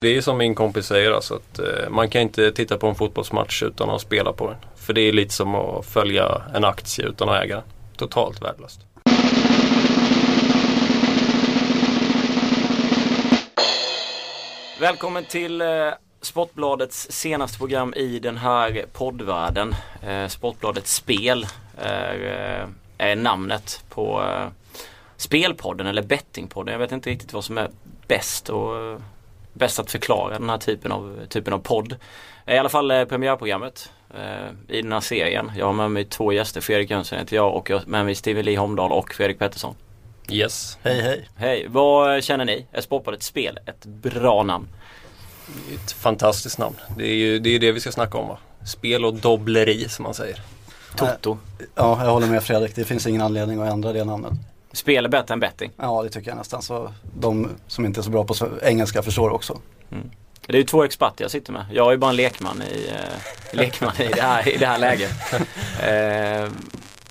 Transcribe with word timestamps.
Det 0.00 0.16
är 0.16 0.20
som 0.20 0.38
min 0.38 0.54
kompis 0.54 0.86
säger 0.86 1.12
alltså 1.12 1.34
att 1.34 1.58
eh, 1.58 1.90
man 1.90 2.10
kan 2.10 2.22
inte 2.22 2.52
titta 2.52 2.78
på 2.78 2.86
en 2.86 2.94
fotbollsmatch 2.94 3.62
utan 3.62 3.90
att 3.90 4.00
spela 4.00 4.32
på 4.32 4.46
den. 4.50 4.56
För 4.76 4.92
det 4.92 5.00
är 5.00 5.12
lite 5.12 5.34
som 5.34 5.54
att 5.54 5.86
följa 5.86 6.42
en 6.54 6.64
aktie 6.64 7.06
utan 7.06 7.28
att 7.28 7.44
äga 7.44 7.54
den. 7.54 7.64
Totalt 7.96 8.42
värdelöst. 8.42 8.80
Välkommen 14.80 15.24
till 15.24 15.60
eh, 15.60 15.68
Sportbladets 16.20 17.12
senaste 17.12 17.58
program 17.58 17.94
i 17.94 18.18
den 18.18 18.36
här 18.36 18.84
poddvärlden. 18.92 19.74
Eh, 20.02 20.28
Sportbladets 20.28 20.94
spel 20.94 21.46
är, 21.78 22.14
eh, 22.14 22.68
är 23.08 23.16
namnet 23.16 23.84
på 23.88 24.22
eh, 24.22 24.48
Spelpodden 25.16 25.86
eller 25.86 26.02
Bettingpodden. 26.02 26.72
Jag 26.72 26.78
vet 26.78 26.92
inte 26.92 27.10
riktigt 27.10 27.32
vad 27.32 27.44
som 27.44 27.58
är 27.58 27.70
bäst, 28.06 28.48
och, 28.48 29.00
bäst 29.56 29.78
att 29.78 29.90
förklara 29.90 30.38
den 30.38 30.50
här 30.50 30.58
typen 30.58 30.92
av, 30.92 31.26
typen 31.28 31.52
av 31.52 31.58
podd. 31.58 31.96
I 32.46 32.56
alla 32.56 32.68
fall 32.68 32.90
eh, 32.90 33.04
premiärprogrammet 33.04 33.90
eh, 34.14 34.76
i 34.76 34.82
den 34.82 34.92
här 34.92 35.00
serien. 35.00 35.52
Jag 35.56 35.66
har 35.66 35.72
med 35.72 35.90
mig 35.90 36.04
två 36.04 36.32
gäster. 36.32 36.60
Fredrik 36.60 36.90
Jönsson 36.90 37.18
heter 37.18 37.36
jag 37.36 37.54
och 37.54 37.70
jag 37.70 37.78
har 37.78 37.86
med 37.86 38.04
mig 38.04 38.14
Steven 38.14 38.44
Lee 38.44 38.58
Holmdahl 38.58 38.92
och 38.92 39.14
Fredrik 39.14 39.38
Pettersson. 39.38 39.74
Yes. 40.30 40.78
Hej 40.82 41.00
hej. 41.00 41.28
Hej, 41.36 41.66
vad 41.68 42.24
känner 42.24 42.44
ni? 42.44 42.66
Är 42.72 42.80
Sportbladets 42.80 43.26
spel 43.26 43.58
ett 43.66 43.86
bra 43.86 44.42
namn? 44.42 44.68
Ett 45.74 45.92
fantastiskt 45.92 46.58
namn. 46.58 46.76
Det 46.96 47.06
är 47.06 47.14
ju 47.14 47.38
det, 47.38 47.50
är 47.50 47.58
det 47.58 47.72
vi 47.72 47.80
ska 47.80 47.92
snacka 47.92 48.18
om 48.18 48.28
va? 48.28 48.38
Spel 48.66 49.04
och 49.04 49.14
dobbleri 49.14 49.88
som 49.88 50.02
man 50.02 50.14
säger. 50.14 50.40
Toto. 50.96 51.38
Ja, 51.74 52.04
jag 52.04 52.10
håller 52.10 52.26
med 52.26 52.42
Fredrik. 52.42 52.74
Det 52.74 52.84
finns 52.84 53.06
ingen 53.06 53.22
anledning 53.22 53.60
att 53.60 53.72
ändra 53.72 53.92
det 53.92 54.04
namnet. 54.04 54.32
Spel 54.76 55.04
är 55.04 55.08
bättre 55.08 55.34
än 55.34 55.40
betting. 55.40 55.70
Ja, 55.76 56.02
det 56.02 56.08
tycker 56.08 56.30
jag 56.30 56.38
nästan. 56.38 56.62
Så 56.62 56.92
de 57.18 57.48
som 57.66 57.86
inte 57.86 58.00
är 58.00 58.02
så 58.02 58.10
bra 58.10 58.24
på 58.24 58.34
engelska 58.62 59.02
förstår 59.02 59.30
också. 59.30 59.58
Det 60.46 60.52
är 60.52 60.56
ju 60.56 60.64
två 60.64 60.84
experter 60.84 61.24
jag 61.24 61.30
sitter 61.30 61.52
med. 61.52 61.66
Jag 61.72 61.86
är 61.86 61.90
ju 61.90 61.96
bara 61.96 62.10
en 62.10 62.16
lekman 62.16 62.62
i, 62.62 62.88
eh, 62.88 63.52
lekman 63.58 63.92
i, 63.98 64.08
det, 64.08 64.22
här, 64.22 64.48
i 64.48 64.56
det 64.56 64.66
här 64.66 64.78
läget. 64.78 65.12
Eh, 65.82 66.50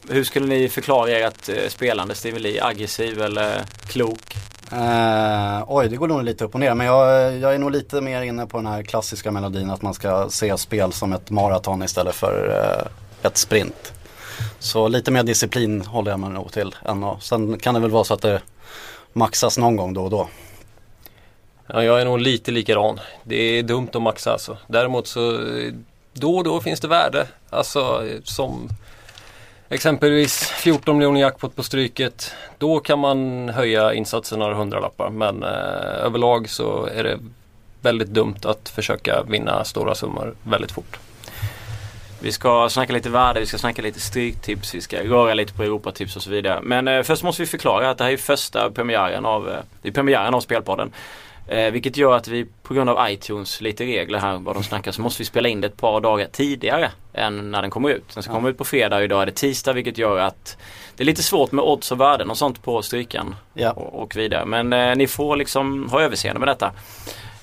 hur 0.10 0.24
skulle 0.24 0.48
ni 0.48 0.70
förklara 0.70 1.10
ert 1.10 1.50
eh, 1.50 1.68
spelande? 1.68 2.14
Lee, 2.24 2.64
aggressiv 2.64 3.22
eller 3.22 3.64
klok? 3.88 4.36
Eh, 4.72 5.64
oj, 5.68 5.90
det 5.90 5.96
går 5.96 6.08
nog 6.08 6.24
lite 6.24 6.44
upp 6.46 6.54
och 6.54 6.60
ner. 6.60 6.74
Men 6.74 6.88
jag, 6.88 7.38
jag 7.38 7.54
är 7.54 7.58
nog 7.58 7.72
lite 7.72 8.02
mer 8.02 8.22
inne 8.22 8.46
på 8.46 8.58
den 8.58 8.66
här 8.66 8.84
klassiska 8.84 9.32
melodin 9.32 9.70
att 9.70 9.82
man 9.82 9.94
ska 9.94 10.30
se 10.30 10.58
spel 10.58 10.94
som 10.94 11.14
ett 11.14 11.30
maraton 11.30 11.84
istället 11.84 12.16
för 12.16 12.50
eh, 12.50 13.28
ett 13.28 13.38
sprint. 13.38 13.94
Så 14.66 14.88
lite 14.88 15.12
mer 15.12 15.24
disciplin 15.24 15.82
håller 15.82 16.12
jag 16.12 16.20
mig 16.20 16.30
nog 16.30 16.52
till. 16.52 16.76
Än 16.86 17.04
och, 17.04 17.24
sen 17.24 17.60
kan 17.60 17.74
det 17.74 17.80
väl 17.80 17.92
vara 17.92 18.04
så 18.04 18.14
att 18.14 18.22
det 18.22 18.42
maxas 19.14 19.58
någon 19.58 19.76
gång 19.76 19.94
då 19.94 20.04
och 20.04 20.10
då. 20.10 20.30
Ja, 21.68 21.84
jag 21.84 22.02
är 22.02 22.06
nog 22.06 22.20
lite 22.20 22.52
likadan. 22.52 23.00
Det 23.24 23.36
är 23.36 23.64
dumt 23.64 23.90
att 23.94 24.02
maxa 24.02 24.32
alltså. 24.32 24.58
Däremot 24.68 25.08
så 25.08 25.40
då 26.14 26.38
och 26.38 26.44
då 26.44 26.62
finns 26.62 26.80
det 26.80 26.88
värde. 26.88 27.28
Alltså 27.50 28.04
som 28.24 28.70
exempelvis 29.70 30.44
14 30.44 30.98
miljoner 30.98 31.22
jackpot 31.22 31.56
på 31.56 31.64
stryket. 31.64 32.32
Då 32.58 32.80
kan 32.80 33.00
man 33.00 33.50
höja 33.50 33.94
insatsen 33.94 34.40
några 34.40 34.56
hundralappar. 34.56 35.10
Men 35.10 35.44
eh, 35.44 36.06
överlag 36.06 36.50
så 36.50 36.86
är 36.86 37.04
det 37.04 37.20
väldigt 37.82 38.10
dumt 38.10 38.40
att 38.44 38.70
försöka 38.70 39.24
vinna 39.24 39.64
stora 39.64 39.96
summor 39.96 40.36
väldigt 40.44 40.72
fort. 40.72 41.00
Vi 42.20 42.32
ska 42.32 42.70
snacka 42.70 42.94
lite 42.94 43.10
värde, 43.10 43.40
vi 43.40 43.46
ska 43.46 43.58
snacka 43.58 43.82
lite 43.82 44.00
stryktips, 44.00 44.76
vi 44.76 44.82
ska 44.82 45.04
röra 45.04 45.34
lite 45.34 45.54
på 45.54 45.64
Europatips 45.64 46.16
och 46.16 46.22
så 46.22 46.30
vidare. 46.30 46.60
Men 46.64 46.88
eh, 46.88 47.04
först 47.04 47.24
måste 47.24 47.42
vi 47.42 47.46
förklara 47.46 47.90
att 47.90 47.98
det 47.98 48.04
här 48.04 48.12
är 48.12 48.18
första 48.18 48.72
premiären 48.72 49.26
av, 49.26 49.50
eh, 49.50 49.56
det 49.82 49.88
är 49.88 49.94
premiären 49.94 50.34
av 50.34 50.42
Spelpodden. 50.42 50.92
Eh, 51.48 51.72
vilket 51.72 51.98
gör 51.98 52.16
att 52.16 52.28
vi 52.28 52.46
på 52.64 52.74
grund 52.74 52.90
av 52.90 53.10
iTunes 53.10 53.62
lite 53.62 53.84
regler 53.84 54.20
här 54.20 54.38
vad 54.38 54.56
de 54.56 54.64
snackar 54.64 54.92
så 54.92 55.02
måste 55.02 55.22
vi 55.22 55.26
spela 55.26 55.50
in 55.50 55.62
det 55.62 55.68
ett 55.68 55.78
par 55.78 56.02
dagar 56.02 56.28
tidigare 56.32 56.92
än 57.14 57.52
när 57.52 57.62
den 57.62 57.72
kommer 57.72 57.90
ut. 57.90 58.14
Den 58.14 58.24
ska 58.24 58.34
komma 58.34 58.50
ut 58.50 58.58
på 58.58 58.66
fredag 58.66 58.98
och 58.98 59.04
idag 59.04 59.22
är 59.22 59.26
det 59.26 59.32
tisdag 59.32 59.74
vilket 59.74 59.98
gör 59.98 60.18
att 60.20 60.58
det 60.96 61.04
är 61.04 61.06
lite 61.06 61.24
svårt 61.24 61.52
med 61.52 61.66
odds 61.66 61.92
och 61.92 62.00
värden 62.02 62.30
och 62.30 62.38
sånt 62.38 62.64
på 62.64 62.82
strykan 62.82 63.36
Ja. 63.54 63.72
och, 63.72 64.02
och 64.02 64.16
vidare. 64.16 64.46
Men 64.46 64.74
eh, 64.74 64.96
ni 64.96 65.08
får 65.08 65.36
liksom 65.36 65.90
ha 65.90 66.02
överseende 66.02 66.40
med 66.40 66.48
detta. 66.48 66.72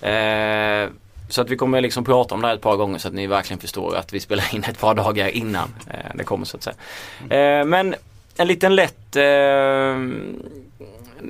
Eh, 0.09 0.89
så 1.33 1.41
att 1.41 1.51
vi 1.51 1.57
kommer 1.57 1.81
liksom 1.81 2.05
prata 2.05 2.35
om 2.35 2.41
det 2.41 2.47
här 2.47 2.55
ett 2.55 2.61
par 2.61 2.77
gånger 2.77 2.99
så 2.99 3.09
att 3.09 3.15
ni 3.15 3.27
verkligen 3.27 3.61
förstår 3.61 3.97
att 3.97 4.13
vi 4.13 4.21
spelar 4.21 4.55
in 4.55 4.65
ett 4.65 4.81
par 4.81 4.95
dagar 4.95 5.29
innan 5.29 5.75
eh, 5.91 6.11
det 6.15 6.25
kommer 6.25 6.45
så 6.45 6.57
att 6.57 6.63
säga. 6.63 6.77
Eh, 7.61 7.65
men 7.65 7.95
en 8.37 8.47
liten 8.47 8.75
lätt 8.75 9.17
eh, 9.17 9.97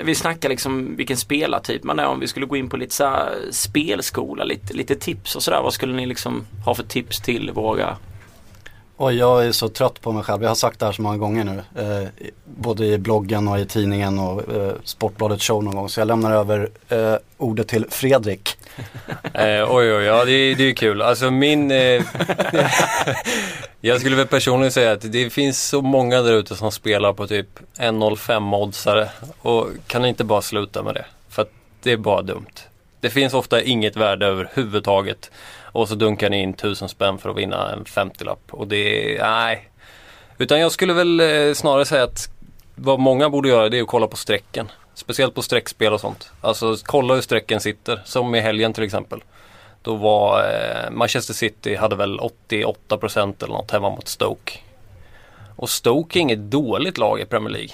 vi 0.05 0.15
snackar 0.15 0.49
liksom 0.49 0.97
vilken 0.97 1.17
spelartyp 1.17 1.83
man 1.83 1.99
är 1.99 2.07
om 2.07 2.21
vi 2.21 2.29
skulle 2.29 2.47
gå 2.47 2.57
in 2.57 2.69
på 2.69 2.77
lite 2.77 2.95
så 2.95 3.05
här 3.05 3.39
spelskola, 3.51 4.45
lite, 4.45 4.75
lite 4.75 4.95
tips 4.95 5.37
och 5.37 5.43
sådär. 5.43 5.61
Vad 5.63 5.75
skulle 5.75 5.95
ni 5.95 6.07
liksom 6.07 6.47
ha 6.65 6.75
för 6.75 6.83
tips 6.83 7.21
till 7.21 7.51
våra 7.51 7.97
och 8.97 9.13
jag 9.13 9.47
är 9.47 9.53
så 9.53 9.69
trött 9.69 10.01
på 10.01 10.13
mig 10.13 10.23
själv. 10.25 10.43
Jag 10.43 10.51
har 10.51 10.55
sagt 10.55 10.79
det 10.81 10.87
här 10.87 10.93
så 10.93 11.03
många 11.03 11.17
gånger 11.17 11.45
nu. 11.45 11.83
Eh, 11.83 12.09
både 12.45 12.87
i 12.87 12.99
bloggen 12.99 13.49
och 13.49 13.59
i 13.59 13.67
tidningen 13.67 14.19
och 14.19 14.55
eh, 14.57 14.73
Sportbladet 14.85 15.43
show 15.43 15.65
någon 15.65 15.75
gång. 15.77 15.89
Så 15.89 16.01
jag 16.01 16.09
lämnar 16.09 16.33
över 16.33 16.71
eh, 16.89 17.15
ordet 17.39 17.69
till 17.69 17.87
Fredrik. 17.91 18.57
Eh, 19.35 19.75
oj 19.75 19.95
oj, 19.97 20.05
ja 20.05 20.25
det, 20.25 20.33
är- 20.33 20.55
det 20.55 20.65
är 20.65 20.73
kul. 20.75 21.03
Alltså 21.03 21.31
min... 21.31 21.71
Eh, 21.71 22.03
jag 23.81 24.01
skulle 24.01 24.17
väl 24.17 24.27
personligen 24.27 24.73
säga 24.73 24.93
att 24.93 25.13
det 25.13 25.31
finns 25.31 25.69
så 25.69 25.83
många 25.83 26.23
där 26.23 26.33
ute 26.33 26.57
som 26.57 26.73
spelar 26.73 27.13
på 27.13 27.27
typ 27.27 27.47
1,05 27.79 28.57
oddsare. 28.57 29.09
Och 29.43 29.67
kan 29.87 30.05
inte 30.05 30.25
bara 30.25 30.43
sluta 30.43 30.83
med 30.83 30.95
det? 30.95 31.05
För 31.29 31.43
att 31.43 31.51
det 31.83 31.93
är 31.93 31.97
bara 31.97 32.23
dumt. 32.23 32.47
Det 33.01 33.11
finns 33.11 33.35
ofta 33.35 33.63
inget 33.63 33.97
värde 33.97 34.27
överhuvudtaget. 34.27 35.31
Och 35.73 35.89
så 35.89 35.95
dunkar 35.95 36.31
ni 36.31 36.43
in 36.43 36.55
tusen 36.55 36.89
spänn 36.89 37.19
för 37.19 37.31
att 37.31 37.37
vinna 37.37 37.73
en 37.73 37.85
50-lapp. 37.85 38.51
Och 38.51 38.69
det 38.69 39.17
nej. 39.21 39.69
Utan 40.39 40.61
jag 40.61 40.73
skulle 40.73 40.93
väl 40.93 41.21
eh, 41.21 41.55
snarare 41.55 41.85
säga 41.85 42.03
att 42.03 42.29
vad 42.75 43.01
många 43.01 43.31
borde 43.31 43.49
göra 43.49 43.69
det 43.69 43.79
är 43.79 43.83
att 43.83 43.89
kolla 43.89 44.07
på 44.07 44.17
strecken. 44.17 44.69
Speciellt 44.95 45.35
på 45.35 45.43
streckspel 45.43 45.93
och 45.93 46.01
sånt. 46.01 46.33
Alltså 46.41 46.77
kolla 46.85 47.15
hur 47.15 47.21
strecken 47.21 47.61
sitter. 47.61 48.01
Som 48.05 48.35
i 48.35 48.41
helgen 48.41 48.73
till 48.73 48.85
exempel. 48.85 49.23
Då 49.83 49.95
var 49.95 50.41
eh, 50.41 50.91
Manchester 50.91 51.35
City 51.35 51.75
hade 51.75 51.97
väl 51.97 52.21
88% 52.49 53.45
eller 53.45 53.55
något 53.55 53.71
hemma 53.71 53.91
mot 53.91 54.09
Stoke. 54.09 54.59
Och 55.57 55.71
Stoke 55.71 56.19
är 56.19 56.21
inget 56.21 56.51
dåligt 56.51 56.99
lag 56.99 57.21
i 57.21 57.25
Premier 57.25 57.51
League. 57.51 57.71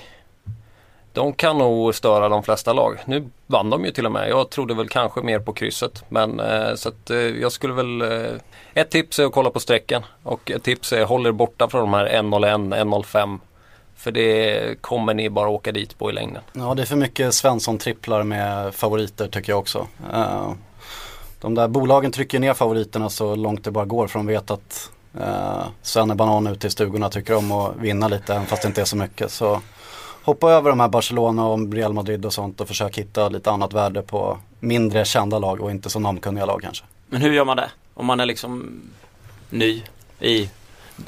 De 1.19 1.33
kan 1.33 1.59
nog 1.59 1.95
störa 1.95 2.29
de 2.29 2.43
flesta 2.43 2.73
lag. 2.73 2.99
Nu 3.05 3.29
vann 3.47 3.71
de 3.71 3.85
ju 3.85 3.91
till 3.91 4.07
och 4.07 4.13
med. 4.13 4.31
Jag 4.31 4.51
trodde 4.51 4.75
väl 4.75 4.89
kanske 4.89 5.21
mer 5.21 5.39
på 5.39 5.53
krysset. 5.53 6.05
Men 6.09 6.41
eh, 6.41 6.75
så 6.75 6.89
att 6.89 7.11
eh, 7.11 7.17
jag 7.17 7.53
skulle 7.53 7.75
väl... 7.75 8.03
Eh, 8.03 8.41
ett 8.75 8.91
tips 8.91 9.19
är 9.19 9.25
att 9.25 9.33
kolla 9.33 9.51
på 9.51 9.61
strecken. 9.61 10.03
Och 10.23 10.51
ett 10.51 10.63
tips 10.63 10.93
är 10.93 11.05
håll 11.05 11.27
er 11.27 11.33
borta 11.33 11.69
från 11.69 11.81
de 11.81 11.95
här 11.95 12.15
101, 12.15 12.61
105. 12.79 13.41
För 13.97 14.11
det 14.11 14.83
kommer 14.83 15.15
ni 15.15 15.31
bara 15.31 15.49
åka 15.49 15.73
dit 15.73 15.99
på 15.99 16.11
i 16.11 16.13
längden. 16.13 16.43
Ja, 16.53 16.75
det 16.75 16.83
är 16.83 16.87
för 16.87 16.97
mycket 16.97 17.35
Svensson-tripplar 17.35 18.23
med 18.23 18.75
favoriter 18.75 19.29
tycker 19.29 19.53
jag 19.53 19.59
också. 19.59 19.87
Eh, 20.13 20.53
de 21.41 21.55
där 21.55 21.69
bolagen 21.69 22.13
trycker 22.13 22.39
ner 22.39 22.55
favoriterna 22.55 23.11
så 23.11 23.35
långt 23.35 23.65
det 23.65 23.71
bara 23.71 23.85
går 23.85 24.07
för 24.07 24.19
de 24.19 24.27
vet 24.27 24.51
att 24.51 24.91
uh, 25.21 25.67
Svenne 25.83 26.15
Banan 26.15 26.47
ute 26.47 26.67
i 26.67 26.71
stugorna 26.71 27.11
tycker 27.11 27.35
om 27.35 27.53
att 27.53 27.77
vinna 27.77 28.09
lite 28.09 28.35
även 28.35 28.47
fast 28.47 28.63
det 28.63 28.69
inte 28.69 28.81
är 28.81 28.85
så 28.85 28.97
mycket. 28.97 29.31
Så 29.31 29.61
hoppa 30.29 30.51
över 30.51 30.71
de 30.71 30.81
här 30.81 30.89
Barcelona 30.89 31.47
och 31.47 31.73
Real 31.73 31.93
Madrid 31.93 32.25
och 32.25 32.33
sånt 32.33 32.61
och 32.61 32.69
försök 32.69 32.99
hitta 32.99 33.29
lite 33.29 33.51
annat 33.51 33.73
värde 33.73 34.03
på 34.03 34.39
mindre 34.61 35.05
kända 35.05 35.39
lag 35.39 35.61
och 35.61 35.71
inte 35.71 35.91
så 35.91 35.99
namnkunniga 35.99 36.47
lag 36.47 36.63
kanske. 36.63 36.85
Men 37.07 37.21
hur 37.21 37.33
gör 37.33 37.45
man 37.45 37.57
det? 37.57 37.71
Om 37.95 38.07
man 38.07 38.21
är 38.21 38.27
liksom 38.27 38.81
ny 39.51 39.83
i, 40.21 40.49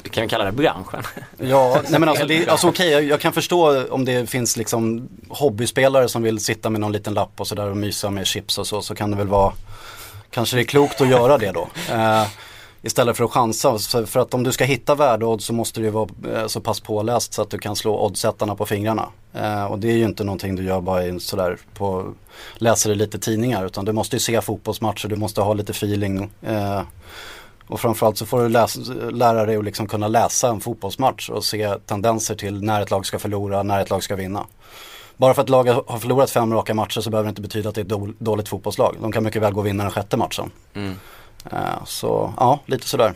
kan 0.09 0.23
vi 0.23 0.29
kalla 0.29 0.43
det 0.43 0.51
branschen? 0.51 1.03
Ja, 1.37 1.81
nej 1.89 1.99
men 1.99 2.09
alltså, 2.09 2.25
det, 2.25 2.49
alltså 2.49 2.67
okej, 2.67 2.89
jag, 2.89 3.03
jag 3.03 3.19
kan 3.19 3.33
förstå 3.33 3.87
om 3.87 4.05
det 4.05 4.29
finns 4.29 4.57
liksom 4.57 5.09
hobbyspelare 5.29 6.09
som 6.09 6.23
vill 6.23 6.39
sitta 6.39 6.69
med 6.69 6.81
någon 6.81 6.91
liten 6.91 7.13
lapp 7.13 7.41
och 7.41 7.47
sådär 7.47 7.69
och 7.69 7.77
mysa 7.77 8.09
med 8.09 8.27
chips 8.27 8.57
och 8.57 8.67
så, 8.67 8.81
så 8.81 8.95
kan 8.95 9.11
det 9.11 9.17
väl 9.17 9.27
vara, 9.27 9.53
kanske 10.29 10.55
det 10.55 10.61
är 10.61 10.65
klokt 10.65 11.01
att 11.01 11.07
göra 11.07 11.37
det 11.37 11.51
då. 11.51 11.67
Istället 12.83 13.17
för 13.17 13.23
att 13.23 13.31
chansa, 13.31 13.77
för 14.05 14.19
att 14.19 14.33
om 14.33 14.43
du 14.43 14.51
ska 14.51 14.63
hitta 14.63 14.95
värdeodds 14.95 15.45
så 15.45 15.53
måste 15.53 15.81
du 15.81 15.89
vara 15.89 16.09
eh, 16.33 16.47
så 16.47 16.61
pass 16.61 16.79
påläst 16.79 17.33
så 17.33 17.41
att 17.41 17.49
du 17.49 17.57
kan 17.57 17.75
slå 17.75 18.05
oddsättarna 18.05 18.55
på 18.55 18.65
fingrarna. 18.65 19.09
Eh, 19.33 19.65
och 19.65 19.79
det 19.79 19.87
är 19.87 19.97
ju 19.97 20.05
inte 20.05 20.23
någonting 20.23 20.55
du 20.55 20.63
gör 20.63 20.81
bara 20.81 21.05
i 21.05 21.09
en 21.09 21.19
sådär 21.19 21.57
på, 21.73 22.13
läser 22.55 22.91
i 22.91 22.95
lite 22.95 23.19
tidningar 23.19 23.65
utan 23.65 23.85
du 23.85 23.91
måste 23.91 24.15
ju 24.15 24.19
se 24.19 24.41
fotbollsmatcher, 24.41 25.07
du 25.07 25.15
måste 25.15 25.41
ha 25.41 25.53
lite 25.53 25.71
feeling. 25.71 26.29
Eh, 26.41 26.81
och 27.67 27.79
framförallt 27.79 28.17
så 28.17 28.25
får 28.25 28.41
du 28.41 28.49
läsa, 28.49 28.79
lära 29.11 29.45
dig 29.45 29.57
att 29.57 29.63
liksom 29.63 29.87
kunna 29.87 30.07
läsa 30.07 30.49
en 30.49 30.59
fotbollsmatch 30.59 31.29
och 31.29 31.45
se 31.45 31.75
tendenser 31.85 32.35
till 32.35 32.63
när 32.63 32.81
ett 32.81 32.91
lag 32.91 33.05
ska 33.05 33.19
förlora, 33.19 33.63
när 33.63 33.81
ett 33.81 33.89
lag 33.89 34.03
ska 34.03 34.15
vinna. 34.15 34.45
Bara 35.17 35.33
för 35.33 35.41
att 35.41 35.49
laget 35.49 35.75
har 35.87 35.99
förlorat 35.99 36.31
fem 36.31 36.53
raka 36.53 36.73
matcher 36.73 37.01
så 37.01 37.09
behöver 37.09 37.27
det 37.27 37.29
inte 37.29 37.41
betyda 37.41 37.69
att 37.69 37.75
det 37.75 37.81
är 37.81 38.09
ett 38.09 38.19
dåligt 38.19 38.49
fotbollslag. 38.49 38.95
De 39.01 39.11
kan 39.11 39.23
mycket 39.23 39.41
väl 39.41 39.53
gå 39.53 39.59
och 39.59 39.65
vinna 39.65 39.83
den 39.83 39.91
sjätte 39.91 40.17
matchen. 40.17 40.51
Mm. 40.73 40.95
Eh, 41.51 41.85
så 41.85 42.33
ja, 42.37 42.59
lite 42.65 42.87
sådär. 42.87 43.13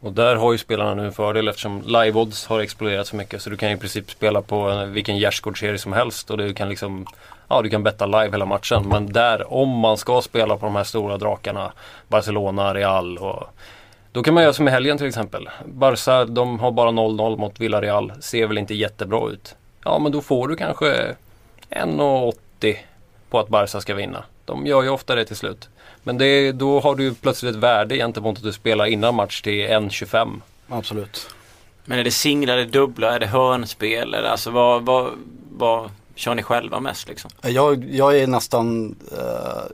Och 0.00 0.12
där 0.12 0.36
har 0.36 0.52
ju 0.52 0.58
spelarna 0.58 0.94
nu 0.94 1.06
en 1.06 1.12
fördel 1.12 1.48
eftersom 1.48 1.82
live-odds 1.82 2.48
har 2.48 2.60
exploderat 2.60 3.06
så 3.06 3.16
mycket. 3.16 3.42
Så 3.42 3.50
du 3.50 3.56
kan 3.56 3.70
i 3.70 3.76
princip 3.76 4.10
spela 4.10 4.42
på 4.42 4.70
eh, 4.70 4.84
vilken 4.84 5.18
gärdsgårdsserie 5.18 5.78
som 5.78 5.92
helst 5.92 6.30
och 6.30 6.38
du 6.38 6.54
kan 6.54 6.68
liksom 6.68 7.06
Ja, 7.52 7.62
du 7.62 7.70
kan 7.70 7.82
betta 7.82 8.06
live 8.06 8.30
hela 8.30 8.46
matchen. 8.46 8.88
Men 8.88 9.12
där, 9.12 9.52
om 9.52 9.68
man 9.68 9.96
ska 9.96 10.22
spela 10.22 10.56
på 10.56 10.66
de 10.66 10.76
här 10.76 10.84
stora 10.84 11.16
drakarna 11.16 11.72
Barcelona, 12.08 12.74
Real 12.74 13.18
och 13.18 13.42
då 14.12 14.22
kan 14.22 14.34
man 14.34 14.42
göra 14.42 14.52
som 14.52 14.68
i 14.68 14.70
helgen 14.70 14.98
till 14.98 15.06
exempel. 15.06 15.48
Barca, 15.64 16.24
de 16.24 16.60
har 16.60 16.70
bara 16.70 16.90
0-0 16.90 17.36
mot 17.36 17.60
Villarreal. 17.60 18.12
Ser 18.20 18.46
väl 18.46 18.58
inte 18.58 18.74
jättebra 18.74 19.30
ut. 19.30 19.54
Ja, 19.84 19.98
men 19.98 20.12
då 20.12 20.20
får 20.20 20.48
du 20.48 20.56
kanske 20.56 21.14
1,80 21.70 22.76
på 23.30 23.38
att 23.38 23.48
Barca 23.48 23.80
ska 23.80 23.94
vinna. 23.94 24.24
De 24.44 24.66
gör 24.66 24.82
ju 24.82 24.88
ofta 24.88 25.14
det 25.14 25.24
till 25.24 25.36
slut. 25.36 25.68
Men 26.02 26.18
det, 26.18 26.52
då 26.52 26.80
har 26.80 26.94
du 26.94 27.14
plötsligt 27.14 27.54
ett 27.54 27.62
värde 27.62 27.96
gentemot 27.96 28.36
att 28.36 28.44
du 28.44 28.52
spelar 28.52 28.86
innan 28.86 29.14
match 29.14 29.42
till 29.42 29.66
1,25. 29.66 30.40
Absolut. 30.68 31.34
Men 31.84 31.98
är 31.98 32.04
det 32.04 32.10
singlar, 32.10 32.54
är 32.54 32.58
det 32.58 32.72
dubbla, 32.72 33.14
är 33.14 33.20
det 33.20 33.26
hörnspel? 33.26 34.14
Eller 34.14 34.28
alltså 34.28 34.50
vad, 34.50 34.82
vad, 34.82 35.10
vad 35.50 35.90
kör 36.14 36.34
ni 36.34 36.42
själva 36.42 36.80
mest 36.80 37.08
liksom? 37.08 37.30
Jag, 37.42 37.84
jag 37.84 38.18
är 38.18 38.26
nästan 38.26 38.96
uh 39.12 39.72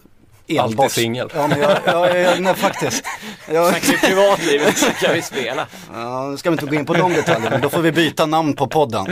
enbart. 0.48 0.78
Alltid 0.78 0.90
singel. 0.90 1.28
Ja, 1.34 1.46
men 1.46 1.60
jag, 1.60 1.78
jag, 1.84 2.20
jag, 2.20 2.40
nej, 2.40 2.54
faktiskt. 2.54 3.04
Jag... 3.52 3.68
Snackar 3.68 3.92
vi 3.92 3.98
privatlivet 3.98 4.78
så 4.78 4.90
kan 4.90 5.14
vi 5.14 5.22
spela. 5.22 5.66
Ja, 5.92 6.28
nu 6.30 6.36
ska 6.36 6.50
vi 6.50 6.54
inte 6.54 6.66
gå 6.66 6.74
in 6.74 6.86
på 6.86 6.94
de 6.94 7.12
detaljerna, 7.12 7.58
då 7.58 7.68
får 7.68 7.82
vi 7.82 7.92
byta 7.92 8.26
namn 8.26 8.56
på 8.56 8.66
podden. 8.66 9.06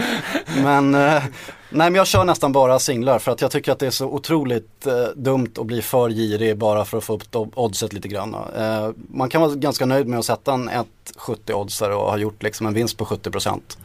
Men, 0.62 0.94
eh, 0.94 1.22
nej 1.70 1.90
men 1.90 1.94
jag 1.94 2.06
kör 2.06 2.24
nästan 2.24 2.52
bara 2.52 2.78
singlar 2.78 3.18
för 3.18 3.32
att 3.32 3.40
jag 3.40 3.50
tycker 3.50 3.72
att 3.72 3.78
det 3.78 3.86
är 3.86 3.90
så 3.90 4.06
otroligt 4.06 4.86
eh, 4.86 4.92
dumt 5.16 5.52
att 5.58 5.66
bli 5.66 5.82
för 5.82 6.10
girig 6.10 6.58
bara 6.58 6.84
för 6.84 6.98
att 6.98 7.04
få 7.04 7.14
upp 7.14 7.36
oddset 7.54 7.92
lite 7.92 8.08
grann. 8.08 8.34
Eh, 8.34 8.90
man 9.10 9.28
kan 9.28 9.40
vara 9.40 9.54
ganska 9.54 9.86
nöjd 9.86 10.06
med 10.06 10.18
att 10.18 10.24
sätta 10.24 10.52
en 10.52 10.70
1,70 10.70 11.52
oddsare 11.52 11.94
och 11.94 12.10
ha 12.10 12.16
gjort 12.16 12.42
liksom 12.42 12.66
en 12.66 12.74
vinst 12.74 12.98
på 12.98 13.04
70 13.04 13.30
procent. 13.30 13.78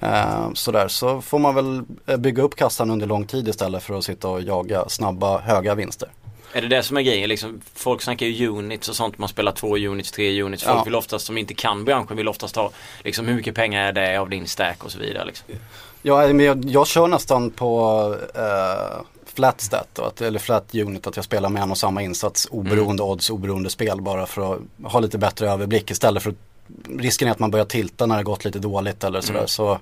Eh, 0.00 0.52
sådär, 0.54 0.88
så 0.88 1.20
får 1.20 1.38
man 1.38 1.54
väl 1.54 1.82
eh, 2.06 2.16
bygga 2.16 2.42
upp 2.42 2.56
kassan 2.56 2.90
under 2.90 3.06
lång 3.06 3.26
tid 3.26 3.48
istället 3.48 3.82
för 3.82 3.98
att 3.98 4.04
sitta 4.04 4.28
och 4.28 4.42
jaga 4.42 4.88
snabba, 4.88 5.38
höga 5.38 5.74
vinster. 5.74 6.08
Är 6.52 6.62
det 6.62 6.68
det 6.68 6.82
som 6.82 6.96
är 6.96 7.02
grejen? 7.02 7.28
Liksom, 7.28 7.60
folk 7.74 8.02
snackar 8.02 8.26
ju 8.26 8.48
units 8.48 8.88
och 8.88 8.96
sånt. 8.96 9.18
Man 9.18 9.28
spelar 9.28 9.52
två 9.52 9.76
units, 9.76 10.12
tre 10.12 10.42
units. 10.42 10.62
Folk 10.62 10.78
ja. 10.78 10.84
vill 10.84 10.94
oftast, 10.94 11.26
som 11.26 11.38
inte 11.38 11.54
kan 11.54 11.84
branschen, 11.84 12.16
vill 12.16 12.28
oftast 12.28 12.56
ha 12.56 12.70
liksom, 13.04 13.26
hur 13.26 13.34
mycket 13.34 13.54
pengar 13.54 13.88
är 13.88 13.92
det 13.92 14.16
av 14.16 14.30
din 14.30 14.46
stack 14.46 14.84
och 14.84 14.92
så 14.92 14.98
vidare. 14.98 15.24
Liksom. 15.24 15.46
Ja, 16.02 16.26
men 16.26 16.40
jag, 16.40 16.64
jag 16.64 16.86
kör 16.86 17.08
nästan 17.08 17.50
på 17.50 18.04
uh, 18.38 19.02
flat 19.34 19.60
stat, 19.60 19.98
att, 19.98 20.20
eller 20.20 20.38
flat 20.38 20.74
unit, 20.74 21.06
att 21.06 21.16
jag 21.16 21.24
spelar 21.24 21.48
med 21.48 21.62
en 21.62 21.70
och 21.70 21.78
samma 21.78 22.02
insats 22.02 22.48
oberoende 22.50 23.02
mm. 23.02 23.12
odds, 23.12 23.30
oberoende 23.30 23.70
spel 23.70 24.00
bara 24.00 24.26
för 24.26 24.54
att 24.54 24.60
ha 24.92 25.00
lite 25.00 25.18
bättre 25.18 25.50
överblick 25.50 25.90
istället 25.90 26.22
för 26.22 26.30
att 26.30 26.36
risken 26.98 27.28
är 27.28 27.32
att 27.32 27.38
man 27.38 27.50
börjar 27.50 27.66
tilta 27.66 28.06
när 28.06 28.16
det 28.16 28.22
gått 28.22 28.44
lite 28.44 28.58
dåligt 28.58 29.04
eller 29.04 29.20
sådär. 29.20 29.38
Mm. 29.38 29.48
Så 29.48 29.78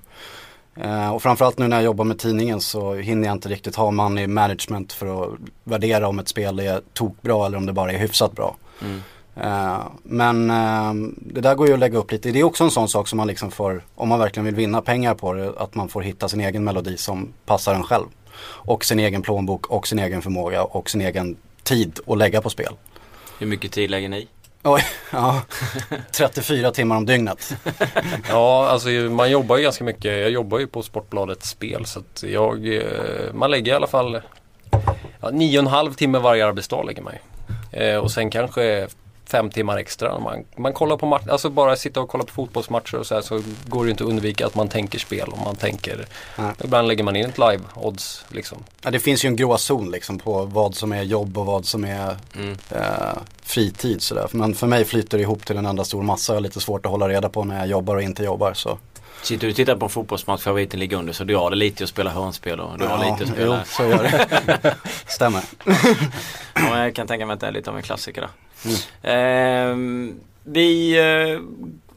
Uh, 0.84 1.10
och 1.10 1.22
framförallt 1.22 1.58
nu 1.58 1.68
när 1.68 1.76
jag 1.76 1.84
jobbar 1.84 2.04
med 2.04 2.18
tidningen 2.18 2.60
så 2.60 2.94
hinner 2.94 3.28
jag 3.28 3.36
inte 3.36 3.48
riktigt 3.48 3.76
ha 3.76 3.90
money 3.90 4.26
management 4.26 4.92
för 4.92 5.24
att 5.24 5.30
värdera 5.64 6.08
om 6.08 6.18
ett 6.18 6.28
spel 6.28 6.58
är 6.58 6.80
tokbra 6.92 7.46
eller 7.46 7.58
om 7.58 7.66
det 7.66 7.72
bara 7.72 7.92
är 7.92 7.98
hyfsat 7.98 8.32
bra. 8.32 8.56
Mm. 8.82 9.02
Uh, 9.36 9.80
men 10.02 10.50
uh, 10.50 11.10
det 11.16 11.40
där 11.40 11.54
går 11.54 11.66
ju 11.66 11.72
att 11.72 11.78
lägga 11.78 11.98
upp 11.98 12.12
lite. 12.12 12.30
Det 12.30 12.40
är 12.40 12.44
också 12.44 12.64
en 12.64 12.70
sån 12.70 12.88
sak 12.88 13.08
som 13.08 13.16
man 13.16 13.26
liksom 13.26 13.50
får, 13.50 13.84
om 13.94 14.08
man 14.08 14.18
verkligen 14.18 14.44
vill 14.44 14.54
vinna 14.54 14.82
pengar 14.82 15.14
på 15.14 15.32
det, 15.32 15.52
att 15.58 15.74
man 15.74 15.88
får 15.88 16.02
hitta 16.02 16.28
sin 16.28 16.40
egen 16.40 16.64
melodi 16.64 16.96
som 16.96 17.28
passar 17.46 17.74
en 17.74 17.82
själv. 17.82 18.06
Och 18.40 18.84
sin 18.84 18.98
egen 18.98 19.22
plånbok 19.22 19.66
och 19.66 19.86
sin 19.86 19.98
egen 19.98 20.22
förmåga 20.22 20.62
och 20.62 20.90
sin 20.90 21.00
egen 21.00 21.36
tid 21.62 22.00
att 22.06 22.18
lägga 22.18 22.42
på 22.42 22.50
spel. 22.50 22.72
Hur 23.38 23.46
mycket 23.46 23.72
tid 23.72 23.90
lägger 23.90 24.08
ni? 24.08 24.28
Oj, 24.62 24.82
ja. 25.12 25.42
34 26.10 26.70
timmar 26.70 26.96
om 26.96 27.06
dygnet. 27.06 27.56
ja, 28.28 28.68
alltså 28.68 28.88
man 28.88 29.30
jobbar 29.30 29.56
ju 29.56 29.62
ganska 29.62 29.84
mycket. 29.84 30.04
Jag 30.04 30.30
jobbar 30.30 30.58
ju 30.58 30.66
på 30.66 30.82
Sportbladet 30.82 31.42
spel 31.42 31.86
så 31.86 32.00
att 32.00 32.22
jag, 32.22 32.76
eh, 32.76 32.82
man 33.32 33.50
lägger 33.50 33.72
i 33.72 33.74
alla 33.74 33.86
fall 33.86 34.20
ja, 35.20 35.30
nio 35.30 35.58
och 35.58 35.64
en 35.64 35.70
halv 35.70 35.92
timme 35.92 36.18
varje 36.18 36.46
arbetsdag 36.46 36.82
lägger 36.82 37.02
man 37.02 37.12
ju. 37.12 37.18
Eh, 37.80 37.98
och 37.98 38.10
sen 38.10 38.30
kanske 38.30 38.88
fem 39.28 39.50
timmar 39.50 39.76
extra. 39.76 40.18
Man, 40.18 40.44
man 40.56 40.72
kollar 40.72 40.96
på 40.96 41.06
match, 41.06 41.26
alltså 41.30 41.50
bara 41.50 41.76
sitta 41.76 42.00
och 42.00 42.08
kolla 42.08 42.24
på 42.24 42.32
fotbollsmatcher 42.32 42.94
och 42.94 43.06
så 43.06 43.14
här 43.14 43.22
så 43.22 43.42
går 43.66 43.84
det 43.84 43.90
inte 43.90 44.04
att 44.04 44.10
undvika 44.10 44.46
att 44.46 44.54
man 44.54 44.68
tänker 44.68 44.98
spel 44.98 45.28
och 45.28 45.38
man 45.38 45.56
tänker 45.56 46.06
Nej. 46.36 46.52
Ibland 46.64 46.88
lägger 46.88 47.04
man 47.04 47.16
in 47.16 47.26
ett 47.26 47.38
live-odds 47.38 48.24
liksom. 48.28 48.58
Ja 48.82 48.90
det 48.90 48.98
finns 48.98 49.24
ju 49.24 49.26
en 49.26 49.36
gråzon 49.36 49.90
liksom 49.90 50.18
på 50.18 50.44
vad 50.44 50.74
som 50.74 50.92
är 50.92 51.02
jobb 51.02 51.38
och 51.38 51.46
vad 51.46 51.66
som 51.66 51.84
är 51.84 52.16
mm. 52.36 52.56
eh, 52.70 53.18
fritid 53.42 54.02
sådär. 54.02 54.28
Men 54.32 54.54
för 54.54 54.66
mig 54.66 54.84
flyter 54.84 55.18
det 55.18 55.22
ihop 55.22 55.46
till 55.46 55.56
en 55.56 55.66
enda 55.66 55.84
stor 55.84 56.02
massa. 56.02 56.32
Jag 56.32 56.36
har 56.36 56.42
lite 56.42 56.60
svårt 56.60 56.86
att 56.86 56.92
hålla 56.92 57.08
reda 57.08 57.28
på 57.28 57.44
när 57.44 57.58
jag 57.58 57.66
jobbar 57.66 57.96
och 57.96 58.02
inte 58.02 58.24
jobbar. 58.24 58.54
Så. 58.54 58.78
Sitter 59.22 59.46
du 59.46 59.50
och 59.50 59.56
tittar 59.56 59.76
på 59.76 59.84
en 59.84 59.90
fotbollsmatch, 59.90 60.42
favoriten 60.42 60.80
ligger 60.80 60.96
under, 60.96 61.12
så 61.12 61.24
du 61.24 61.36
har 61.36 61.50
det 61.50 61.56
lite 61.56 61.84
att 61.84 61.90
spela 61.90 62.10
hörnspel 62.10 62.60
och 62.60 62.78
du 62.78 62.84
ja, 62.84 62.90
har 62.90 63.10
lite 63.10 63.24
att 63.24 63.30
spela. 63.30 63.56
Jo, 63.56 63.64
så 63.66 63.82
gör 63.82 64.02
det. 64.02 64.76
Stämmer. 65.06 65.42
ja, 66.54 66.84
jag 66.84 66.94
kan 66.94 67.06
tänka 67.06 67.26
mig 67.26 67.34
att 67.34 67.40
det 67.40 67.46
är 67.46 67.52
lite 67.52 67.70
av 67.70 67.76
en 67.76 67.82
klassiker 67.82 68.20
där. 68.20 68.30
Mm. 68.64 68.78
Eh, 69.02 70.14
vi 70.44 70.98
eh, 70.98 71.40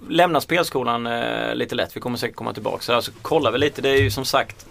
lämnar 0.09 0.39
spelskolan 0.39 1.07
eh, 1.07 1.55
lite 1.55 1.75
lätt. 1.75 1.95
Vi 1.95 2.01
kommer 2.01 2.17
säkert 2.17 2.35
komma 2.35 2.53
tillbaka. 2.53 2.81
Så 2.81 2.93
alltså, 2.93 3.11
kollar 3.21 3.51
vi 3.51 3.57
lite. 3.57 3.81
Det 3.81 3.89
är 3.89 4.01
ju 4.01 4.11
som 4.11 4.25
sagt 4.25 4.65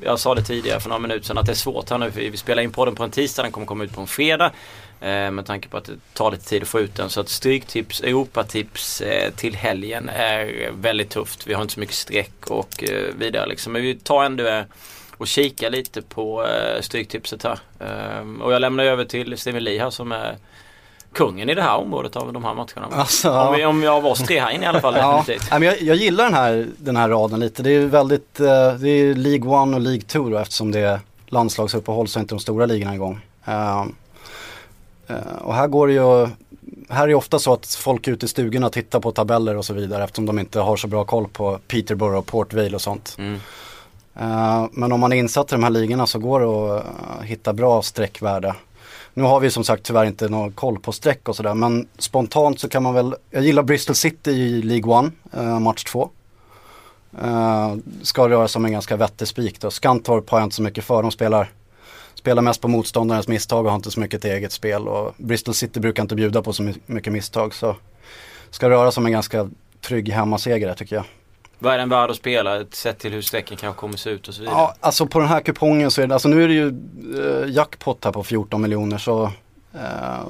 jag 0.00 0.18
sa 0.18 0.34
det 0.34 0.42
tidigare 0.42 0.80
för 0.80 0.88
några 0.88 1.00
minuter 1.00 1.26
sedan 1.26 1.38
att 1.38 1.46
det 1.46 1.52
är 1.52 1.56
svårt 1.56 1.90
här 1.90 1.98
nu. 1.98 2.10
Vi 2.10 2.36
spelar 2.36 2.62
in 2.62 2.72
podden 2.72 2.94
på 2.94 3.04
en 3.04 3.10
tisdag, 3.10 3.42
den 3.42 3.52
kommer 3.52 3.66
komma 3.66 3.84
ut 3.84 3.94
på 3.94 4.00
en 4.00 4.06
fredag. 4.06 4.52
Eh, 5.00 5.30
med 5.30 5.46
tanke 5.46 5.68
på 5.68 5.76
att 5.76 5.84
det 5.84 5.92
tar 6.12 6.30
lite 6.30 6.44
tid 6.44 6.62
att 6.62 6.68
få 6.68 6.80
ut 6.80 6.94
den. 6.94 7.10
Så 7.10 7.20
att 7.20 7.28
Stryktips, 7.28 8.00
Europatips 8.00 9.00
eh, 9.00 9.30
till 9.30 9.56
helgen 9.56 10.08
är 10.08 10.70
väldigt 10.72 11.10
tufft. 11.10 11.46
Vi 11.46 11.54
har 11.54 11.62
inte 11.62 11.74
så 11.74 11.80
mycket 11.80 11.94
streck 11.94 12.50
och 12.50 12.84
eh, 12.84 13.14
vidare 13.18 13.46
liksom. 13.46 13.72
Men 13.72 13.82
vi 13.82 13.94
tar 13.94 14.24
ändå 14.24 14.46
eh, 14.46 14.62
och 15.16 15.26
kika 15.26 15.68
lite 15.68 16.02
på 16.02 16.46
eh, 16.46 16.80
Stryktipset 16.80 17.42
här. 17.42 17.58
Ehm, 17.80 18.42
och 18.42 18.52
jag 18.52 18.60
lämnar 18.60 18.84
över 18.84 19.04
till 19.04 19.38
Steven 19.38 19.64
Lee 19.64 19.80
här 19.80 19.90
som 19.90 20.12
är 20.12 20.36
kungen 21.14 21.50
i 21.50 21.54
det 21.54 21.62
här 21.62 21.76
området 21.76 22.16
av 22.16 22.32
de 22.32 22.44
här 22.44 22.54
matcherna. 22.54 22.96
Alltså, 22.96 23.30
om, 23.30 23.54
vi, 23.54 23.64
om 23.64 23.82
jag 23.82 24.00
var 24.00 24.10
oss 24.10 24.18
tre 24.22 24.40
här 24.40 24.50
inne 24.50 24.64
i 24.64 24.68
alla 24.68 24.80
fall. 24.80 24.94
ja, 24.96 25.24
men 25.50 25.62
jag, 25.62 25.82
jag 25.82 25.96
gillar 25.96 26.24
den 26.24 26.34
här, 26.34 26.68
den 26.76 26.96
här 26.96 27.08
raden 27.08 27.40
lite. 27.40 27.62
Det 27.62 27.70
är 27.70 27.86
väldigt, 27.86 28.40
uh, 28.40 28.46
det 28.80 28.88
är 28.88 29.14
League 29.14 29.68
1 29.68 29.74
och 29.74 29.80
League 29.80 30.02
2 30.02 30.28
då 30.28 30.38
eftersom 30.38 30.72
det 30.72 30.80
är 30.80 31.00
landslagsuppehåll 31.26 32.08
så 32.08 32.18
är 32.18 32.20
inte 32.20 32.34
de 32.34 32.40
stora 32.40 32.66
ligorna 32.66 32.94
igång. 32.94 33.20
Uh, 33.48 33.86
uh, 35.10 35.36
och 35.42 35.54
här 35.54 35.66
går 35.66 35.86
det 35.86 35.92
ju, 35.92 36.28
här 36.88 37.02
är 37.02 37.08
det 37.08 37.14
ofta 37.14 37.38
så 37.38 37.52
att 37.52 37.66
folk 37.66 38.08
ute 38.08 38.26
i 38.26 38.28
stugorna 38.28 38.70
tittar 38.70 39.00
på 39.00 39.12
tabeller 39.12 39.56
och 39.56 39.64
så 39.64 39.74
vidare 39.74 40.04
eftersom 40.04 40.26
de 40.26 40.38
inte 40.38 40.60
har 40.60 40.76
så 40.76 40.86
bra 40.88 41.04
koll 41.04 41.28
på 41.28 41.58
Peterborough, 41.68 42.24
Port 42.24 42.54
Vale 42.54 42.74
och 42.74 42.82
sånt. 42.82 43.16
Mm. 43.18 43.34
Uh, 44.20 44.66
men 44.72 44.92
om 44.92 45.00
man 45.00 45.12
är 45.12 45.16
insatt 45.16 45.52
i 45.52 45.54
de 45.54 45.62
här 45.62 45.70
ligorna 45.70 46.06
så 46.06 46.18
går 46.18 46.40
det 46.40 46.76
att 46.76 47.24
hitta 47.24 47.52
bra 47.52 47.82
sträckvärde. 47.82 48.54
Nu 49.16 49.22
har 49.22 49.40
vi 49.40 49.50
som 49.50 49.64
sagt 49.64 49.82
tyvärr 49.82 50.04
inte 50.04 50.28
någon 50.28 50.52
koll 50.52 50.78
på 50.78 50.92
streck 50.92 51.28
och 51.28 51.36
sådär 51.36 51.54
men 51.54 51.88
spontant 51.98 52.60
så 52.60 52.68
kan 52.68 52.82
man 52.82 52.94
väl, 52.94 53.14
jag 53.30 53.44
gillar 53.44 53.62
Bristol 53.62 53.96
City 53.96 54.30
i 54.30 54.62
League 54.62 55.06
1, 55.06 55.12
eh, 55.32 55.58
match 55.60 55.84
2. 55.84 56.10
Eh, 57.22 57.74
ska 58.02 58.28
röra 58.28 58.48
sig 58.48 58.58
om 58.58 58.64
en 58.64 58.72
ganska 58.72 58.96
vettig 58.96 59.28
spik 59.28 59.60
då. 59.60 59.70
Skantorp 59.70 60.30
har 60.30 60.38
jag 60.38 60.46
inte 60.46 60.56
så 60.56 60.62
mycket 60.62 60.84
för, 60.84 61.02
de 61.02 61.10
spelar, 61.10 61.50
spelar 62.14 62.42
mest 62.42 62.60
på 62.60 62.68
motståndarens 62.68 63.28
misstag 63.28 63.64
och 63.64 63.70
har 63.70 63.76
inte 63.76 63.90
så 63.90 64.00
mycket 64.00 64.20
till 64.20 64.30
eget 64.30 64.52
spel. 64.52 64.88
Och 64.88 65.14
Bristol 65.16 65.54
City 65.54 65.80
brukar 65.80 66.02
inte 66.02 66.14
bjuda 66.14 66.42
på 66.42 66.52
så 66.52 66.72
mycket 66.86 67.12
misstag 67.12 67.54
så 67.54 67.76
ska 68.50 68.70
röra 68.70 68.92
sig 68.92 69.00
om 69.00 69.06
en 69.06 69.12
ganska 69.12 69.50
trygg 69.80 70.08
hemmaseger 70.08 70.74
tycker 70.74 70.96
jag. 70.96 71.04
Vad 71.64 71.74
är 71.74 71.78
den 71.78 71.88
värd 71.88 72.10
att 72.10 72.16
spela 72.16 72.64
sett 72.70 72.98
till 72.98 73.12
hur 73.12 73.22
strecken 73.22 73.56
kanske 73.56 73.80
kommer 73.80 73.96
se 73.96 74.10
ut 74.10 74.28
och 74.28 74.34
så 74.34 74.40
vidare? 74.40 74.56
Ja, 74.56 74.74
alltså 74.80 75.06
på 75.06 75.18
den 75.18 75.28
här 75.28 75.40
kupongen 75.40 75.90
så 75.90 76.02
är 76.02 76.06
det, 76.06 76.14
alltså 76.14 76.28
nu 76.28 76.44
är 76.44 76.48
det 76.48 76.54
ju 76.54 76.68
eh, 77.22 77.50
jackpot 77.50 78.04
här 78.04 78.12
på 78.12 78.24
14 78.24 78.62
miljoner 78.62 78.98
så 78.98 79.24
eh, 79.74 79.80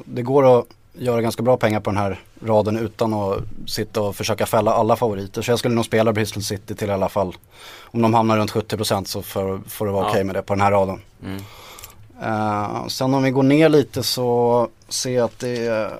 det 0.04 0.22
går 0.22 0.58
att 0.58 0.64
göra 0.92 1.20
ganska 1.20 1.42
bra 1.42 1.56
pengar 1.56 1.80
på 1.80 1.90
den 1.90 1.96
här 1.96 2.20
raden 2.44 2.78
utan 2.78 3.14
att 3.14 3.38
sitta 3.66 4.00
och 4.00 4.16
försöka 4.16 4.46
fälla 4.46 4.72
alla 4.72 4.96
favoriter. 4.96 5.42
Så 5.42 5.50
jag 5.50 5.58
skulle 5.58 5.74
nog 5.74 5.84
spela 5.84 6.12
Bristol 6.12 6.42
City 6.42 6.74
till 6.74 6.88
i 6.88 6.92
alla 6.92 7.08
fall. 7.08 7.36
Om 7.82 8.02
de 8.02 8.14
hamnar 8.14 8.36
runt 8.36 8.52
70% 8.52 9.04
så 9.04 9.22
får, 9.22 9.60
får 9.68 9.86
det 9.86 9.92
vara 9.92 10.02
ja. 10.02 10.08
okej 10.08 10.18
okay 10.18 10.24
med 10.24 10.34
det 10.34 10.42
på 10.42 10.54
den 10.54 10.60
här 10.60 10.70
raden. 10.70 11.00
Mm. 11.24 11.42
Uh, 12.22 12.86
sen 12.88 13.14
om 13.14 13.22
vi 13.22 13.30
går 13.30 13.42
ner 13.42 13.68
lite 13.68 14.02
så 14.02 14.68
ser 14.88 15.14
jag 15.14 15.24
att 15.24 15.38
det 15.38 15.66
är 15.66 15.86
uh, 15.86 15.90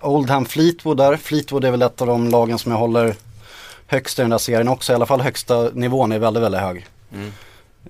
Oldham 0.00 0.44
Fleetwood 0.44 0.96
där. 0.96 1.16
Fleetwood 1.16 1.64
är 1.64 1.70
väl 1.70 1.82
ett 1.82 2.00
av 2.00 2.06
de 2.06 2.28
lagen 2.28 2.58
som 2.58 2.72
jag 2.72 2.78
håller 2.78 3.16
högst 3.86 4.18
i 4.18 4.22
den 4.22 4.30
där 4.30 4.38
serien 4.38 4.68
också. 4.68 4.92
I 4.92 4.94
alla 4.94 5.06
fall 5.06 5.20
högsta 5.20 5.70
nivån 5.72 6.12
är 6.12 6.18
väldigt, 6.18 6.42
väldigt 6.42 6.60
hög. 6.60 6.86
Mm. 7.12 7.32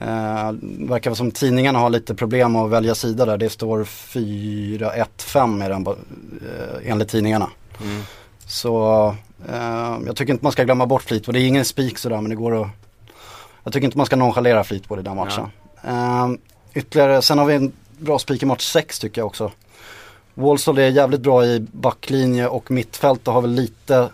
Eh, 0.01 0.53
verkar 0.89 1.15
som 1.15 1.31
tidningarna 1.31 1.79
har 1.79 1.91
lite 1.91 2.15
problem 2.15 2.57
att 2.57 2.71
välja 2.71 2.95
sida 2.95 3.27
där. 3.27 3.37
Det 3.37 3.51
står 3.51 3.85
4-1-5 3.85 5.67
i 5.67 5.69
den 5.69 5.87
eh, 5.87 6.91
enligt 6.91 7.09
tidningarna. 7.09 7.51
Mm. 7.83 8.03
Så 8.47 9.07
eh, 9.49 9.99
jag 10.07 10.17
tycker 10.17 10.33
inte 10.33 10.45
man 10.45 10.53
ska 10.53 10.65
glömma 10.65 10.87
bort 10.87 11.03
Fleetwood. 11.03 11.35
Det 11.35 11.41
är 11.41 11.47
ingen 11.47 11.65
spik 11.65 11.99
sådär 11.99 12.21
men 12.21 12.31
det 12.31 12.37
går 12.37 12.63
att 12.63 12.69
Jag 13.65 13.73
tycker 13.73 13.85
inte 13.85 13.97
man 13.97 14.07
ska 14.07 14.17
nonchalera 14.17 14.65
Fleetwood 14.65 15.01
i 15.01 15.03
den 15.03 15.17
matchen. 15.17 15.47
Ja. 15.83 15.89
Eh, 15.89 16.31
ytterligare, 16.75 17.23
sen 17.23 17.39
har 17.39 17.47
vi 17.47 17.55
en 17.55 17.73
bra 17.99 18.19
spik 18.19 18.43
i 18.43 18.47
match 18.47 18.65
6 18.65 18.99
tycker 18.99 19.21
jag 19.21 19.27
också. 19.27 19.53
Walsall 20.35 20.79
är 20.79 20.89
jävligt 20.89 21.21
bra 21.21 21.45
i 21.47 21.61
backlinje 21.61 22.47
och 22.49 22.71
mittfält 22.71 23.29
och 23.29 23.35
har 23.35 23.41
väl 23.41 23.51
lite, 23.51 24.09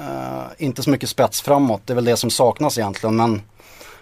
uh, 0.00 0.46
inte 0.58 0.82
så 0.82 0.90
mycket 0.90 1.08
spets 1.08 1.42
framåt. 1.42 1.82
Det 1.84 1.92
är 1.92 1.94
väl 1.94 2.04
det 2.04 2.16
som 2.16 2.30
saknas 2.30 2.78
egentligen. 2.78 3.16
Men 3.16 3.42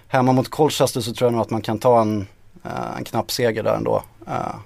hemma 0.08 0.32
mot 0.32 0.48
Colchester 0.48 1.00
så 1.00 1.12
tror 1.14 1.26
jag 1.26 1.32
nog 1.32 1.42
att 1.42 1.50
man 1.50 1.62
kan 1.62 1.78
ta 1.78 2.00
en, 2.00 2.26
uh, 2.66 2.96
en 2.96 3.04
knapp 3.04 3.30
seger 3.30 3.62
där 3.62 3.74
ändå. 3.74 4.02
Uh, 4.28 4.56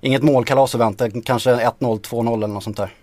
inget 0.00 0.22
målkalas 0.22 0.74
att 0.74 0.80
vänta, 0.80 1.10
kanske 1.24 1.50
1-0, 1.50 1.70
2-0 2.00 2.34
eller 2.34 2.46
något 2.46 2.64
sånt 2.64 2.76
där. 2.76 2.94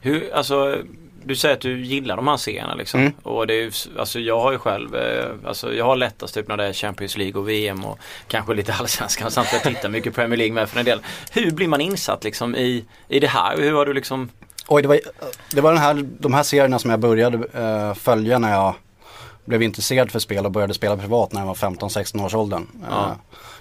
Hur, 0.00 0.34
alltså 0.34 0.78
du 1.26 1.36
säger 1.36 1.54
att 1.54 1.60
du 1.60 1.84
gillar 1.84 2.16
de 2.16 2.28
här 2.28 2.36
serierna 2.36 2.74
liksom. 2.74 3.00
Mm. 3.00 3.12
Och 3.22 3.46
det 3.46 3.54
är, 3.54 3.72
alltså 3.98 4.20
jag 4.20 4.40
har 4.40 4.52
ju 4.52 4.58
själv, 4.58 4.96
alltså 5.46 5.74
jag 5.74 5.84
har 5.84 5.96
lättast 5.96 6.34
typ 6.34 6.48
när 6.48 6.56
det 6.56 6.64
är 6.64 6.72
Champions 6.72 7.16
League 7.16 7.40
och 7.40 7.48
VM 7.48 7.84
och 7.84 7.98
kanske 8.28 8.54
lite 8.54 8.74
allsvenskan 8.80 9.30
samtidigt 9.30 9.64
jag 9.64 9.74
tittar 9.74 9.88
mycket 9.88 10.14
Premier 10.14 10.36
League 10.36 10.54
med 10.54 10.68
för 10.68 10.78
en 10.78 10.84
del. 10.84 11.00
Hur 11.30 11.50
blir 11.50 11.68
man 11.68 11.80
insatt 11.80 12.24
liksom 12.24 12.56
i, 12.56 12.84
i 13.08 13.20
det 13.20 13.26
här? 13.26 13.56
Hur 13.56 13.72
har 13.72 13.86
du 13.86 13.94
liksom 13.94 14.28
Oj, 14.68 14.82
det 14.82 14.88
var, 14.88 15.00
det 15.50 15.60
var 15.60 15.72
den 15.72 15.82
här, 15.82 16.06
de 16.18 16.34
här 16.34 16.42
serierna 16.42 16.78
som 16.78 16.90
jag 16.90 17.00
började 17.00 17.38
uh, 17.38 17.94
följa 17.94 18.38
när 18.38 18.52
jag 18.52 18.74
blev 19.44 19.62
intresserad 19.62 20.10
för 20.10 20.18
spel 20.18 20.46
och 20.46 20.52
började 20.52 20.74
spela 20.74 20.96
privat 20.96 21.32
när 21.32 21.40
jag 21.40 21.46
var 21.46 21.54
15-16 21.54 22.24
års 22.24 22.34
åldern. 22.34 22.66
Ja. 22.90 22.96
Uh, 22.96 23.12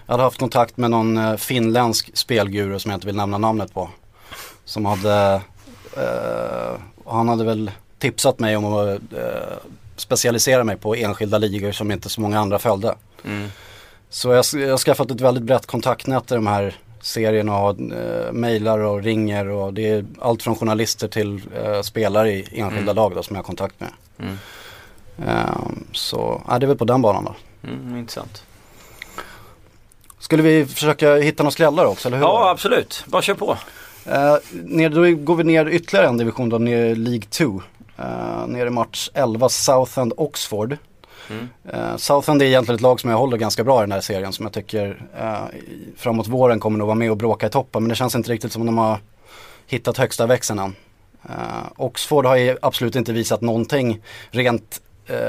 jag 0.06 0.14
hade 0.14 0.24
haft 0.24 0.40
kontakt 0.40 0.78
med 0.78 0.92
någon 0.92 1.18
uh, 1.18 1.38
finländsk 1.38 2.18
spelguru 2.18 2.80
som 2.80 2.92
jag 2.92 2.98
inte 2.98 3.08
vill 3.08 3.16
nämna 3.16 3.38
namnet 3.38 3.74
på. 3.74 3.90
Som 4.66 4.86
hade 4.86 5.42
och 7.06 7.16
han 7.16 7.30
hade 7.30 7.44
väl 7.44 7.72
tipsat 8.00 8.40
mig 8.40 8.58
om 8.58 8.66
att 8.66 8.88
eh, 9.14 9.58
specialisera 9.96 10.64
mig 10.64 10.78
på 10.78 10.96
enskilda 10.96 11.38
ligor 11.38 11.72
som 11.72 11.92
inte 11.92 12.10
så 12.10 12.22
många 12.22 12.40
andra 12.40 12.60
följde. 12.60 12.96
Mm. 13.26 13.50
Så 14.10 14.30
jag, 14.30 14.46
jag 14.54 14.70
har 14.70 14.78
skaffat 14.78 15.12
ett 15.12 15.22
väldigt 15.22 15.44
brett 15.44 15.66
kontaktnät 15.66 16.32
i 16.32 16.36
de 16.36 16.48
här 16.48 16.78
serierna 17.06 17.58
och 17.58 17.80
eh, 17.80 18.32
mejlar 18.32 18.80
och 18.80 19.04
ringer 19.04 19.48
och 19.48 19.74
det 19.74 19.90
är 19.90 20.06
allt 20.20 20.44
från 20.44 20.56
journalister 20.56 21.08
till 21.08 21.42
eh, 21.56 21.82
spelare 21.82 22.32
i 22.32 22.40
enskilda 22.40 22.92
mm. 22.92 22.96
lag 22.96 23.16
då, 23.16 23.24
som 23.24 23.36
jag 23.36 23.44
har 23.44 23.48
kontakt 23.48 23.76
med. 23.80 23.90
Mm. 24.20 24.38
Um, 25.18 25.86
så 25.92 26.42
ja, 26.48 26.60
det 26.60 26.66
är 26.66 26.68
väl 26.68 26.78
på 26.78 26.86
den 26.86 27.02
banan 27.02 27.24
då. 27.24 27.36
Mm, 27.70 27.98
intressant. 27.98 28.44
Skulle 30.20 30.44
vi 30.44 30.66
försöka 30.66 31.16
hitta 31.16 31.44
några 31.44 31.52
skrällar 31.52 31.86
också 31.86 32.08
eller 32.08 32.18
hur? 32.18 32.26
Ja 32.26 32.50
absolut, 32.50 33.04
bara 33.08 33.22
kör 33.22 33.34
på. 33.34 33.52
Uh, 34.08 34.38
ner, 34.52 34.90
då 34.90 35.24
går 35.24 35.36
vi 35.36 35.44
ner 35.44 35.70
ytterligare 35.70 36.08
en 36.08 36.18
division 36.18 36.50
då, 36.50 36.58
ner 36.58 36.86
i 36.86 36.96
League 36.96 37.28
2. 37.30 37.44
Uh, 37.46 37.62
eh, 37.98 38.48
ner 38.48 38.66
i 38.66 38.70
match 38.70 39.10
11, 39.14 39.50
Southend 39.50 40.14
Oxford. 40.18 40.78
Mm. 41.30 41.50
Uh, 41.74 41.98
Southend 41.98 42.42
är 42.42 42.46
egentligen 42.46 42.76
ett 42.76 42.82
lag 42.82 43.00
som 43.00 43.10
jag 43.10 43.18
håller 43.18 43.38
ganska 43.38 43.64
bra 43.64 43.80
i 43.80 43.84
den 43.84 43.92
här 43.92 44.02
serien 44.02 44.34
som 44.34 44.46
jag 44.46 44.54
tycker 44.54 45.08
uh, 45.22 45.60
framåt 45.98 46.28
våren 46.28 46.60
kommer 46.60 46.78
nog 46.78 46.88
vara 46.88 46.96
med 46.96 47.12
och 47.12 47.18
bråka 47.18 47.48
i 47.48 47.50
toppen. 47.50 47.84
Men 47.84 47.90
det 47.90 47.96
känns 47.96 48.16
inte 48.16 48.32
riktigt 48.32 48.52
som 48.52 48.66
de 48.66 48.78
har 48.78 49.00
hittat 49.68 49.98
högsta 49.98 50.26
växeln 50.26 50.60
än. 50.60 50.76
Uh, 51.30 51.66
Oxford 51.78 52.26
har 52.26 52.36
ju 52.36 52.58
absolut 52.62 52.96
inte 52.96 53.14
visat 53.14 53.42
någonting 53.42 54.02
rent 54.30 54.82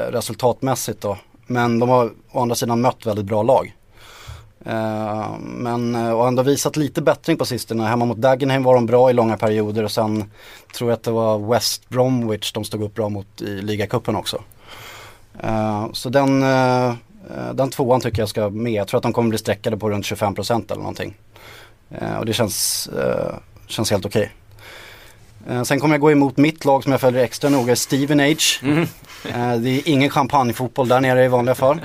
resultatmässigt 0.09 1.01
då. 1.01 1.17
Men 1.47 1.79
de 1.79 1.89
har 1.89 2.11
å 2.31 2.41
andra 2.41 2.55
sidan 2.55 2.81
mött 2.81 3.05
väldigt 3.05 3.25
bra 3.25 3.43
lag. 3.43 3.75
Uh, 4.67 5.39
men, 5.39 5.95
och 5.95 6.27
ändå 6.27 6.43
visat 6.43 6.75
lite 6.75 7.01
bättring 7.01 7.37
på 7.37 7.45
sistone. 7.45 7.83
Hemma 7.83 8.05
mot 8.05 8.17
Dagenheim 8.17 8.63
var 8.63 8.75
de 8.75 8.85
bra 8.85 9.09
i 9.09 9.13
långa 9.13 9.37
perioder 9.37 9.83
och 9.83 9.91
sen 9.91 10.31
tror 10.77 10.89
jag 10.89 10.97
att 10.97 11.03
det 11.03 11.11
var 11.11 11.39
West 11.39 11.89
Bromwich 11.89 12.53
de 12.53 12.63
stod 12.63 12.83
upp 12.83 12.93
bra 12.93 13.09
mot 13.09 13.41
i 13.41 13.61
ligacupen 13.61 14.15
också. 14.15 14.41
Uh, 15.43 15.91
så 15.93 16.09
den, 16.09 16.41
den 17.53 17.69
tvåan 17.69 18.01
tycker 18.01 18.21
jag 18.21 18.29
ska 18.29 18.49
med. 18.49 18.71
Jag 18.71 18.87
tror 18.87 18.97
att 18.97 19.03
de 19.03 19.13
kommer 19.13 19.29
bli 19.29 19.37
streckade 19.37 19.77
på 19.77 19.89
runt 19.89 20.05
25% 20.05 20.71
eller 20.71 20.81
någonting. 20.81 21.13
och 22.19 22.25
det 22.25 22.33
känns, 22.33 22.89
känns 23.67 23.91
helt 23.91 24.05
okej. 24.05 24.31
Okay. 25.45 25.65
sen 25.65 25.79
kommer 25.79 25.93
jag 25.95 26.01
gå 26.01 26.11
emot 26.11 26.37
mitt 26.37 26.65
lag 26.65 26.83
som 26.83 26.91
jag 26.91 27.01
följer 27.01 27.23
extra 27.23 27.49
noga, 27.49 27.75
Steven 27.75 28.19
Age. 28.19 28.61
Mm. 28.63 28.87
det 29.63 29.69
är 29.69 29.89
ingen 29.89 30.09
champagnefotboll 30.09 30.87
där 30.87 31.01
nere 31.01 31.25
i 31.25 31.27
vanliga 31.27 31.55
fall. 31.55 31.79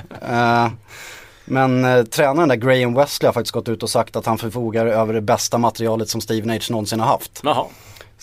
Men 1.45 1.85
eh, 1.85 2.03
tränaren 2.03 2.49
där, 2.49 2.55
Graham 2.55 2.93
Wesley, 2.93 3.27
har 3.27 3.33
faktiskt 3.33 3.53
gått 3.53 3.69
ut 3.69 3.83
och 3.83 3.89
sagt 3.89 4.15
att 4.15 4.25
han 4.25 4.37
förfogar 4.37 4.85
över 4.85 5.13
det 5.13 5.21
bästa 5.21 5.57
materialet 5.57 6.09
som 6.09 6.21
Steven 6.21 6.49
H 6.49 6.59
någonsin 6.69 6.99
har 6.99 7.07
haft. 7.07 7.41
Jaha. 7.43 7.65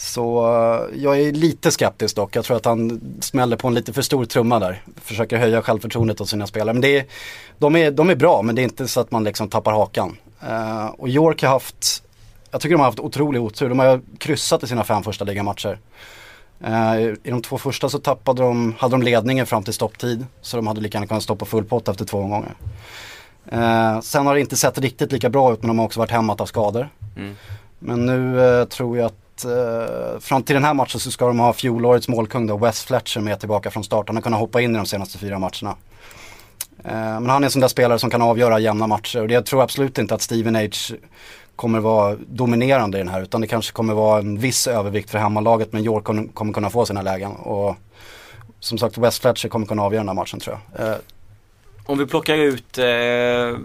Så 0.01 0.47
uh, 0.47 1.03
jag 1.03 1.21
är 1.21 1.33
lite 1.33 1.71
skeptisk 1.71 2.17
dock. 2.17 2.37
Jag 2.37 2.45
tror 2.45 2.57
att 2.57 2.65
han 2.65 3.01
smäller 3.21 3.57
på 3.57 3.69
en 3.69 3.75
lite 3.75 3.93
för 3.93 4.03
stor 4.03 4.25
trumma 4.25 4.59
där. 4.59 4.83
Försöker 4.97 5.37
höja 5.37 5.63
självförtroendet 5.63 6.19
hos 6.19 6.31
sina 6.31 6.47
spelare. 6.47 6.73
Men 6.73 6.81
det 6.81 6.99
är, 6.99 7.07
de, 7.59 7.77
är, 7.77 7.91
de 7.91 8.11
är 8.11 8.15
bra 8.15 8.43
men 8.43 8.55
det 8.55 8.63
är 8.63 8.65
inte 8.65 8.89
så 8.89 9.01
att 9.01 9.11
man 9.11 9.25
liksom 9.25 9.49
tappar 9.49 9.73
hakan. 9.73 10.17
Uh, 10.49 10.87
och 10.87 11.09
York 11.09 11.43
har 11.43 11.49
haft, 11.49 12.03
jag 12.51 12.61
tycker 12.61 12.75
de 12.75 12.79
har 12.79 12.87
haft 12.87 13.01
otrolig 13.01 13.43
otur. 13.43 13.69
De 13.69 13.79
har 13.79 14.01
kryssat 14.19 14.63
i 14.63 14.67
sina 14.67 14.85
fem 14.85 15.03
första 15.03 15.25
ligamatcher. 15.25 15.79
Uh, 16.67 17.01
I 17.03 17.31
de 17.31 17.43
två 17.43 17.59
första 17.59 17.89
så 17.89 17.99
tappade 17.99 18.43
de, 18.43 18.75
hade 18.79 18.95
de 18.95 19.03
ledningen 19.03 19.47
fram 19.47 19.63
till 19.63 19.75
stopptid. 19.75 20.27
Så 20.41 20.57
de 20.57 20.67
hade 20.67 20.81
lika 20.81 20.97
gärna 20.97 21.07
kunnat 21.07 21.23
stoppa 21.23 21.45
full 21.45 21.65
pott 21.65 21.89
efter 21.89 22.05
två 22.05 22.19
omgångar. 22.19 22.55
Eh, 23.47 24.01
sen 24.01 24.27
har 24.27 24.35
det 24.35 24.41
inte 24.41 24.57
sett 24.57 24.79
riktigt 24.79 25.13
lika 25.13 25.31
bra 25.31 25.53
ut 25.53 25.63
men 25.63 25.69
de 25.69 25.79
har 25.79 25.87
också 25.87 26.01
varit 26.01 26.11
hämmat 26.11 26.41
av 26.41 26.47
skador. 26.47 26.89
Mm. 27.17 27.37
Men 27.79 28.07
nu 28.07 28.45
eh, 28.45 28.65
tror 28.65 28.99
jag 28.99 29.07
att 29.07 29.15
eh, 29.45 30.21
fram 30.21 30.43
till 30.43 30.55
den 30.55 30.65
här 30.65 30.75
matchen 30.75 31.01
så 31.01 31.11
ska 31.11 31.27
de 31.27 31.39
ha 31.39 31.53
fjolårets 31.53 32.09
målkung 32.09 32.47
då, 32.47 32.57
Wes 32.57 32.85
Fletcher 32.85 33.21
med 33.21 33.41
tillbaka 33.41 33.71
från 33.71 33.85
start. 33.85 34.09
Han 34.09 34.17
har 34.17 34.23
kunnat 34.23 34.41
hoppa 34.41 34.61
in 34.61 34.75
i 34.75 34.77
de 34.77 34.87
senaste 34.87 35.19
fyra 35.19 35.39
matcherna. 35.39 35.77
Eh, 36.85 37.21
men 37.21 37.29
han 37.29 37.43
är 37.43 37.47
en 37.47 37.51
sån 37.51 37.61
där 37.61 37.69
spelare 37.69 37.99
som 37.99 38.11
kan 38.11 38.23
avgöra 38.23 38.59
jämna 38.59 38.87
matcher 38.87 39.21
och 39.21 39.29
det, 39.29 39.35
jag 39.35 39.47
tror 39.47 39.63
absolut 39.63 39.99
inte 39.99 40.15
att 40.15 40.23
Steven 40.23 40.57
H 40.57 40.97
kommer 41.57 41.81
vara 41.81 42.17
dominerande 42.29 42.99
i 42.99 43.01
den 43.01 43.09
här 43.09 43.23
utan 43.23 43.41
det 43.41 43.47
kanske 43.47 43.73
kommer 43.73 43.95
vara 43.95 44.19
en 44.19 44.39
viss 44.39 44.67
övervikt 44.67 45.11
för 45.11 45.19
hemmalaget 45.19 45.73
men 45.73 45.85
York 45.85 46.05
kommer 46.35 46.53
kunna 46.53 46.71
få 46.71 46.87
sina 46.87 47.03
lägen. 47.03 47.33
Och 47.33 47.77
som 48.61 48.79
sagt 48.79 48.99
West 48.99 49.23
Fletcher 49.23 49.49
kommer 49.49 49.67
kunna 49.67 49.83
avgöra 49.83 50.01
den 50.01 50.09
här 50.09 50.15
matchen 50.15 50.41
tror 50.41 50.59
jag. 50.77 50.89
Eh, 50.89 50.97
om 51.87 51.99
vi 51.99 52.07
plockar 52.07 52.35
ut 52.35 52.79
eh, 52.79 53.59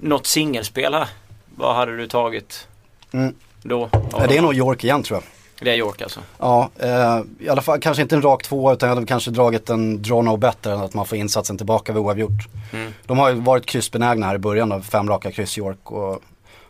något 0.00 0.26
singelspel 0.26 0.94
här. 0.94 1.08
Vad 1.56 1.76
hade 1.76 1.96
du 1.96 2.06
tagit 2.06 2.68
mm. 3.12 3.34
Då? 3.62 3.88
Ja, 4.12 4.26
det 4.28 4.36
är 4.36 4.42
nog 4.42 4.54
York 4.54 4.84
igen 4.84 5.02
tror 5.02 5.16
jag. 5.16 5.24
Det 5.64 5.70
är 5.70 5.76
York 5.76 6.02
alltså? 6.02 6.20
Ja, 6.38 6.70
eh, 6.78 7.20
i 7.38 7.48
alla 7.48 7.62
fall 7.62 7.80
kanske 7.80 8.02
inte 8.02 8.14
en 8.14 8.22
rak 8.22 8.42
två 8.42 8.72
utan 8.72 8.88
jag 8.88 8.96
hade 8.96 9.06
kanske 9.06 9.30
dragit 9.30 9.70
en 9.70 10.02
draw 10.02 10.22
no 10.22 10.36
better 10.36 10.70
än 10.70 10.80
att 10.80 10.94
man 10.94 11.06
får 11.06 11.18
insatsen 11.18 11.56
tillbaka 11.56 11.92
vid 11.92 12.02
oavgjort. 12.02 12.48
Mm. 12.72 12.92
De 13.06 13.18
har 13.18 13.30
ju 13.30 13.40
varit 13.40 13.66
kryssbenägna 13.66 14.26
här 14.26 14.34
i 14.34 14.38
början 14.38 14.72
av 14.72 14.80
fem 14.80 15.08
raka 15.08 15.32
kryss 15.32 15.58
York 15.58 15.90
och 15.90 16.22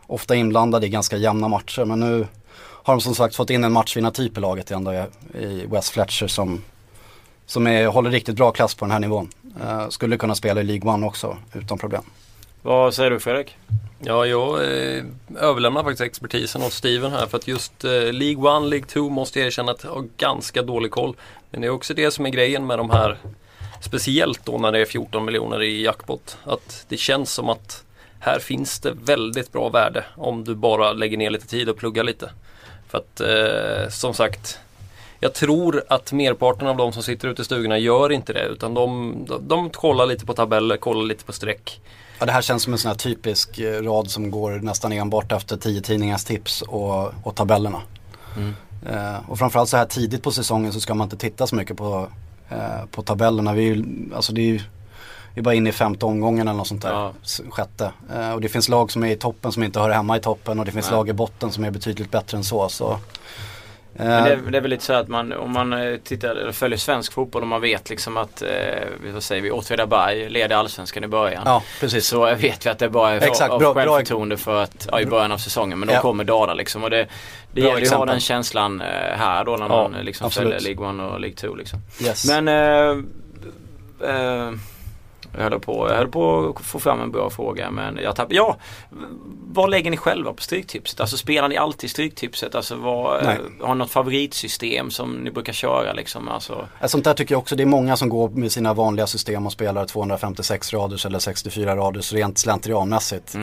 ofta 0.06 0.34
inblandade 0.34 0.86
i 0.86 0.88
ganska 0.88 1.16
jämna 1.16 1.48
matcher 1.48 1.84
men 1.84 2.00
nu 2.00 2.26
har 2.82 2.94
de 2.94 3.00
som 3.00 3.14
sagt 3.14 3.36
fått 3.36 3.50
in 3.50 3.64
en 3.64 3.72
matchvinnartyp 3.72 4.38
i 4.38 4.40
laget 4.40 4.70
igen 4.70 4.84
då 4.84 4.92
i 5.38 5.66
West 5.66 5.88
Fletcher 5.88 6.26
som, 6.26 6.62
som 7.46 7.66
är, 7.66 7.86
håller 7.86 8.10
riktigt 8.10 8.36
bra 8.36 8.52
klass 8.52 8.74
på 8.74 8.84
den 8.84 8.92
här 8.92 9.00
nivån. 9.00 9.28
Uh, 9.62 9.88
skulle 9.88 10.16
kunna 10.16 10.34
spela 10.34 10.60
i 10.60 10.64
League 10.64 10.92
One 10.92 11.06
också 11.06 11.36
utan 11.52 11.78
problem. 11.78 12.02
Vad 12.62 12.94
säger 12.94 13.10
du 13.10 13.20
Fredrik? 13.20 13.56
Ja, 14.00 14.26
jag 14.26 14.64
eh, 14.64 15.04
överlämnar 15.36 15.82
faktiskt 15.82 16.00
expertisen 16.00 16.62
åt 16.62 16.72
Steven 16.72 17.12
här 17.12 17.26
för 17.26 17.38
att 17.38 17.48
just 17.48 17.84
eh, 17.84 17.90
League 17.90 18.56
1, 18.56 18.70
League 18.70 18.86
2 18.86 19.08
måste 19.08 19.38
jag 19.38 19.46
erkänna 19.46 19.72
att 19.72 19.84
jag 19.84 19.90
har 19.90 20.04
ganska 20.16 20.62
dålig 20.62 20.90
koll. 20.90 21.16
Men 21.50 21.60
det 21.60 21.66
är 21.66 21.70
också 21.70 21.94
det 21.94 22.10
som 22.10 22.26
är 22.26 22.30
grejen 22.30 22.66
med 22.66 22.78
de 22.78 22.90
här, 22.90 23.16
speciellt 23.80 24.44
då 24.44 24.58
när 24.58 24.72
det 24.72 24.78
är 24.78 24.84
14 24.84 25.24
miljoner 25.24 25.62
i 25.62 25.82
jackpot. 25.82 26.38
Att 26.44 26.84
det 26.88 26.96
känns 26.96 27.32
som 27.32 27.48
att 27.48 27.84
här 28.20 28.38
finns 28.38 28.80
det 28.80 28.92
väldigt 29.04 29.52
bra 29.52 29.68
värde 29.68 30.04
om 30.16 30.44
du 30.44 30.54
bara 30.54 30.92
lägger 30.92 31.16
ner 31.16 31.30
lite 31.30 31.46
tid 31.46 31.68
och 31.68 31.76
pluggar 31.76 32.04
lite. 32.04 32.30
För 32.88 32.98
att 32.98 33.20
eh, 33.20 33.90
som 33.90 34.14
sagt 34.14 34.58
jag 35.20 35.34
tror 35.34 35.82
att 35.88 36.12
merparten 36.12 36.66
av 36.66 36.76
de 36.76 36.92
som 36.92 37.02
sitter 37.02 37.28
ute 37.28 37.42
i 37.42 37.44
stugorna 37.44 37.78
gör 37.78 38.12
inte 38.12 38.32
det 38.32 38.46
utan 38.46 38.74
de, 38.74 39.14
de, 39.28 39.48
de 39.48 39.70
kollar 39.70 40.06
lite 40.06 40.26
på 40.26 40.34
tabeller, 40.34 40.76
kollar 40.76 41.02
lite 41.02 41.24
på 41.24 41.32
streck. 41.32 41.80
Ja, 42.20 42.26
det 42.26 42.32
här 42.32 42.42
känns 42.42 42.62
som 42.62 42.72
en 42.72 42.78
sån 42.78 42.88
här 42.88 42.96
typisk 42.96 43.58
eh, 43.58 43.82
rad 43.82 44.10
som 44.10 44.30
går 44.30 44.50
nästan 44.50 44.92
enbart 44.92 45.32
efter 45.32 45.56
tio 45.56 45.80
tidningars 45.80 46.24
tips 46.24 46.62
och, 46.62 47.12
och 47.22 47.34
tabellerna. 47.34 47.82
Mm. 48.36 48.54
Eh, 48.88 49.30
och 49.30 49.38
framförallt 49.38 49.68
så 49.68 49.76
här 49.76 49.86
tidigt 49.86 50.22
på 50.22 50.32
säsongen 50.32 50.72
så 50.72 50.80
ska 50.80 50.94
man 50.94 51.04
inte 51.04 51.16
titta 51.16 51.46
så 51.46 51.56
mycket 51.56 51.76
på, 51.76 52.08
eh, 52.48 52.86
på 52.90 53.02
tabellerna. 53.02 53.52
Vi 53.52 53.68
är, 53.68 53.84
alltså 54.16 54.32
det 54.32 54.40
är 54.40 54.46
ju 54.46 54.60
vi 55.34 55.40
är 55.40 55.42
bara 55.42 55.54
inne 55.54 55.68
i 55.70 55.72
femte 55.72 56.06
omgången 56.06 56.48
eller 56.48 56.58
något 56.58 56.68
sånt 56.68 56.82
där. 56.82 56.92
Ja. 56.92 57.12
Sjätte. 57.50 57.92
Eh, 58.14 58.32
och 58.32 58.40
det 58.40 58.48
finns 58.48 58.68
lag 58.68 58.92
som 58.92 59.04
är 59.04 59.10
i 59.10 59.16
toppen 59.16 59.52
som 59.52 59.62
inte 59.62 59.80
hör 59.80 59.90
hemma 59.90 60.16
i 60.16 60.20
toppen 60.20 60.58
och 60.58 60.64
det 60.64 60.72
finns 60.72 60.86
Nej. 60.86 60.96
lag 60.96 61.08
i 61.08 61.12
botten 61.12 61.52
som 61.52 61.64
är 61.64 61.70
betydligt 61.70 62.10
bättre 62.10 62.36
än 62.36 62.44
så. 62.44 62.68
så 62.68 62.98
men 63.92 64.24
det, 64.24 64.50
det, 64.50 64.56
är 64.56 64.60
väl 64.60 64.70
lite 64.70 64.84
så 64.84 64.92
att 64.92 65.08
man, 65.08 65.32
om 65.32 65.52
man 65.52 65.72
eh, 65.72 65.96
tittar, 65.96 66.28
eller 66.28 66.52
följer 66.52 66.78
svensk 66.78 67.12
fotboll 67.12 67.42
och 67.42 67.48
man 67.48 67.60
vet 67.60 67.90
liksom 67.90 68.16
att, 68.16 68.42
eh, 68.42 68.48
vad 69.12 69.22
säger 69.22 69.42
vi, 69.42 69.50
Åtvidaberg 69.50 70.30
leder 70.30 70.56
allsvenskan 70.56 71.04
i 71.04 71.08
början. 71.08 71.42
Ja, 71.46 71.62
precis. 71.80 72.06
Så 72.06 72.34
vet 72.34 72.66
vi 72.66 72.70
att 72.70 72.78
det 72.78 72.88
bara 72.88 73.10
är 73.10 73.20
Exakt, 73.20 73.50
av 73.50 73.58
bra, 73.58 73.74
självförtroende 73.74 74.36
för 74.36 74.62
att, 74.62 74.88
ja, 74.92 75.00
i 75.00 75.06
början 75.06 75.32
av 75.32 75.38
säsongen. 75.38 75.78
Men 75.78 75.88
då 75.88 75.94
ja. 75.94 76.00
kommer 76.00 76.24
Dala 76.24 76.54
liksom. 76.54 76.84
Och 76.84 76.90
det, 76.90 77.06
det 77.52 77.60
gäller 77.60 77.80
ju 77.80 77.86
att 77.86 77.92
ha 77.92 78.06
den 78.06 78.20
känslan 78.20 78.80
eh, 78.80 78.86
här 79.16 79.44
då 79.44 79.56
när 79.56 79.68
ja, 79.68 79.88
man 79.88 80.04
liksom 80.04 80.30
följer 80.30 80.60
League 80.60 80.90
1 80.90 81.12
och 81.12 81.20
League 81.20 81.36
2 81.36 81.54
liksom. 81.54 81.80
Yes. 82.02 82.28
Men 82.28 82.48
eh, 82.48 82.90
eh, 84.10 84.52
Jag 85.36 85.42
höll, 85.42 85.60
på, 85.60 85.88
jag 85.88 85.96
höll 85.96 86.08
på 86.08 86.54
att 86.58 86.64
få 86.64 86.78
fram 86.78 87.00
en 87.00 87.10
bra 87.10 87.30
fråga 87.30 87.70
men 87.70 87.98
jag 88.02 88.16
tappade. 88.16 88.34
Ja, 88.34 88.56
vad 89.52 89.70
lägger 89.70 89.90
ni 89.90 89.96
själva 89.96 90.32
på 90.32 90.42
Stryktipset? 90.42 91.00
Alltså 91.00 91.16
spelar 91.16 91.48
ni 91.48 91.56
alltid 91.56 91.90
Stryktipset? 91.90 92.54
Alltså 92.54 92.76
vad, 92.76 93.24
Nej. 93.24 93.38
har 93.60 93.74
ni 93.74 93.78
något 93.78 93.90
favoritsystem 93.90 94.90
som 94.90 95.12
ni 95.12 95.30
brukar 95.30 95.52
köra 95.52 95.92
liksom? 95.92 96.28
Alltså, 96.28 96.68
Sånt 96.86 97.04
där 97.04 97.14
tycker 97.14 97.34
jag 97.34 97.38
också, 97.38 97.56
det 97.56 97.62
är 97.62 97.66
många 97.66 97.96
som 97.96 98.08
går 98.08 98.28
med 98.28 98.52
sina 98.52 98.74
vanliga 98.74 99.06
system 99.06 99.46
och 99.46 99.52
spelar 99.52 99.86
256 99.86 100.72
raders 100.72 101.06
eller 101.06 101.18
64 101.18 101.76
raders 101.76 102.12
rent 102.12 102.38
slentrianmässigt. 102.38 103.36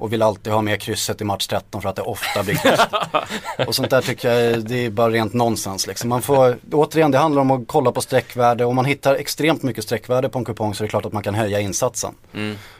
Och 0.00 0.12
vill 0.12 0.22
alltid 0.22 0.52
ha 0.52 0.62
med 0.62 0.80
krysset 0.80 1.20
i 1.20 1.24
match 1.24 1.46
13 1.46 1.82
för 1.82 1.88
att 1.88 1.96
det 1.96 2.02
ofta 2.02 2.42
blir 2.42 2.54
kryss. 2.54 2.80
och 3.66 3.74
sånt 3.74 3.90
där 3.90 4.00
tycker 4.00 4.32
jag 4.32 4.64
det 4.64 4.86
är 4.86 4.90
bara 4.90 5.10
rent 5.10 5.32
nonsens 5.32 5.86
liksom. 5.86 6.08
Man 6.08 6.22
får, 6.22 6.56
återigen 6.72 7.10
det 7.10 7.18
handlar 7.18 7.42
om 7.42 7.50
att 7.50 7.62
kolla 7.66 7.92
på 7.92 8.00
sträckvärde. 8.00 8.64
Om 8.64 8.76
man 8.76 8.84
hittar 8.84 9.14
extremt 9.14 9.62
mycket 9.62 9.84
sträckvärde 9.84 10.28
på 10.28 10.38
en 10.38 10.44
kupong 10.44 10.74
så 10.74 10.84
är 10.84 10.86
det 10.86 10.90
klart 10.90 11.06
att 11.06 11.12
man 11.12 11.22
kan 11.22 11.34
höja 11.34 11.60
insatsen. 11.60 12.14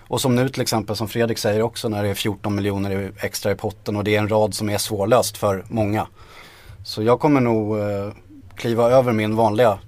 Och 0.08 0.20
som 0.20 0.36
nu 0.36 0.48
till 0.48 0.62
exempel, 0.62 0.96
som 0.96 1.08
Fredrik 1.08 1.38
säger 1.38 1.62
också, 1.62 1.88
när 1.88 2.02
det 2.02 2.08
är 2.08 2.14
14 2.14 2.54
miljoner 2.54 3.12
extra 3.20 3.52
i 3.52 3.54
potten 3.54 3.96
och 3.96 4.04
det 4.04 4.16
är 4.16 4.18
en 4.18 4.28
rad 4.28 4.54
som 4.54 4.70
är 4.70 4.78
svårlöst 4.78 5.36
för 5.36 5.64
många. 5.68 6.06
Så 6.84 7.02
jag 7.02 7.20
kommer 7.20 7.40
nog 7.40 7.78
eh, 7.78 8.12
kliva 8.54 8.90
över 8.90 9.12
min 9.12 9.36
vanliga 9.36 9.78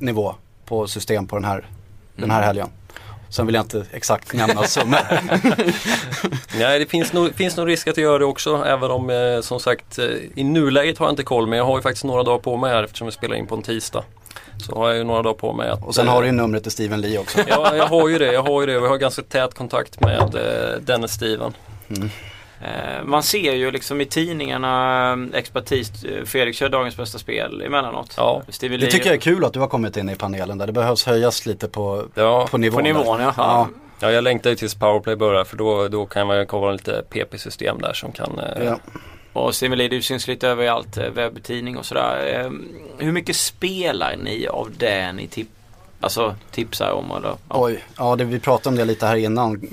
nivå 0.00 0.34
på 0.64 0.86
system 0.86 1.26
på 1.26 1.36
den 1.36 1.44
här, 1.44 1.66
den 2.16 2.30
här 2.30 2.42
helgen. 2.42 2.68
Sen 3.36 3.46
vill 3.46 3.54
jag 3.54 3.64
inte 3.64 3.86
exakt 3.92 4.32
nämna 4.32 4.62
summor. 4.62 4.98
Nej, 6.58 6.78
det 6.78 6.86
finns 6.86 7.12
nog, 7.12 7.34
finns 7.34 7.56
nog 7.56 7.68
risk 7.68 7.88
att 7.88 7.96
jag 7.96 8.04
gör 8.04 8.18
det 8.18 8.24
också. 8.24 8.64
Även 8.66 8.90
om 8.90 9.10
eh, 9.10 9.40
som 9.40 9.60
sagt 9.60 9.98
eh, 9.98 10.04
i 10.34 10.44
nuläget 10.44 10.98
har 10.98 11.06
jag 11.06 11.12
inte 11.12 11.22
koll. 11.22 11.46
Men 11.46 11.58
jag 11.58 11.66
har 11.66 11.76
ju 11.76 11.82
faktiskt 11.82 12.04
några 12.04 12.22
dagar 12.22 12.38
på 12.38 12.56
mig 12.56 12.70
här 12.72 12.82
eftersom 12.84 13.06
vi 13.06 13.12
spelar 13.12 13.36
in 13.36 13.46
på 13.46 13.54
en 13.54 13.62
tisdag. 13.62 14.04
Så 14.58 14.74
har 14.74 14.88
jag 14.88 14.96
ju 14.98 15.04
några 15.04 15.22
dagar 15.22 15.34
på 15.34 15.52
mig 15.52 15.68
att... 15.68 15.84
Och 15.84 15.94
sen 15.94 16.06
eh, 16.06 16.12
har 16.12 16.22
du 16.22 16.26
ju 16.28 16.32
numret 16.32 16.62
till 16.62 16.72
Steven 16.72 17.00
Lee 17.00 17.18
också. 17.18 17.38
Ja, 17.48 17.76
jag 17.76 17.86
har 17.86 18.08
ju 18.08 18.18
det. 18.18 18.32
Jag 18.32 18.42
har 18.42 18.60
ju 18.60 18.66
det. 18.66 18.80
Vi 18.80 18.86
har 18.86 18.96
ganska 18.96 19.22
tät 19.22 19.54
kontakt 19.54 20.00
med 20.00 20.34
eh, 20.34 20.80
Dennis 20.80 21.10
Steven. 21.10 21.54
eh, 21.88 21.96
man 23.04 23.22
ser 23.22 23.54
ju 23.54 23.70
liksom 23.70 24.00
i 24.00 24.06
tidningarna 24.06 25.12
eh, 25.12 25.38
expertis, 25.38 26.04
eh, 26.04 26.24
Fredrik 26.24 26.56
kör 26.56 26.68
dagens 26.68 26.96
bästa 26.96 27.18
spel 27.18 27.62
emellanåt. 27.62 28.14
Ja. 28.16 28.42
Stevie 28.48 28.78
Det 28.78 28.86
tycker 28.86 29.06
jag 29.06 29.14
är 29.14 29.20
kul 29.20 29.44
att 29.44 29.52
du 29.52 29.60
har 29.60 29.68
kommit 29.68 29.96
in 29.96 30.08
i 30.08 30.14
panelen 30.14 30.58
där. 30.58 30.66
Det 30.66 30.72
behövs 30.72 31.06
höjas 31.06 31.46
lite 31.46 31.68
på, 31.68 32.04
Ja, 32.14 32.46
på 32.50 32.58
nivån. 32.58 32.76
På 32.76 32.82
nivån 32.82 33.20
ja. 33.20 33.34
Ja, 33.36 33.68
ja 34.00 34.10
jag 34.10 34.24
längtar 34.24 34.50
ju 34.50 34.56
tills 34.56 34.74
Powerplay 34.74 35.16
börjar 35.16 35.44
för 35.44 35.56
då, 35.56 35.88
då 35.88 36.06
kan 36.06 36.26
man 36.26 36.38
ju 36.38 36.46
kolla 36.46 36.72
lite 36.72 37.02
PP-system 37.10 37.78
där 37.80 37.92
som 37.92 38.12
kan... 38.12 38.38
Eh, 38.38 38.64
ja. 38.64 38.78
Och 39.32 39.52
du 39.90 40.02
syns 40.02 40.28
lite 40.28 40.48
överallt, 40.48 40.96
eh, 40.96 41.10
webbtidning 41.10 41.78
och 41.78 41.86
sådär. 41.86 42.40
Eh, 42.40 42.50
hur 42.98 43.12
mycket 43.12 43.36
spelar 43.36 44.16
ni 44.16 44.46
av 44.46 44.70
det 44.78 45.12
ni 45.12 45.26
tip 45.26 45.48
alltså, 46.00 46.34
tipsar 46.50 46.92
om? 46.92 47.10
Eller? 47.10 47.28
Ja. 47.28 47.36
Oj, 47.48 47.84
ja 47.96 48.16
det, 48.16 48.24
vi 48.24 48.40
pratade 48.40 48.68
om 48.68 48.76
det 48.76 48.84
lite 48.84 49.06
här 49.06 49.16
innan. 49.16 49.68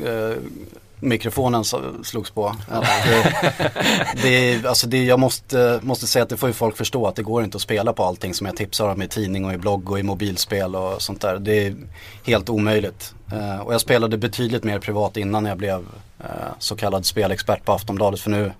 Mikrofonen 1.03 1.63
slogs 2.03 2.31
på. 2.31 2.55
Det, 2.69 4.23
det, 4.23 4.65
alltså 4.65 4.87
det, 4.87 5.03
jag 5.03 5.19
måste, 5.19 5.79
måste 5.83 6.07
säga 6.07 6.23
att 6.23 6.29
det 6.29 6.37
får 6.37 6.49
ju 6.49 6.53
folk 6.53 6.77
förstå 6.77 7.07
att 7.07 7.15
det 7.15 7.23
går 7.23 7.43
inte 7.43 7.55
att 7.55 7.61
spela 7.61 7.93
på 7.93 8.03
allting 8.03 8.33
som 8.33 8.47
jag 8.47 8.55
tipsar 8.55 8.89
om 8.89 9.01
i 9.01 9.07
tidning 9.07 9.45
och 9.45 9.53
i 9.53 9.57
blogg 9.57 9.91
och 9.91 9.99
i 9.99 10.03
mobilspel 10.03 10.75
och 10.75 11.01
sånt 11.01 11.21
där. 11.21 11.39
Det 11.39 11.67
är 11.67 11.75
helt 12.23 12.49
omöjligt. 12.49 13.13
Eh, 13.31 13.59
och 13.59 13.73
jag 13.73 13.81
spelade 13.81 14.17
betydligt 14.17 14.63
mer 14.63 14.79
privat 14.79 15.17
innan 15.17 15.45
jag 15.45 15.57
blev 15.57 15.85
eh, 16.19 16.25
så 16.59 16.75
kallad 16.75 17.05
spelexpert 17.05 17.65
på 17.65 17.71
Aftonbladet. 17.71 18.19
För 18.19 18.29
nu, 18.29 18.51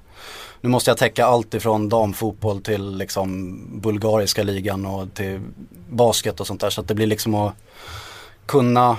nu 0.62 0.70
måste 0.70 0.90
jag 0.90 0.98
täcka 0.98 1.26
allt 1.26 1.54
ifrån 1.54 1.90
damfotboll 1.90 2.62
till 2.62 2.98
liksom 2.98 3.60
bulgariska 3.82 4.44
ligan 4.44 4.86
och 4.86 5.14
till 5.14 5.42
basket 5.90 6.40
och 6.40 6.48
sånt 6.48 6.62
där. 6.62 6.70
Så 6.70 6.82
att 6.82 6.88
det 6.88 6.96
blir 6.96 7.08
liksom 7.08 7.36
att 7.36 7.54
kunna 8.46 8.98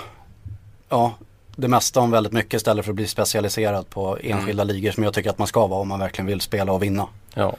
ja, 0.89 1.13
det 1.57 1.69
mesta 1.69 2.01
om 2.01 2.11
väldigt 2.11 2.33
mycket 2.33 2.55
istället 2.55 2.85
för 2.85 2.93
att 2.93 2.97
bli 2.97 3.07
specialiserad 3.07 3.91
på 3.91 4.19
enskilda 4.23 4.65
ligor 4.65 4.91
som 4.91 5.03
jag 5.05 5.15
tycker 5.15 5.31
att 5.31 5.39
man 5.39 5.47
ska 5.47 5.67
vara 5.67 5.81
om 5.81 5.89
man 5.89 5.99
verkligen 5.99 6.27
vill 6.27 6.41
spela 6.41 6.73
och 6.73 6.83
vinna. 6.83 7.07
ja. 7.35 7.57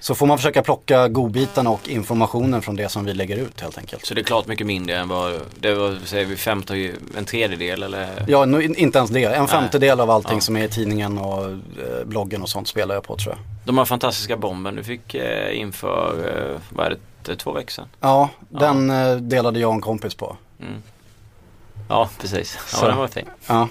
Så 0.00 0.14
får 0.14 0.26
man 0.26 0.38
försöka 0.38 0.62
plocka 0.62 1.08
godbitarna 1.08 1.70
och 1.70 1.88
informationen 1.88 2.62
från 2.62 2.76
det 2.76 2.88
som 2.88 3.04
vi 3.04 3.14
lägger 3.14 3.36
ut 3.36 3.60
helt 3.60 3.78
enkelt. 3.78 4.06
Så 4.06 4.14
det 4.14 4.20
är 4.20 4.24
klart 4.24 4.46
mycket 4.46 4.66
mindre 4.66 4.96
än 4.96 5.08
vad, 5.08 5.40
det 5.60 5.74
var, 5.74 5.98
säger 6.04 6.26
vi, 6.26 6.36
femte, 6.36 6.92
en 7.16 7.24
tredjedel 7.24 7.82
eller? 7.82 8.24
Ja, 8.28 8.44
nu, 8.44 8.62
inte 8.62 8.98
ens 8.98 9.10
det. 9.10 9.24
En 9.24 9.48
femtedel 9.48 10.00
av 10.00 10.10
allting 10.10 10.34
Ja. 10.36 10.40
som 10.40 10.56
är 10.56 10.64
i 10.64 10.68
tidningen 10.68 11.18
och 11.18 11.44
eh, 11.50 11.56
bloggen 12.04 12.42
och 12.42 12.48
sånt 12.48 12.68
spelar 12.68 12.94
jag 12.94 13.04
på 13.04 13.16
tror 13.16 13.34
jag. 13.34 13.38
De 13.64 13.78
här 13.78 13.84
fantastiska 13.84 14.36
bomben 14.36 14.76
du 14.76 14.84
fick 14.84 15.14
eh, 15.14 15.58
inför, 15.60 16.14
eh, 16.54 16.60
vad 16.70 16.86
är 16.86 16.96
det, 17.22 17.36
två 17.36 17.52
veckor 17.52 17.70
sedan? 17.70 17.86
Ja, 18.00 18.30
den 18.48 18.90
eh, 18.90 19.16
delade 19.16 19.60
jag 19.60 19.68
och 19.68 19.74
en 19.74 19.80
kompis 19.80 20.14
på. 20.14 20.36
Mm. 20.60 20.82
Ja, 21.88 22.08
precis. 22.20 22.58
Ja, 22.72 22.78
Så. 22.78 22.86
den 22.86 22.96
var 22.96 23.08
fin. 23.08 23.26
Ja, 23.46 23.68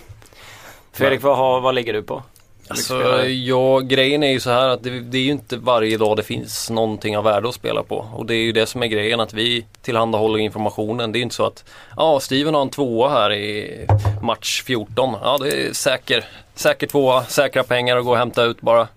Fredrik, 0.91 1.23
vad, 1.23 1.37
har, 1.37 1.61
vad 1.61 1.75
ligger 1.75 1.93
du 1.93 2.03
på? 2.03 2.23
Alltså, 2.69 3.25
ja, 3.25 3.79
grejen 3.79 4.23
är 4.23 4.31
ju 4.31 4.39
så 4.39 4.49
här 4.49 4.67
att 4.67 4.83
det, 4.83 4.99
det 4.99 5.17
är 5.17 5.21
ju 5.21 5.31
inte 5.31 5.57
varje 5.57 5.97
dag 5.97 6.17
det 6.17 6.23
finns 6.23 6.69
någonting 6.69 7.17
av 7.17 7.23
värde 7.23 7.49
att 7.49 7.55
spela 7.55 7.83
på. 7.83 8.07
Och 8.13 8.25
det 8.25 8.35
är 8.35 8.43
ju 8.43 8.51
det 8.51 8.65
som 8.65 8.83
är 8.83 8.87
grejen 8.87 9.19
att 9.19 9.33
vi 9.33 9.65
tillhandahåller 9.81 10.39
informationen. 10.39 11.11
Det 11.11 11.17
är 11.17 11.19
ju 11.19 11.23
inte 11.23 11.35
så 11.35 11.45
att 11.45 11.63
ja, 11.97 12.19
Steven 12.19 12.53
har 12.53 12.61
en 12.61 12.69
tvåa 12.69 13.09
här 13.09 13.33
i 13.33 13.85
match 14.21 14.63
14. 14.63 15.15
Ja, 15.21 15.37
det 15.37 15.67
är 15.67 15.73
säker, 15.73 16.25
säker 16.55 16.87
tvåa, 16.87 17.23
säkra 17.23 17.63
pengar 17.63 17.97
att 17.97 18.05
gå 18.05 18.11
och 18.11 18.17
hämta 18.17 18.43
ut 18.43 18.61
bara. 18.61 18.87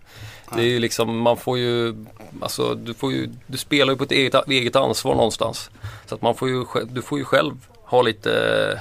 Det 0.55 0.61
är 0.61 0.67
ju 0.67 0.79
liksom, 0.79 1.19
man 1.19 1.37
får 1.37 1.59
ju, 1.59 2.05
alltså 2.41 2.75
du 2.75 2.95
får 2.95 3.13
ju, 3.13 3.29
du 3.47 3.59
spelar 3.59 3.93
ju 3.93 3.97
på 3.97 4.05
ett 4.05 4.13
eget, 4.13 4.49
eget 4.49 4.77
ansvar 4.77 5.15
någonstans. 5.15 5.71
Så 6.07 6.15
att 6.15 6.23
man 6.23 6.35
får 6.35 6.49
ju, 6.49 6.65
du 6.85 7.03
får 7.03 7.19
ju 7.19 7.25
själv 7.25 7.55
ha 7.85 8.03
lite 8.03 8.81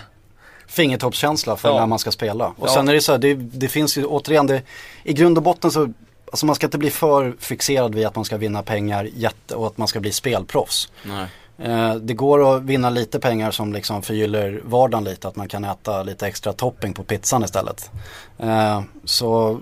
fingertoppskänsla 0.70 1.56
för 1.56 1.70
Ja. 1.70 1.80
när 1.80 1.88
man 1.88 2.00
ska 2.00 2.12
spela. 2.12 2.48
Och 2.48 2.68
Ja. 2.68 2.74
sen 2.74 2.88
är 2.88 2.94
det 2.94 3.02
så 3.02 3.12
här, 3.12 3.20
det, 3.20 3.34
det 3.34 3.68
finns 3.68 3.98
ju 3.98 4.06
återigen, 4.06 4.48
det, 4.48 4.62
i 5.04 5.14
grund 5.14 5.38
och 5.38 5.44
botten 5.44 5.72
så, 5.72 5.94
alltså 6.32 6.46
man 6.46 6.56
ska 6.56 6.68
inte 6.68 6.78
bli 6.78 6.90
för 6.90 7.36
fixerad 7.40 7.96
vid 7.96 8.06
att 8.06 8.16
man 8.16 8.26
ska 8.26 8.38
vinna 8.38 8.64
pengar 8.64 9.10
jätte, 9.16 9.56
och 9.56 9.68
att 9.68 9.78
man 9.78 9.88
ska 9.88 10.00
bli 10.00 10.12
spelproffs. 10.12 10.90
Nej. 11.04 11.28
Eh, 11.58 11.96
det 11.96 12.14
går 12.14 12.56
att 12.56 12.62
vinna 12.64 12.90
lite 12.90 13.20
pengar 13.20 13.52
som 13.52 13.74
liksom 13.74 14.02
förgyller 14.02 14.62
vardagen 14.66 15.04
lite, 15.04 15.28
att 15.28 15.36
man 15.36 15.48
kan 15.48 15.64
äta 15.66 16.04
lite 16.04 16.28
extra 16.28 16.54
topping 16.54 16.94
på 16.94 17.04
pizzan 17.04 17.44
istället. 17.44 17.90
Eh, 18.38 18.82
så 19.06 19.60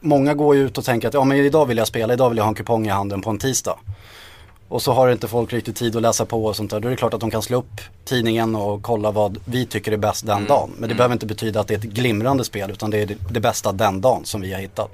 många 0.00 0.34
går 0.34 0.56
ju 0.56 0.62
ut 0.66 0.78
och 0.78 0.84
tänker 0.84 1.08
att 1.08 1.14
ja 1.14 1.24
men 1.24 1.38
idag 1.38 1.66
vill 1.66 1.78
jag 1.78 1.86
spela, 1.86 2.12
idag 2.12 2.28
vill 2.28 2.36
jag 2.38 2.44
ha 2.44 2.48
en 2.48 2.54
kupong 2.54 2.86
i 2.86 2.90
handen 2.90 3.20
på 3.22 3.30
en 3.30 3.38
tisdag. 3.38 3.78
Och 4.74 4.82
så 4.82 4.92
har 4.92 5.08
inte 5.08 5.28
folk 5.28 5.52
riktigt 5.52 5.76
tid 5.76 5.96
att 5.96 6.02
läsa 6.02 6.24
på 6.24 6.44
och 6.44 6.56
sånt 6.56 6.70
där. 6.70 6.80
Då 6.80 6.88
är 6.88 6.90
det 6.90 6.96
klart 6.96 7.14
att 7.14 7.20
de 7.20 7.30
kan 7.30 7.42
slå 7.42 7.58
upp 7.58 7.80
tidningen 8.04 8.56
och 8.56 8.82
kolla 8.82 9.10
vad 9.10 9.38
vi 9.44 9.66
tycker 9.66 9.92
är 9.92 9.96
bäst 9.96 10.26
den 10.26 10.46
dagen. 10.46 10.70
Men 10.78 10.88
det 10.88 10.94
behöver 10.94 11.12
inte 11.12 11.26
betyda 11.26 11.60
att 11.60 11.68
det 11.68 11.74
är 11.74 11.78
ett 11.78 11.84
glimrande 11.84 12.44
spel 12.44 12.70
utan 12.70 12.90
det 12.90 12.98
är 12.98 13.06
det, 13.06 13.16
det 13.30 13.40
bästa 13.40 13.72
den 13.72 14.00
dagen 14.00 14.24
som 14.24 14.40
vi 14.40 14.52
har 14.52 14.60
hittat. 14.60 14.90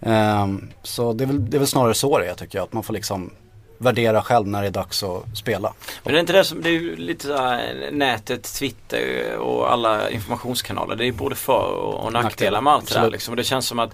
Ehm, 0.00 0.68
så 0.82 1.12
det 1.12 1.24
är, 1.24 1.26
väl, 1.26 1.50
det 1.50 1.56
är 1.56 1.58
väl 1.58 1.68
snarare 1.68 1.94
så 1.94 2.18
det 2.18 2.26
är 2.26 2.34
tycker 2.34 2.58
jag. 2.58 2.64
Att 2.64 2.72
man 2.72 2.82
får 2.82 2.94
liksom 2.94 3.30
värdera 3.78 4.22
själv 4.22 4.46
när 4.46 4.60
det 4.62 4.68
är 4.68 4.70
dags 4.70 5.02
att 5.02 5.24
spela. 5.34 5.72
Men 6.02 6.12
det 6.12 6.18
är 6.18 6.20
inte 6.20 6.32
det 6.32 6.44
som, 6.44 6.62
det 6.62 6.68
är 6.68 6.96
lite 6.96 7.26
så 7.26 7.36
här, 7.36 7.88
nätet, 7.92 8.54
Twitter 8.54 9.36
och 9.38 9.72
alla 9.72 10.10
informationskanaler. 10.10 10.96
Det 10.96 11.06
är 11.06 11.12
både 11.12 11.34
för 11.34 11.72
och, 11.72 12.12
nackdelar 12.12 12.60
med 12.60 12.72
allt 12.72 12.94
det 12.94 13.00
där 13.00 13.10
liksom. 13.10 13.32
Och 13.32 13.36
det 13.36 13.44
känns 13.44 13.66
som 13.66 13.78
att 13.78 13.90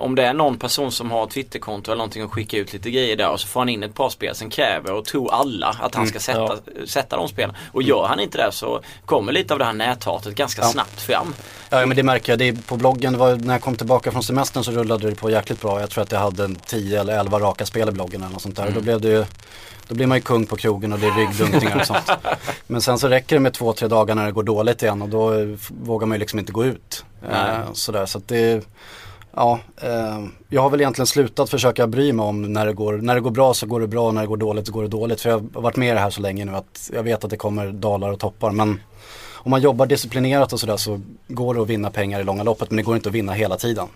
om 0.00 0.14
det 0.14 0.24
är 0.24 0.34
någon 0.34 0.58
person 0.58 0.92
som 0.92 1.10
har 1.10 1.26
Twitterkonto 1.26 1.90
eller 1.90 1.98
någonting 1.98 2.24
och 2.24 2.32
skickar 2.32 2.58
ut 2.58 2.72
lite 2.72 2.90
grejer 2.90 3.16
där 3.16 3.30
och 3.30 3.40
så 3.40 3.46
får 3.46 3.60
han 3.60 3.68
in 3.68 3.82
ett 3.82 3.94
par 3.94 4.10
spel 4.10 4.34
sen 4.34 4.50
kräver 4.50 4.92
och 4.92 5.04
tror 5.04 5.34
alla 5.34 5.76
att 5.80 5.94
han 5.94 6.06
ska 6.06 6.20
sätta, 6.20 6.38
ja. 6.40 6.86
sätta 6.86 7.16
de 7.16 7.28
spelen. 7.28 7.56
Och 7.72 7.82
gör 7.82 8.06
han 8.06 8.20
inte 8.20 8.38
det 8.38 8.52
så 8.52 8.80
kommer 9.04 9.32
lite 9.32 9.52
av 9.54 9.58
det 9.58 9.64
här 9.64 9.72
näthatet 9.72 10.34
ganska 10.34 10.62
Ja. 10.62 10.68
snabbt 10.68 11.00
fram. 11.00 11.34
Ja 11.70 11.86
men 11.86 11.96
det 11.96 12.02
märker 12.02 12.32
jag. 12.32 12.38
Det 12.38 12.48
är 12.48 12.52
på 12.52 12.76
bloggen, 12.76 13.18
var, 13.18 13.36
när 13.36 13.54
jag 13.54 13.62
kom 13.62 13.76
tillbaka 13.76 14.12
från 14.12 14.22
semestern 14.22 14.64
så 14.64 14.72
rullade 14.72 15.10
det 15.10 15.16
på 15.16 15.30
jäkligt 15.30 15.60
bra. 15.60 15.80
Jag 15.80 15.90
tror 15.90 16.02
att 16.02 16.12
jag 16.12 16.20
hade 16.20 16.44
en 16.44 16.54
10 16.54 17.00
eller 17.00 17.20
11 17.20 17.38
raka 17.38 17.66
spel 17.66 17.88
i 17.88 17.92
bloggen 17.92 18.22
eller 18.22 18.32
något 18.32 18.42
sånt 18.42 18.56
där. 18.56 18.62
Mm. 18.62 18.74
Då 18.74 18.80
blev 18.80 19.00
det 19.00 19.08
ju 19.08 19.24
då 19.88 19.94
blir 19.94 20.06
man 20.06 20.18
ju 20.18 20.22
kung 20.22 20.46
på 20.46 20.56
krogen 20.56 20.92
och 20.92 20.98
det 20.98 21.06
är 21.06 21.12
ryggdunkningar 21.12 21.80
och 21.80 21.86
sånt. 21.86 22.10
Men 22.66 22.82
sen 22.82 22.98
så 22.98 23.08
räcker 23.08 23.36
det 23.36 23.40
med 23.40 23.52
två, 23.54 23.72
tre 23.72 23.88
dagar 23.88 24.14
när 24.14 24.26
det 24.26 24.32
går 24.32 24.42
dåligt 24.42 24.82
igen 24.82 25.02
och 25.02 25.08
då 25.08 25.56
vågar 25.68 26.06
man 26.06 26.14
ju 26.16 26.18
liksom 26.18 26.38
inte 26.38 26.52
gå 26.52 26.64
ut. 26.64 27.04
Eh, 27.30 27.72
sådär, 27.72 28.06
så 28.06 28.20
det, 28.26 28.64
ja, 29.36 29.58
eh, 29.82 30.24
jag 30.48 30.62
har 30.62 30.70
väl 30.70 30.80
egentligen 30.80 31.06
slutat 31.06 31.50
försöka 31.50 31.86
bry 31.86 32.12
mig 32.12 32.24
om 32.24 32.52
när 32.52 32.66
det, 32.66 32.72
går, 32.72 32.92
när 32.96 33.14
det 33.14 33.20
går 33.20 33.30
bra 33.30 33.54
så 33.54 33.66
går 33.66 33.80
det 33.80 33.86
bra 33.86 34.06
och 34.06 34.14
när 34.14 34.20
det 34.20 34.26
går 34.26 34.36
dåligt 34.36 34.66
så 34.66 34.72
går 34.72 34.82
det 34.82 34.88
dåligt. 34.88 35.20
För 35.20 35.30
jag 35.30 35.48
har 35.54 35.60
varit 35.62 35.76
med 35.76 35.88
i 35.90 35.94
det 35.94 36.00
här 36.00 36.10
så 36.10 36.20
länge 36.20 36.44
nu 36.44 36.52
att 36.56 36.90
jag 36.94 37.02
vet 37.02 37.24
att 37.24 37.30
det 37.30 37.36
kommer 37.36 37.70
dalar 37.70 38.10
och 38.10 38.18
toppar. 38.20 38.50
Men 38.50 38.80
om 39.42 39.50
man 39.50 39.60
jobbar 39.60 39.86
disciplinerat 39.86 40.52
och 40.52 40.60
sådär 40.60 40.76
så 40.76 41.00
går 41.28 41.54
det 41.54 41.62
att 41.62 41.68
vinna 41.68 41.90
pengar 41.90 42.20
i 42.20 42.24
långa 42.24 42.42
loppet 42.42 42.70
men 42.70 42.76
det 42.76 42.82
går 42.82 42.96
inte 42.96 43.08
att 43.08 43.14
vinna 43.14 43.32
hela 43.32 43.56
tiden. 43.56 43.86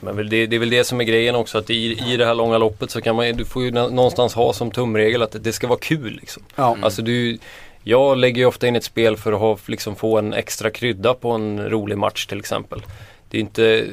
Men 0.00 0.16
det, 0.16 0.46
det 0.46 0.56
är 0.56 0.60
väl 0.60 0.70
det 0.70 0.84
som 0.84 1.00
är 1.00 1.04
grejen 1.04 1.34
också 1.34 1.58
att 1.58 1.70
i, 1.70 2.12
i 2.12 2.16
det 2.16 2.26
här 2.26 2.34
långa 2.34 2.58
loppet 2.58 2.90
så 2.90 3.00
kan 3.00 3.16
man 3.16 3.36
du 3.36 3.44
får 3.44 3.62
ju 3.62 3.70
nå- 3.70 3.88
någonstans 3.88 4.34
ha 4.34 4.52
som 4.52 4.70
tumregel 4.70 5.22
att 5.22 5.36
det 5.44 5.52
ska 5.52 5.66
vara 5.66 5.78
kul 5.78 6.18
liksom. 6.20 6.42
Ja. 6.56 6.76
Alltså 6.82 7.02
du, 7.02 7.38
jag 7.82 8.18
lägger 8.18 8.38
ju 8.38 8.46
ofta 8.46 8.66
in 8.66 8.76
ett 8.76 8.84
spel 8.84 9.16
för 9.16 9.32
att 9.32 9.40
ha, 9.40 9.58
liksom 9.66 9.96
få 9.96 10.18
en 10.18 10.32
extra 10.32 10.70
krydda 10.70 11.14
på 11.14 11.30
en 11.30 11.70
rolig 11.70 11.98
match 11.98 12.26
till 12.26 12.38
exempel. 12.38 12.82
Det 13.30 13.36
är 13.38 13.40
inte, 13.40 13.86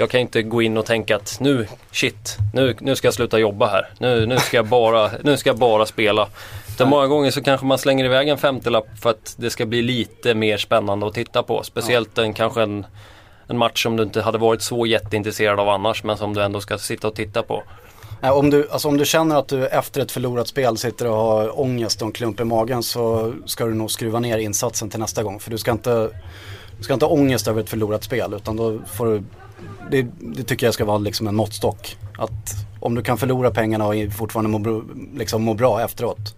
jag 0.00 0.10
kan 0.10 0.20
inte 0.20 0.42
gå 0.42 0.62
in 0.62 0.76
och 0.76 0.86
tänka 0.86 1.16
att 1.16 1.36
nu, 1.40 1.66
shit, 1.92 2.36
nu, 2.54 2.76
nu 2.80 2.96
ska 2.96 3.06
jag 3.06 3.14
sluta 3.14 3.38
jobba 3.38 3.66
här. 3.66 3.88
Nu, 3.98 4.26
nu, 4.26 4.36
ska, 4.36 4.56
jag 4.56 4.66
bara, 4.66 5.10
nu 5.22 5.36
ska 5.36 5.50
jag 5.50 5.58
bara 5.58 5.86
spela. 5.86 6.28
Utan 6.68 6.88
många 6.88 7.06
gånger 7.06 7.30
så 7.30 7.42
kanske 7.42 7.66
man 7.66 7.78
slänger 7.78 8.04
iväg 8.04 8.28
en 8.28 8.36
50-lapp 8.36 8.86
för 9.02 9.10
att 9.10 9.34
det 9.38 9.50
ska 9.50 9.66
bli 9.66 9.82
lite 9.82 10.34
mer 10.34 10.56
spännande 10.56 11.06
att 11.06 11.14
titta 11.14 11.42
på. 11.42 11.62
Speciellt 11.62 12.18
en, 12.18 12.34
kanske 12.34 12.62
en, 12.62 12.86
en 13.46 13.58
match 13.58 13.82
som 13.82 13.96
du 13.96 14.02
inte 14.02 14.22
hade 14.22 14.38
varit 14.38 14.62
så 14.62 14.86
jätteintresserad 14.86 15.60
av 15.60 15.68
annars 15.68 16.04
men 16.04 16.16
som 16.16 16.34
du 16.34 16.42
ändå 16.42 16.60
ska 16.60 16.78
sitta 16.78 17.08
och 17.08 17.14
titta 17.14 17.42
på. 17.42 17.62
Om, 18.22 18.50
du, 18.50 18.68
alltså 18.70 18.88
om 18.88 18.96
du 18.96 19.04
känner 19.04 19.36
att 19.36 19.48
du 19.48 19.66
efter 19.66 20.00
ett 20.00 20.12
förlorat 20.12 20.48
spel 20.48 20.76
sitter 20.76 21.06
och 21.06 21.16
har 21.16 21.60
ångest 21.60 22.02
och 22.02 22.06
en 22.06 22.12
klump 22.12 22.40
i 22.40 22.44
magen 22.44 22.82
så 22.82 23.34
ska 23.46 23.66
du 23.66 23.74
nog 23.74 23.90
skruva 23.90 24.20
ner 24.20 24.38
insatsen 24.38 24.90
till 24.90 25.00
nästa 25.00 25.22
gång. 25.22 25.40
För 25.40 25.50
du 25.50 25.58
ska 25.58 25.70
inte, 25.70 26.10
du 26.78 26.84
ska 26.84 26.94
inte 26.94 27.06
ha 27.06 27.12
ångest 27.12 27.48
över 27.48 27.60
ett 27.60 27.70
förlorat 27.70 28.04
spel 28.04 28.34
utan 28.34 28.56
då 28.56 28.78
får 28.86 29.06
du, 29.06 29.22
det, 29.90 30.06
det 30.20 30.42
tycker 30.42 30.66
jag 30.66 30.74
ska 30.74 30.84
vara 30.84 30.98
liksom 30.98 31.26
en 31.26 31.36
måttstock. 31.36 31.96
Att 32.18 32.66
om 32.80 32.94
du 32.94 33.02
kan 33.02 33.18
förlora 33.18 33.50
pengarna 33.50 33.86
och 33.86 33.94
fortfarande 34.16 34.58
må, 34.58 34.82
liksom 35.14 35.42
må 35.42 35.54
bra 35.54 35.82
efteråt 35.84 36.34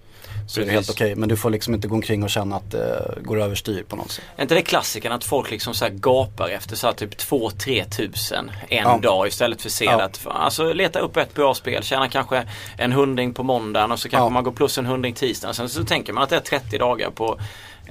så 0.47 0.61
är 0.61 0.65
det 0.65 0.73
helt 0.73 0.91
okej. 0.91 1.07
Okay. 1.07 1.21
Men 1.21 1.29
du 1.29 1.37
får 1.37 1.51
liksom 1.51 1.75
inte 1.75 1.89
gå 1.89 1.95
omkring 1.95 2.23
och 2.23 2.31
känna 2.31 2.57
att 2.57 2.71
det 2.71 3.19
går 3.23 3.41
överstyr 3.41 3.83
på 3.83 3.97
något 3.97 4.11
sätt. 4.11 4.25
Är 4.37 4.43
inte 4.43 4.55
det 4.55 4.63
klassiken 4.63 5.13
att 5.13 5.25
folk 5.25 5.51
liksom 5.51 5.75
så 5.75 5.89
gapar 5.91 6.49
efter 6.49 6.77
så 6.77 6.93
typ 6.93 7.15
2-3 7.15 7.91
tusen 7.91 8.51
en 8.69 8.79
ja. 8.79 8.99
dag 9.03 9.29
istället 9.29 9.63
för 9.63 9.69
att 9.69 9.73
se 9.73 9.85
ja. 9.85 10.03
att 10.03 10.27
alltså 10.27 10.73
leta 10.73 10.99
upp 10.99 11.17
ett 11.17 11.35
bra 11.35 11.55
spel, 11.55 11.83
tjäna 11.83 12.09
kanske 12.09 12.49
en 12.79 12.93
hundring 12.93 13.35
på 13.35 13.43
måndagen 13.43 13.93
och 13.93 13.99
så 13.99 14.09
kanske 14.09 14.25
ja. 14.25 14.31
man 14.31 14.45
går 14.45 14.53
plus 14.53 14.79
en 14.79 14.87
hundring 14.87 15.15
tisdagen. 15.15 15.55
Sen 15.55 15.69
så 15.69 15.85
tänker 15.85 16.13
man 16.13 16.23
att 16.23 16.31
det 16.31 16.37
är 16.37 16.41
30 16.41 16.79
dagar 16.79 17.11
på 17.11 17.41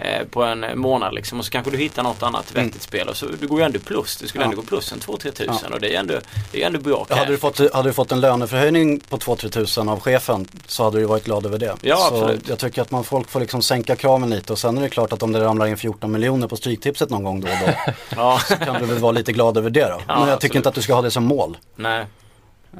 Eh, 0.03 0.25
på 0.27 0.43
en 0.43 0.79
månad 0.79 1.13
liksom 1.13 1.39
och 1.39 1.45
så 1.45 1.51
kanske 1.51 1.71
du 1.71 1.77
hittar 1.77 2.03
något 2.03 2.23
annat 2.23 2.51
vettigt 2.51 2.73
mm. 2.73 2.79
spel 2.79 3.09
och 3.09 3.17
så 3.17 3.25
du 3.25 3.47
går 3.47 3.59
ju 3.59 3.65
ändå 3.65 3.79
plus. 3.79 4.17
Du 4.17 4.27
skulle 4.27 4.43
ja. 4.43 4.49
ändå 4.49 4.61
gå 4.61 4.67
plus 4.67 4.91
en 4.91 4.99
2-3 4.99 5.31
tusen 5.31 5.55
ja. 5.63 5.73
och 5.73 5.79
det 5.79 5.95
är 5.95 5.99
ändå, 5.99 6.13
det 6.51 6.63
är 6.63 6.67
ändå 6.67 6.79
bra 6.79 7.05
ja, 7.09 7.15
hade, 7.15 7.31
du 7.31 7.37
fått, 7.37 7.73
hade 7.73 7.89
du 7.89 7.93
fått 7.93 8.11
en 8.11 8.21
löneförhöjning 8.21 8.99
på 8.99 9.17
2-3 9.17 9.49
tusen 9.49 9.89
av 9.89 9.99
chefen 9.99 10.47
så 10.67 10.83
hade 10.83 10.99
du 10.99 11.05
varit 11.05 11.23
glad 11.23 11.45
över 11.45 11.57
det. 11.59 11.75
Ja, 11.81 11.95
så 11.95 12.15
absolut. 12.15 12.49
jag 12.49 12.59
tycker 12.59 12.81
att 12.81 12.91
man, 12.91 13.03
folk 13.03 13.29
får 13.29 13.39
liksom 13.39 13.61
sänka 13.61 13.95
kraven 13.95 14.29
lite 14.29 14.53
och 14.53 14.59
sen 14.59 14.77
är 14.77 14.81
det 14.81 14.89
klart 14.89 15.13
att 15.13 15.23
om 15.23 15.31
det 15.31 15.39
ramlar 15.43 15.65
in 15.65 15.77
14 15.77 16.11
miljoner 16.11 16.47
på 16.47 16.55
Stryktipset 16.57 17.09
någon 17.09 17.23
gång 17.23 17.41
då 17.41 17.47
och 17.47 17.57
då 17.65 17.93
ja. 18.15 18.39
så 18.47 18.55
kan 18.55 18.81
du 18.81 18.85
väl 18.85 18.97
vara 18.97 19.11
lite 19.11 19.31
glad 19.31 19.57
över 19.57 19.69
det 19.69 19.85
då. 19.85 19.87
Men 19.87 19.99
jag 20.07 20.17
absolut. 20.17 20.39
tycker 20.39 20.57
inte 20.57 20.69
att 20.69 20.75
du 20.75 20.81
ska 20.81 20.93
ha 20.93 21.01
det 21.01 21.11
som 21.11 21.23
mål. 21.23 21.57
Nej. 21.75 22.05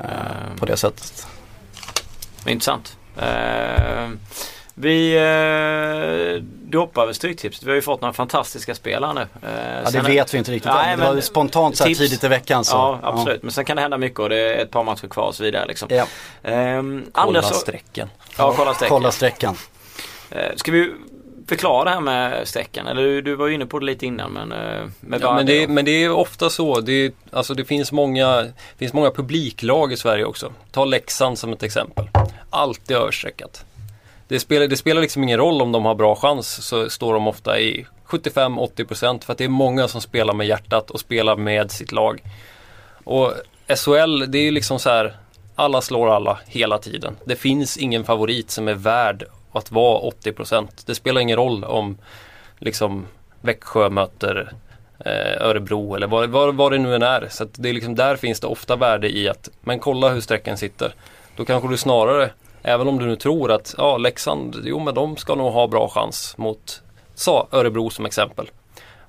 Eh, 0.04 0.58
på 0.60 0.66
det 0.66 0.78
sättet. 0.78 1.28
Intressant. 2.46 2.98
Eh, 3.18 4.10
vi 4.74 5.18
eh, 6.74 6.80
droppar 6.80 7.06
väl 7.06 7.16
Stryktipset. 7.16 7.64
Vi 7.64 7.70
har 7.70 7.76
ju 7.76 7.82
fått 7.82 8.02
några 8.02 8.14
fantastiska 8.14 8.76
spel 8.76 9.06
nu. 9.16 9.22
Eh, 9.22 9.82
ja 9.84 9.92
det 9.92 10.02
vet 10.02 10.34
vi 10.34 10.38
inte 10.38 10.52
riktigt. 10.52 10.72
Nej, 10.72 10.98
det 10.98 11.04
var 11.04 11.22
spontant 11.22 11.78
så 11.78 11.84
här 11.84 11.94
tidigt 11.94 12.24
i 12.24 12.28
veckan. 12.28 12.66
Så. 12.66 12.76
Ja 12.76 13.00
absolut. 13.04 13.36
Ja. 13.36 13.40
Men 13.44 13.52
sen 13.52 13.66
kan 13.66 13.76
det 13.76 13.82
hända 13.82 13.98
mycket 13.98 14.20
och 14.20 14.30
det 14.30 14.56
är 14.56 14.64
ett 14.64 14.72
par 14.72 14.84
matcher 14.84 15.08
kvar 15.08 15.28
och 15.28 15.36
så 15.36 15.44
vidare. 15.44 15.66
Liksom. 15.66 15.90
Ja. 15.92 16.06
Eh, 16.52 16.84
kolla 17.12 17.42
strecken. 17.42 18.10
Ja, 18.38 18.54
kolla 18.58 18.74
strecken. 18.74 18.98
Kolla 18.98 19.12
strecken. 19.12 19.56
Eh, 20.30 20.56
ska 20.56 20.72
vi 20.72 20.94
förklara 21.48 21.84
det 21.84 21.90
här 21.90 22.00
med 22.00 22.48
strecken? 22.48 22.88
Eller 22.88 23.02
du, 23.02 23.22
du 23.22 23.36
var 23.36 23.48
ju 23.48 23.54
inne 23.54 23.66
på 23.66 23.80
det 23.80 23.86
lite 23.86 24.06
innan 24.06 24.32
men 24.32 24.52
eh, 24.52 24.88
med 25.00 25.22
ja, 25.22 25.36
men, 25.36 25.46
det, 25.46 25.68
men 25.68 25.86
det 25.86 26.04
är 26.04 26.12
ofta 26.12 26.50
så. 26.50 26.82
Det, 26.82 27.14
alltså 27.32 27.54
det 27.54 27.66
finns 27.66 27.92
många, 27.92 28.48
finns 28.78 28.94
många 28.94 29.12
publiklag 29.12 29.94
i 29.94 29.98
Sverige 29.98 30.26
också. 30.26 30.54
Ta 30.72 30.86
Leksand 30.86 31.40
som 31.40 31.54
ett 31.54 31.64
exempel. 31.64 32.10
Alltid 32.50 32.98
överstreckat 32.98 33.66
det 34.32 34.40
spelar, 34.40 34.68
det 34.68 34.78
spelar 34.78 35.02
liksom 35.02 35.24
ingen 35.24 35.38
roll 35.38 35.62
om 35.62 35.72
de 35.72 35.86
har 35.86 35.96
bra 35.96 36.16
chans 36.16 36.66
så 36.66 36.90
står 36.90 37.14
de 37.14 37.28
ofta 37.28 37.60
i 37.60 37.86
75-80% 38.08 39.24
för 39.24 39.32
att 39.32 39.38
det 39.38 39.44
är 39.44 39.50
många 39.50 39.88
som 39.88 40.02
spelar 40.02 40.34
med 40.34 40.48
hjärtat 40.48 40.92
och 40.92 41.00
spelar 41.00 41.36
med 41.36 41.72
sitt 41.72 41.92
lag. 41.92 42.24
Och 43.04 43.34
SHL, 43.68 44.32
det 44.32 44.38
är 44.38 44.52
liksom 44.52 44.80
så 44.80 44.90
här, 44.90 45.18
alla 45.56 45.82
slår 45.82 46.16
alla 46.16 46.40
hela 46.46 46.78
tiden. 46.78 47.18
Det 47.26 47.36
finns 47.36 47.78
ingen 47.78 48.04
favorit 48.04 48.52
som 48.52 48.68
är 48.68 48.74
värd 48.74 49.24
att 49.52 49.72
vara 49.72 50.12
80%. 50.12 50.68
Det 50.86 50.96
spelar 50.96 51.22
ingen 51.22 51.38
roll 51.38 51.64
om 51.64 51.98
liksom 52.60 53.06
Växjö 53.42 53.90
möter 53.90 54.54
eh, 55.06 55.48
Örebro 55.48 55.96
eller 55.96 56.08
vad, 56.08 56.30
vad, 56.30 56.56
vad 56.56 56.72
det 56.72 56.78
nu 56.78 56.96
än 56.96 57.04
är. 57.04 57.28
Så 57.30 57.48
det 57.54 57.70
är 57.70 57.74
liksom, 57.74 57.96
där 57.96 58.16
finns 58.16 58.40
det 58.40 58.48
ofta 58.48 58.76
värde 58.76 59.18
i 59.18 59.30
att, 59.30 59.50
men 59.62 59.80
kolla 59.80 60.10
hur 60.10 60.22
sträckan 60.22 60.58
sitter. 60.58 60.94
Då 61.36 61.46
kanske 61.46 61.70
du 61.70 61.78
snarare 61.78 62.30
Även 62.64 62.88
om 62.88 63.00
du 63.00 63.06
nu 63.06 63.16
tror 63.16 63.52
att 63.52 63.76
ja, 63.78 63.98
Leksand, 63.98 64.62
jo 64.64 64.80
men 64.80 64.96
de 64.96 65.18
ska 65.18 65.36
nog 65.36 65.54
ha 65.54 65.68
bra 65.68 65.90
chans 65.90 66.38
mot 66.38 66.82
sa 67.16 67.48
Örebro 67.52 67.90
som 67.90 68.06
exempel. 68.06 68.50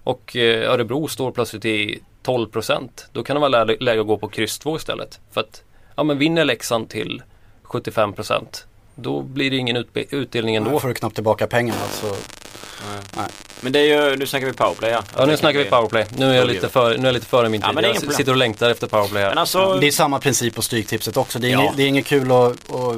Och 0.04 0.36
eh, 0.36 0.72
Örebro 0.72 1.08
står 1.08 1.30
plötsligt 1.30 1.64
i 1.64 2.00
12% 2.24 2.88
Då 3.12 3.22
kan 3.22 3.36
det 3.36 3.40
vara 3.40 3.64
läge 3.64 4.00
att 4.00 4.06
gå 4.06 4.18
på 4.18 4.28
kryss 4.28 4.58
2 4.58 4.76
istället. 4.76 5.20
För 5.30 5.40
att 5.40 5.62
ja, 5.96 6.02
men 6.02 6.18
vinner 6.18 6.44
Leksand 6.44 6.88
till 6.88 7.22
75% 7.64 8.64
då 8.94 9.22
blir 9.22 9.50
det 9.50 9.56
ingen 9.56 9.84
utdelning 9.94 10.56
ändå. 10.56 10.70
Då 10.70 10.80
får 10.80 10.88
du 10.88 10.94
knappt 10.94 11.14
tillbaka 11.14 11.46
pengarna. 11.46 11.80
Så... 11.90 12.06
Nej. 12.06 13.00
Nej. 13.16 13.26
Men 13.60 13.72
det 13.72 13.78
är 13.78 14.10
ju, 14.10 14.16
nu 14.16 14.26
snackar 14.26 14.46
vi 14.46 14.52
powerplay 14.52 14.90
ja. 14.90 15.02
Ja 15.16 15.26
nu 15.26 15.36
snackar 15.36 15.58
vi 15.58 15.64
powerplay. 15.64 16.06
Nu 16.16 16.30
är 16.30 16.34
jag 16.34 16.46
lite, 16.46 16.68
för, 16.68 16.90
nu 16.90 17.02
är 17.02 17.06
jag 17.06 17.14
lite 17.14 17.26
före 17.26 17.48
min 17.48 17.60
tid. 17.60 17.70
Ja, 17.76 17.82
jag 17.82 18.14
sitter 18.14 18.32
och 18.32 18.38
längtar 18.38 18.70
efter 18.70 18.86
powerplay 18.86 19.22
här. 19.22 19.28
Men 19.28 19.38
alltså... 19.38 19.78
Det 19.80 19.86
är 19.86 19.90
samma 19.90 20.18
princip 20.18 20.54
på 20.54 20.62
Stryktipset 20.62 21.16
också. 21.16 21.38
Det 21.38 21.48
är, 21.48 21.52
ja. 21.52 21.62
inget, 21.62 21.76
det 21.76 21.82
är 21.82 21.86
inget 21.86 22.06
kul 22.06 22.32
att, 22.32 22.72
att 22.72 22.96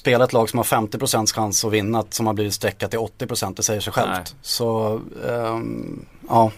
spela 0.00 0.24
ett 0.24 0.32
lag 0.32 0.50
som 0.50 0.58
har 0.58 0.64
50% 0.64 1.34
chans 1.34 1.64
att 1.64 1.72
vinna 1.72 2.04
som 2.10 2.26
har 2.26 2.34
blivit 2.34 2.54
streckat 2.54 2.90
till 2.90 2.98
80% 2.98 3.54
det 3.56 3.62
säger 3.62 3.80
sig 3.80 3.92
självt. 3.92 4.10
Nej. 4.12 4.24
Så 4.42 5.00
um, 5.22 6.06
ja. 6.28 6.50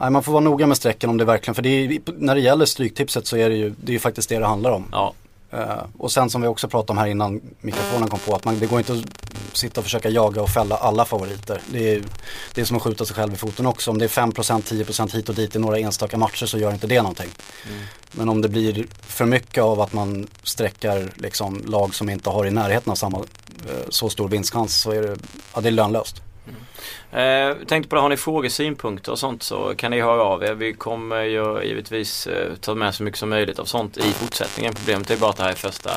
Nej, 0.00 0.10
man 0.10 0.22
får 0.22 0.32
vara 0.32 0.44
noga 0.44 0.66
med 0.66 0.76
strecken 0.76 1.10
om 1.10 1.16
det 1.16 1.24
verkligen, 1.24 1.54
för 1.54 1.62
det 1.62 1.68
är, 1.68 2.00
när 2.06 2.34
det 2.34 2.40
gäller 2.40 2.64
stryktipset 2.64 3.26
så 3.26 3.36
är 3.36 3.50
det 3.50 3.56
ju, 3.56 3.74
det 3.82 3.92
är 3.92 3.94
ju 3.94 3.98
faktiskt 3.98 4.28
det 4.28 4.38
det 4.38 4.46
handlar 4.46 4.70
om. 4.70 4.84
Ja. 4.92 5.14
Uh, 5.54 5.84
och 5.98 6.12
sen 6.12 6.30
som 6.30 6.42
vi 6.42 6.48
också 6.48 6.68
pratade 6.68 6.92
om 6.92 6.98
här 6.98 7.06
innan 7.06 7.40
mikrofonen 7.60 8.08
kom 8.08 8.18
på, 8.18 8.34
att 8.34 8.44
man, 8.44 8.58
det 8.58 8.66
går 8.66 8.78
inte 8.78 8.92
att 8.92 9.04
sitta 9.52 9.80
och 9.80 9.84
försöka 9.84 10.08
jaga 10.08 10.42
och 10.42 10.48
fälla 10.48 10.76
alla 10.76 11.04
favoriter. 11.04 11.60
Det 11.72 11.94
är, 11.94 12.02
det 12.54 12.60
är 12.60 12.64
som 12.64 12.76
att 12.76 12.82
skjuta 12.82 13.04
sig 13.04 13.16
själv 13.16 13.34
i 13.34 13.36
foten 13.36 13.66
också. 13.66 13.90
Om 13.90 13.98
det 13.98 14.04
är 14.04 14.08
5%, 14.08 14.84
10% 14.84 15.16
hit 15.16 15.28
och 15.28 15.34
dit 15.34 15.56
i 15.56 15.58
några 15.58 15.78
enstaka 15.78 16.16
matcher 16.16 16.46
så 16.46 16.58
gör 16.58 16.72
inte 16.72 16.86
det 16.86 17.02
någonting. 17.02 17.30
Mm. 17.68 17.82
Men 18.12 18.28
om 18.28 18.42
det 18.42 18.48
blir 18.48 18.86
för 19.00 19.24
mycket 19.24 19.62
av 19.62 19.80
att 19.80 19.92
man 19.92 20.26
sträckar 20.42 21.12
liksom 21.16 21.62
lag 21.66 21.94
som 21.94 22.10
inte 22.10 22.30
har 22.30 22.46
i 22.46 22.50
närheten 22.50 22.90
av 22.90 22.96
samma, 22.96 23.18
uh, 23.18 23.24
så 23.88 24.08
stor 24.08 24.28
vinstchans 24.28 24.80
så 24.80 24.90
är 24.90 25.02
det, 25.02 25.16
ja, 25.54 25.60
det 25.60 25.68
är 25.68 25.72
lönlöst. 25.72 26.22
Eh, 27.12 27.56
tänkte 27.66 27.88
på 27.88 27.96
det, 27.96 28.02
har 28.02 28.08
ni 28.08 28.16
frågor, 28.16 28.48
synpunkter 28.48 29.12
och 29.12 29.18
sånt 29.18 29.42
så 29.42 29.74
kan 29.76 29.90
ni 29.90 30.00
höra 30.00 30.22
av 30.22 30.44
er. 30.44 30.54
Vi 30.54 30.72
kommer 30.72 31.22
ju 31.22 31.62
givetvis 31.62 32.26
eh, 32.26 32.54
ta 32.60 32.74
med 32.74 32.94
så 32.94 33.02
mycket 33.02 33.18
som 33.18 33.28
möjligt 33.28 33.58
av 33.58 33.64
sånt 33.64 33.96
i 33.96 34.12
fortsättningen. 34.12 34.74
Problemet 34.74 35.10
är 35.10 35.16
bara 35.16 35.30
att 35.30 35.36
det 35.36 35.42
här 35.42 35.50
är 35.50 35.54
första 35.54 35.90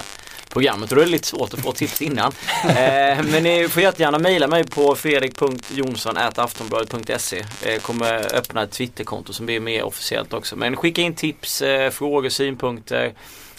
programmet 0.54 0.92
och 0.92 0.96
då 0.96 1.02
är 1.02 1.06
det 1.06 1.12
lite 1.12 1.28
svårt 1.28 1.54
att 1.54 1.60
få 1.60 1.72
tips 1.72 2.02
innan. 2.02 2.32
eh, 2.64 3.24
men 3.32 3.44
ni 3.44 3.68
får 3.70 3.84
jättegärna 3.84 4.20
mejla 4.20 4.48
mig 4.48 4.64
på 4.64 4.96
fredrik.jonsson.aftonbladet.se 4.96 7.46
Jag 7.66 7.82
kommer 7.82 8.36
öppna 8.36 8.64
ett 8.64 8.72
Twitterkonto 8.72 9.34
som 9.34 9.46
blir 9.46 9.60
mer 9.60 9.84
officiellt 9.84 10.34
också. 10.34 10.56
Men 10.56 10.76
skicka 10.76 11.02
in 11.02 11.16
tips, 11.16 11.62
eh, 11.62 11.90
frågor, 11.90 12.30
synpunkter, 12.30 13.14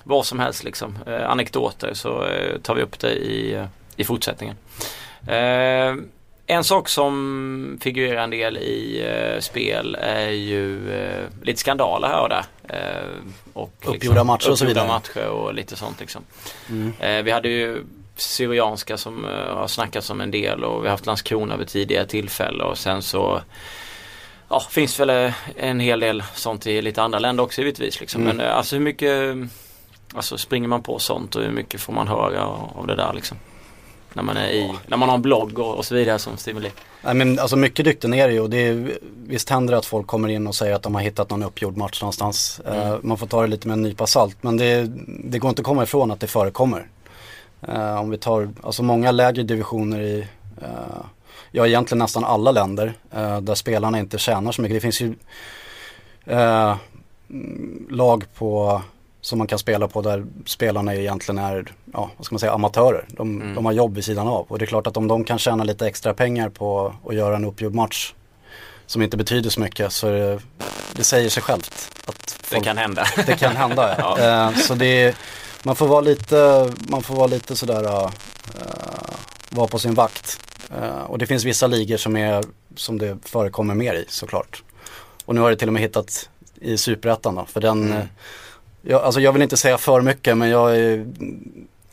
vad 0.04 0.26
som 0.26 0.38
helst 0.38 0.64
liksom. 0.64 0.98
Eh, 1.06 1.30
anekdoter 1.30 1.94
så 1.94 2.26
eh, 2.26 2.58
tar 2.58 2.74
vi 2.74 2.82
upp 2.82 2.98
det 2.98 3.12
i, 3.12 3.66
i 3.96 4.04
fortsättningen. 4.04 4.56
En 6.46 6.64
sak 6.64 6.88
som 6.88 7.78
figurerar 7.82 8.24
en 8.24 8.30
del 8.30 8.56
i 8.56 9.06
uh, 9.34 9.40
spel 9.40 9.96
är 10.00 10.28
ju 10.28 10.90
uh, 10.90 11.28
lite 11.42 11.60
skandaler 11.60 12.08
här 12.08 12.22
och 12.22 12.28
där. 12.28 12.44
Och 13.52 13.72
uppgjorda 13.84 14.14
liksom, 14.14 14.26
matcher 14.26 14.50
och 14.50 14.58
så 14.58 14.66
vidare. 14.66 14.86
matcher 14.86 15.28
och 15.28 15.54
lite 15.54 15.76
sånt 15.76 16.00
liksom. 16.00 16.22
Mm. 16.68 17.24
vi 17.24 17.30
hade 17.30 17.48
ju 17.48 17.84
Syrianska 18.16 18.96
som 18.96 19.24
har 19.48 19.66
snackats 19.68 20.10
om 20.10 20.20
en 20.20 20.30
del 20.30 20.64
och 20.64 20.82
vi 20.82 20.86
har 20.86 20.90
haft 20.90 21.06
Landskrona 21.06 21.56
vid 21.56 21.68
tidigare 21.68 22.06
tillfälle 22.06 22.64
och 22.64 22.78
sen 22.78 23.02
så 23.02 23.40
Ja, 24.48 24.60
finns 24.60 25.00
väl 25.00 25.32
en 25.56 25.80
hel 25.80 26.00
del 26.00 26.22
sånt 26.34 26.66
i 26.66 26.82
lite 26.82 27.02
andra 27.02 27.18
länder 27.18 27.44
också 27.44 27.60
givetvis 27.60 28.00
liksom. 28.00 28.22
Mm. 28.22 28.36
Men 28.36 28.46
alltså 28.46 28.76
hur 28.76 28.82
mycket 28.82 29.36
Alltså 30.14 30.38
springer 30.38 30.68
man 30.68 30.82
på 30.82 30.98
sånt 30.98 31.36
och 31.36 31.42
hur 31.42 31.50
mycket 31.50 31.80
får 31.80 31.92
man 31.92 32.08
höra 32.08 32.46
av 32.46 32.86
det 32.86 32.94
där 32.94 33.12
liksom? 33.12 33.38
När 34.14 34.22
man, 34.22 34.36
är 34.36 34.48
i, 34.48 34.72
när 34.86 34.96
man 34.96 35.08
har 35.08 35.16
en 35.16 35.22
blogg 35.22 35.58
och, 35.58 35.74
och 35.74 35.84
så 35.84 35.94
vidare 35.94 36.18
som 36.18 36.36
stimuli. 36.36 36.70
Nej, 37.02 37.14
men 37.14 37.38
alltså 37.38 37.56
mycket 37.56 37.86
rykten 37.86 38.14
är 38.14 38.28
det 38.28 38.34
ju 38.34 38.40
och 38.40 38.50
det 38.50 38.66
är, 38.66 38.98
visst 39.26 39.50
händer 39.50 39.72
det 39.72 39.78
att 39.78 39.86
folk 39.86 40.06
kommer 40.06 40.28
in 40.28 40.46
och 40.46 40.54
säger 40.54 40.74
att 40.74 40.82
de 40.82 40.94
har 40.94 41.02
hittat 41.02 41.30
någon 41.30 41.42
uppgjord 41.42 41.76
match 41.76 42.02
någonstans. 42.02 42.60
Mm. 42.66 42.92
Uh, 42.92 42.98
man 43.02 43.18
får 43.18 43.26
ta 43.26 43.40
det 43.40 43.46
lite 43.46 43.68
med 43.68 43.74
en 43.74 43.82
nypa 43.82 44.06
salt 44.06 44.36
men 44.40 44.56
det, 44.56 44.90
det 45.06 45.38
går 45.38 45.48
inte 45.48 45.60
att 45.60 45.66
komma 45.66 45.82
ifrån 45.82 46.10
att 46.10 46.20
det 46.20 46.26
förekommer. 46.26 46.86
Uh, 47.68 48.00
om 48.00 48.10
vi 48.10 48.18
tar, 48.18 48.50
alltså 48.62 48.82
många 48.82 49.10
lägre 49.10 49.42
divisioner 49.42 50.00
i, 50.00 50.26
uh, 50.62 51.04
ja 51.50 51.66
egentligen 51.66 51.98
nästan 51.98 52.24
alla 52.24 52.50
länder 52.50 52.94
där 53.40 53.54
spelarna 53.54 53.98
inte 53.98 54.18
tjänar 54.18 54.52
så 54.52 54.62
mycket. 54.62 54.76
Det 54.76 54.80
finns 54.80 55.00
ju 55.00 55.14
lag 57.88 58.24
på 58.34 58.82
som 59.24 59.38
man 59.38 59.46
kan 59.46 59.58
spela 59.58 59.88
på 59.88 60.02
där 60.02 60.26
spelarna 60.46 60.94
egentligen 60.94 61.38
är, 61.38 61.72
ja 61.92 62.10
vad 62.16 62.26
ska 62.26 62.34
man 62.34 62.40
säga, 62.40 62.52
amatörer. 62.52 63.06
De, 63.08 63.40
mm. 63.40 63.54
de 63.54 63.64
har 63.64 63.72
jobb 63.72 63.94
vid 63.94 64.04
sidan 64.04 64.28
av 64.28 64.46
och 64.48 64.58
det 64.58 64.64
är 64.64 64.66
klart 64.66 64.86
att 64.86 64.96
om 64.96 65.08
de 65.08 65.24
kan 65.24 65.38
tjäna 65.38 65.64
lite 65.64 65.86
extra 65.86 66.14
pengar 66.14 66.48
på 66.48 66.94
att 67.08 67.14
göra 67.14 67.36
en 67.36 67.44
uppgjord 67.44 67.74
match 67.74 68.14
som 68.86 69.02
inte 69.02 69.16
betyder 69.16 69.50
så 69.50 69.60
mycket 69.60 69.92
så 69.92 70.06
det, 70.10 70.40
det 70.96 71.04
säger 71.04 71.30
sig 71.30 71.42
självt. 71.42 71.90
Att 72.06 72.38
folk, 72.42 72.62
det 72.62 72.68
kan 72.68 72.78
hända. 72.78 73.06
Det 73.26 73.36
kan 73.36 73.56
hända, 73.56 73.94
ja. 73.98 74.48
uh, 74.48 74.56
så 74.56 74.74
det 74.74 75.16
man 75.62 75.76
får 75.76 75.86
vara 75.86 76.00
lite, 76.00 76.70
man 76.88 77.02
får 77.02 77.14
vara 77.14 77.26
lite 77.26 77.56
sådär 77.56 77.84
uh, 77.84 78.10
vara 79.50 79.66
på 79.66 79.78
sin 79.78 79.94
vakt. 79.94 80.40
Uh, 80.82 81.02
och 81.02 81.18
det 81.18 81.26
finns 81.26 81.44
vissa 81.44 81.66
ligor 81.66 81.96
som, 81.96 82.16
är, 82.16 82.44
som 82.76 82.98
det 82.98 83.18
förekommer 83.24 83.74
mer 83.74 83.94
i 83.94 84.04
såklart. 84.08 84.62
Och 85.24 85.34
nu 85.34 85.40
har 85.40 85.50
det 85.50 85.56
till 85.56 85.68
och 85.68 85.74
med 85.74 85.82
hittat 85.82 86.28
i 86.60 86.78
superettan 86.78 87.34
då, 87.34 87.44
för 87.44 87.60
den, 87.60 87.92
mm. 87.92 88.06
Jag, 88.86 89.02
alltså 89.02 89.20
jag 89.20 89.32
vill 89.32 89.42
inte 89.42 89.56
säga 89.56 89.78
för 89.78 90.00
mycket 90.00 90.36
men 90.36 90.48
jag 90.48 90.76
är, 90.76 91.06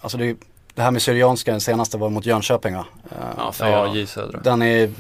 alltså 0.02 0.18
det, 0.18 0.36
det 0.74 0.82
här 0.82 0.92
med 0.92 1.02
Syrianska, 1.02 1.52
den 1.52 1.62
senaste 1.62 1.98
var 1.98 2.10
mot 2.10 2.26
Jönköping 2.26 2.76
va? 2.76 2.86
Uh, 3.04 3.18
ja, 3.38 3.54
ja 3.60 3.96
J 3.96 4.08
Södra. 4.08 4.40
Den 4.40 4.62
är, 4.62 4.92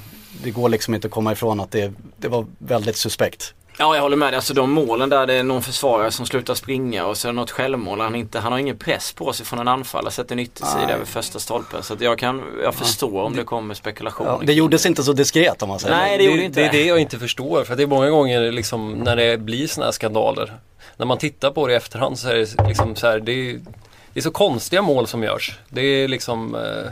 det 0.43 0.51
går 0.51 0.69
liksom 0.69 0.95
inte 0.95 1.08
att 1.08 1.13
komma 1.13 1.32
ifrån 1.32 1.60
att 1.60 1.71
det, 1.71 1.93
det 2.17 2.27
var 2.27 2.45
väldigt 2.58 2.95
suspekt. 2.95 3.54
Ja, 3.77 3.95
jag 3.95 4.01
håller 4.01 4.17
med 4.17 4.34
dig. 4.34 4.36
Alltså 4.36 4.53
de 4.53 4.71
målen 4.71 5.10
där 5.10 5.27
det 5.27 5.34
är 5.34 5.43
någon 5.43 5.62
försvarare 5.62 6.12
som 6.12 6.25
slutar 6.25 6.53
springa 6.53 7.05
och 7.05 7.17
så 7.17 7.27
är 7.27 7.31
det 7.31 7.36
något 7.36 7.51
självmål. 7.51 7.99
Han, 7.99 8.15
inte, 8.15 8.39
han 8.39 8.51
har 8.51 8.60
ingen 8.60 8.77
press 8.77 9.13
på 9.13 9.34
sig 9.34 9.45
från 9.45 9.60
en 9.60 9.67
anfallare. 9.67 10.12
Sätter 10.12 10.34
en 10.34 10.39
yttersida 10.39 10.93
över 10.93 11.05
första 11.05 11.39
stolpen. 11.39 11.84
Så 11.84 11.95
jag 11.99 12.17
kan, 12.19 12.43
jag 12.63 12.75
förstår 12.75 13.21
om 13.21 13.36
det 13.36 13.43
kommer 13.43 13.73
spekulationer. 13.73 14.31
Ja, 14.31 14.39
det 14.43 14.53
gjordes 14.53 14.86
inte 14.86 15.03
så 15.03 15.13
diskret 15.13 15.62
om 15.62 15.69
man 15.69 15.79
säger. 15.79 15.95
Nej, 15.95 16.17
det 16.17 16.23
gjorde 16.23 16.43
inte 16.43 16.60
det. 16.60 16.67
är 16.67 16.71
det 16.71 16.86
jag 16.86 16.99
inte 16.99 17.19
förstår. 17.19 17.63
För 17.63 17.75
det 17.75 17.84
är 17.84 17.88
många 17.88 18.10
gånger 18.10 18.51
liksom 18.51 18.91
när 18.91 19.15
det 19.15 19.38
blir 19.38 19.67
sådana 19.67 19.86
här 19.86 19.91
skandaler. 19.91 20.53
När 20.97 21.05
man 21.05 21.17
tittar 21.17 21.51
på 21.51 21.67
det 21.67 21.73
i 21.73 21.75
efterhand 21.75 22.19
så 22.19 22.29
är 22.29 22.36
det 22.36 22.67
liksom 22.67 22.95
så 22.95 23.07
här, 23.07 23.19
det 23.19 23.31
är, 23.31 23.60
det 24.13 24.19
är 24.19 24.21
så 24.21 24.31
konstiga 24.31 24.81
mål 24.81 25.07
som 25.07 25.23
görs. 25.23 25.60
Det 25.69 25.81
är 25.81 26.07
liksom 26.07 26.55
eh, 26.55 26.91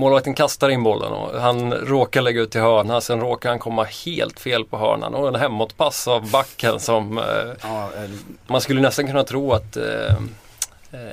Målvakten 0.00 0.34
kastar 0.34 0.68
in 0.68 0.82
bollen 0.82 1.12
och 1.12 1.40
han 1.40 1.72
råkar 1.72 2.22
lägga 2.22 2.40
ut 2.40 2.50
till 2.50 2.60
hörna. 2.60 3.00
Sen 3.00 3.20
råkar 3.20 3.48
han 3.48 3.58
komma 3.58 3.84
helt 3.84 4.40
fel 4.40 4.64
på 4.64 4.78
hörnan 4.78 5.14
och 5.14 5.28
en 5.28 5.34
hemåtpass 5.34 6.08
av 6.08 6.30
backen 6.30 6.80
som 6.80 7.18
eh, 7.18 7.24
ja, 7.62 7.90
man 8.46 8.60
skulle 8.60 8.80
nästan 8.80 9.06
kunna 9.06 9.24
tro 9.24 9.52
att 9.52 9.76
eh, 9.76 10.14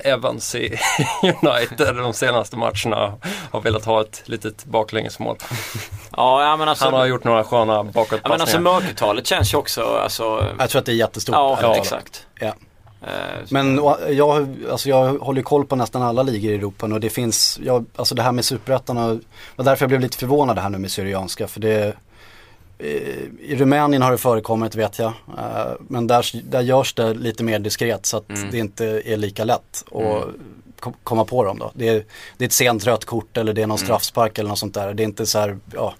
Evans 0.04 0.56
i 0.56 0.80
United 1.24 1.96
de 1.96 2.14
senaste 2.14 2.58
matcherna 2.58 3.14
har 3.52 3.62
velat 3.62 3.86
ha 3.86 4.02
ett 4.02 4.22
litet 4.26 4.66
baklängesmål. 4.66 5.38
Ja, 6.12 6.56
men 6.60 6.70
alltså, 6.70 6.86
Han 6.86 6.94
har 6.94 7.06
gjort 7.06 7.24
några 7.24 7.44
sköna 7.44 7.84
bakåtpassningar. 7.84 8.22
Ja, 8.24 8.30
men 8.30 8.42
alltså 8.42 8.60
mörkertalet 8.60 9.28
känns 9.28 9.54
ju 9.54 9.58
också, 9.58 9.84
alltså, 9.84 10.46
Jag 10.60 10.70
tror 10.70 10.80
att 10.80 10.86
det 10.86 10.92
är 10.92 10.96
jättestort. 10.96 11.36
Ja, 11.36 11.60
ja 11.62 11.76
exakt. 11.76 12.26
Ja. 12.40 12.54
Eh, 13.02 13.44
Men 13.50 13.80
jag, 14.10 14.56
alltså 14.72 14.90
jag 14.90 15.18
håller 15.18 15.42
koll 15.42 15.66
på 15.66 15.76
nästan 15.76 16.02
alla 16.02 16.24
ligor 16.24 16.52
i 16.52 16.56
Europa 16.56 16.86
och 16.86 17.00
det 17.00 17.10
finns, 17.10 17.60
jag, 17.64 17.86
alltså 17.96 18.16
det 18.16 18.22
här 18.22 18.32
med 18.32 18.46
superettan 18.46 18.98
och, 18.98 19.20
och 19.56 19.64
därför 19.64 19.84
jag 19.84 19.90
blev 19.90 20.02
lite 20.02 20.18
förvånad 20.18 20.60
här 20.60 20.70
nu 20.70 20.78
med 20.78 20.92
Syrianska 20.92 21.48
för 21.48 21.60
det 21.60 21.94
eh, 22.78 22.88
i 23.40 23.56
Rumänien 23.56 24.02
har 24.02 24.12
det 24.12 24.18
förekommit 24.18 24.76
vet 24.76 25.00
jag. 25.00 25.14
Eh, 25.38 25.72
men 25.80 26.08
där, 26.08 26.50
där 26.50 26.62
görs 26.62 26.94
det 26.94 27.14
lite 27.14 27.44
mer 27.44 27.60
diskret 27.60 28.06
så 28.06 28.18
att 28.18 28.30
mm. 28.30 28.52
det 28.52 28.58
inte 28.58 28.86
är 29.06 29.18
lika 29.18 29.44
lätt 29.44 29.84
att 29.92 30.02
mm. 30.02 30.96
komma 31.04 31.26
på 31.26 31.44
dem 31.44 31.60
då. 31.60 31.72
Det 31.74 31.88
är, 31.88 32.06
det 32.38 32.46
är 32.46 32.48
ett 32.48 32.54
sent 32.54 32.86
rött 32.86 33.06
kort 33.06 33.38
eller 33.38 33.54
det 33.54 33.62
är 33.62 33.68
någon 33.68 33.78
mm. 33.78 33.86
straffspark 33.86 34.38
eller 34.38 34.50
något 34.50 34.60
sånt 34.60 34.74
där. 34.74 34.94
Det 34.94 35.04
är 35.04 35.06
inte 35.06 35.26
så 35.26 35.40
här, 35.40 35.58
ja, 35.74 35.94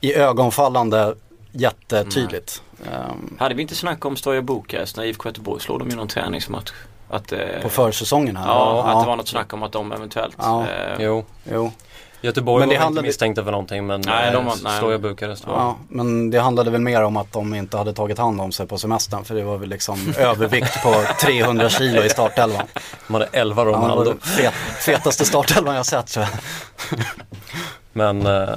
i 0.00 0.14
ögonfallande 0.14 1.14
jättetydligt. 1.60 2.62
Um, 2.80 3.36
Hade 3.38 3.54
vi 3.54 3.62
inte 3.62 3.74
snack 3.74 4.04
om 4.04 4.16
Stoja 4.16 4.42
Bukarest 4.42 4.96
när 4.96 5.04
IFK 5.04 5.28
Göteborg 5.28 5.60
slog 5.60 5.78
dem 5.78 5.90
i 5.90 5.94
någon 5.94 6.08
träningsmatch? 6.08 6.72
Att, 7.10 7.32
eh, 7.32 7.38
på 7.62 7.68
försäsongen 7.68 8.36
här? 8.36 8.46
Ja, 8.46 8.82
ja, 8.86 8.92
att 8.92 9.04
det 9.04 9.08
var 9.08 9.16
något 9.16 9.28
snack 9.28 9.52
om 9.52 9.62
att 9.62 9.72
de 9.72 9.92
eventuellt 9.92 10.36
ja. 10.38 10.66
eh, 10.68 10.96
Jo, 10.98 11.24
jo. 11.52 11.72
Göteborg 12.20 12.60
men 12.60 12.68
det 12.68 12.74
var 12.74 12.82
handlade... 12.82 13.06
inte 13.06 13.08
misstänkta 13.08 13.44
för 13.44 13.50
någonting 13.50 13.86
men 13.86 14.00
nej, 14.00 14.32
de 14.32 14.44
var, 14.44 14.54
nej. 14.62 14.76
Stoja 14.76 14.98
Bukarest 14.98 15.46
var 15.46 15.54
Ja, 15.54 15.76
men 15.88 16.30
det 16.30 16.38
handlade 16.38 16.70
väl 16.70 16.80
mer 16.80 17.02
om 17.02 17.16
att 17.16 17.32
de 17.32 17.54
inte 17.54 17.76
hade 17.76 17.92
tagit 17.92 18.18
hand 18.18 18.40
om 18.40 18.52
sig 18.52 18.66
på 18.66 18.78
semestern 18.78 19.24
för 19.24 19.34
det 19.34 19.42
var 19.42 19.56
väl 19.58 19.68
liksom 19.68 20.14
övervikt 20.18 20.82
på 20.82 20.94
300 21.20 21.68
kilo 21.68 22.02
i 22.02 22.08
startelvan. 22.08 22.66
De 23.06 23.14
hade 23.14 23.28
11 23.32 23.64
Ronaldo. 23.64 24.14
Ja, 24.20 24.26
fet, 24.26 24.54
fetaste 24.80 25.24
startelvan 25.24 25.76
jag 25.76 25.86
sett 25.86 26.08
så. 26.08 26.24
men 27.92 28.26
eh, 28.26 28.48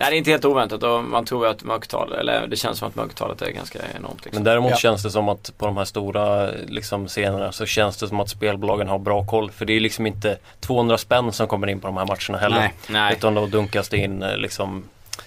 Nej 0.00 0.10
det 0.10 0.16
är 0.16 0.18
inte 0.18 0.30
helt 0.30 0.44
oväntat 0.44 0.82
och 0.82 1.04
man 1.04 1.24
tror 1.24 1.46
att 1.46 1.64
mörkertalet, 1.64 2.18
eller 2.18 2.46
det 2.46 2.56
känns 2.56 2.78
som 2.78 2.88
att 2.88 2.94
mörkertalet 2.94 3.42
är 3.42 3.50
ganska 3.50 3.78
enormt. 3.96 4.24
Liksom. 4.24 4.30
Men 4.34 4.44
däremot 4.44 4.70
ja. 4.70 4.76
känns 4.76 5.02
det 5.02 5.10
som 5.10 5.28
att 5.28 5.52
på 5.58 5.66
de 5.66 5.76
här 5.76 5.84
stora 5.84 6.50
liksom, 6.50 7.08
scenerna 7.08 7.52
så 7.52 7.66
känns 7.66 7.96
det 7.96 8.08
som 8.08 8.20
att 8.20 8.28
spelbolagen 8.28 8.88
har 8.88 8.98
bra 8.98 9.26
koll. 9.26 9.50
För 9.50 9.64
det 9.64 9.72
är 9.72 9.80
liksom 9.80 10.06
inte 10.06 10.38
200 10.60 10.98
spänn 10.98 11.32
som 11.32 11.46
kommer 11.46 11.66
in 11.66 11.80
på 11.80 11.86
de 11.86 11.96
här 11.96 12.06
matcherna 12.06 12.38
heller. 12.38 12.58
Nej. 12.58 12.74
Nej. 12.88 13.14
Utan 13.16 13.34
då 13.34 13.46
dunkas 13.46 13.88
det 13.88 13.96
in 13.96 14.22
eh, 14.22 14.36
liksom 14.36 14.84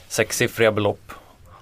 sexsiffriga 0.07 0.71
belopp 0.71 1.11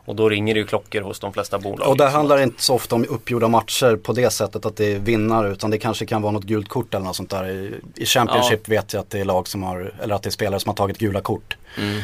och 0.06 0.15
då 0.15 0.30
ringer 0.30 0.54
det 0.54 0.60
ju 0.60 0.65
klockor 0.65 1.02
hos 1.02 1.19
de 1.19 1.34
flesta 1.34 1.60
bolag. 1.60 1.88
Och 1.88 1.97
där 1.97 2.06
liksom. 2.06 2.17
handlar 2.17 2.38
det 2.38 2.43
inte 2.43 2.62
så 2.62 2.76
ofta 2.76 2.95
om 2.95 3.06
uppgjorda 3.10 3.47
matcher 3.47 3.95
på 3.95 4.13
det 4.13 4.30
sättet 4.30 4.65
att 4.65 4.76
det 4.76 4.93
är 4.93 5.00
vinnare 5.00 5.52
utan 5.52 5.71
det 5.71 5.78
kanske 5.78 6.06
kan 6.06 6.21
vara 6.21 6.32
något 6.32 6.43
gult 6.43 6.69
kort 6.69 6.93
eller 6.93 7.06
något 7.06 7.15
sånt 7.15 7.30
där. 7.30 7.71
I, 7.95 8.06
Championship 8.06 8.62
ja. 8.65 8.71
vet 8.76 8.93
jag 8.93 9.02
att 9.02 9.10
det 9.10 9.19
är 9.19 9.26
lag 9.26 9.47
som 9.47 9.63
har, 9.63 9.93
eller 10.04 10.15
att 10.15 10.24
det 10.24 10.30
är 10.30 10.32
spelare 10.32 10.60
som 10.60 10.69
har 10.69 10.76
tagit 10.76 10.97
gula 10.97 11.21
kort. 11.21 11.58
Mm. 11.78 12.02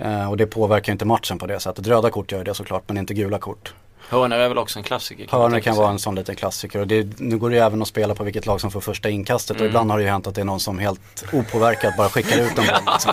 Eh, 0.00 0.30
och 0.30 0.36
det 0.36 0.46
påverkar 0.46 0.92
inte 0.92 1.04
matchen 1.04 1.38
på 1.38 1.46
det 1.46 1.60
sättet. 1.60 1.86
Röda 1.86 2.10
kort 2.10 2.32
gör 2.32 2.44
det 2.44 2.54
såklart 2.54 2.82
men 2.86 2.96
inte 2.96 3.14
gula 3.14 3.38
kort. 3.38 3.74
Hörnor 4.10 4.38
är 4.38 4.48
väl 4.48 4.58
också 4.58 4.78
en 4.78 4.82
klassiker? 4.82 5.26
Kan 5.26 5.40
Hörnor 5.40 5.60
kan 5.60 5.76
vara 5.76 5.90
en 5.90 5.98
sån 5.98 6.14
liten 6.14 6.36
klassiker. 6.36 6.80
Och 6.80 6.86
det, 6.86 7.20
nu 7.20 7.38
går 7.38 7.50
det 7.50 7.56
ju 7.56 7.62
även 7.62 7.82
att 7.82 7.88
spela 7.88 8.14
på 8.14 8.24
vilket 8.24 8.46
lag 8.46 8.60
som 8.60 8.70
får 8.70 8.80
första 8.80 9.10
inkastet. 9.10 9.56
Mm. 9.56 9.62
Och 9.62 9.68
ibland 9.68 9.90
har 9.90 9.98
det 9.98 10.04
ju 10.04 10.10
hänt 10.10 10.26
att 10.26 10.34
det 10.34 10.40
är 10.40 10.44
någon 10.44 10.60
som 10.60 10.78
helt 10.78 11.24
opåverkat 11.32 11.96
bara 11.96 12.08
skickar 12.08 12.40
ut 12.40 12.58
en 12.58 12.66
boll. 12.66 12.92
Liksom. 12.92 13.12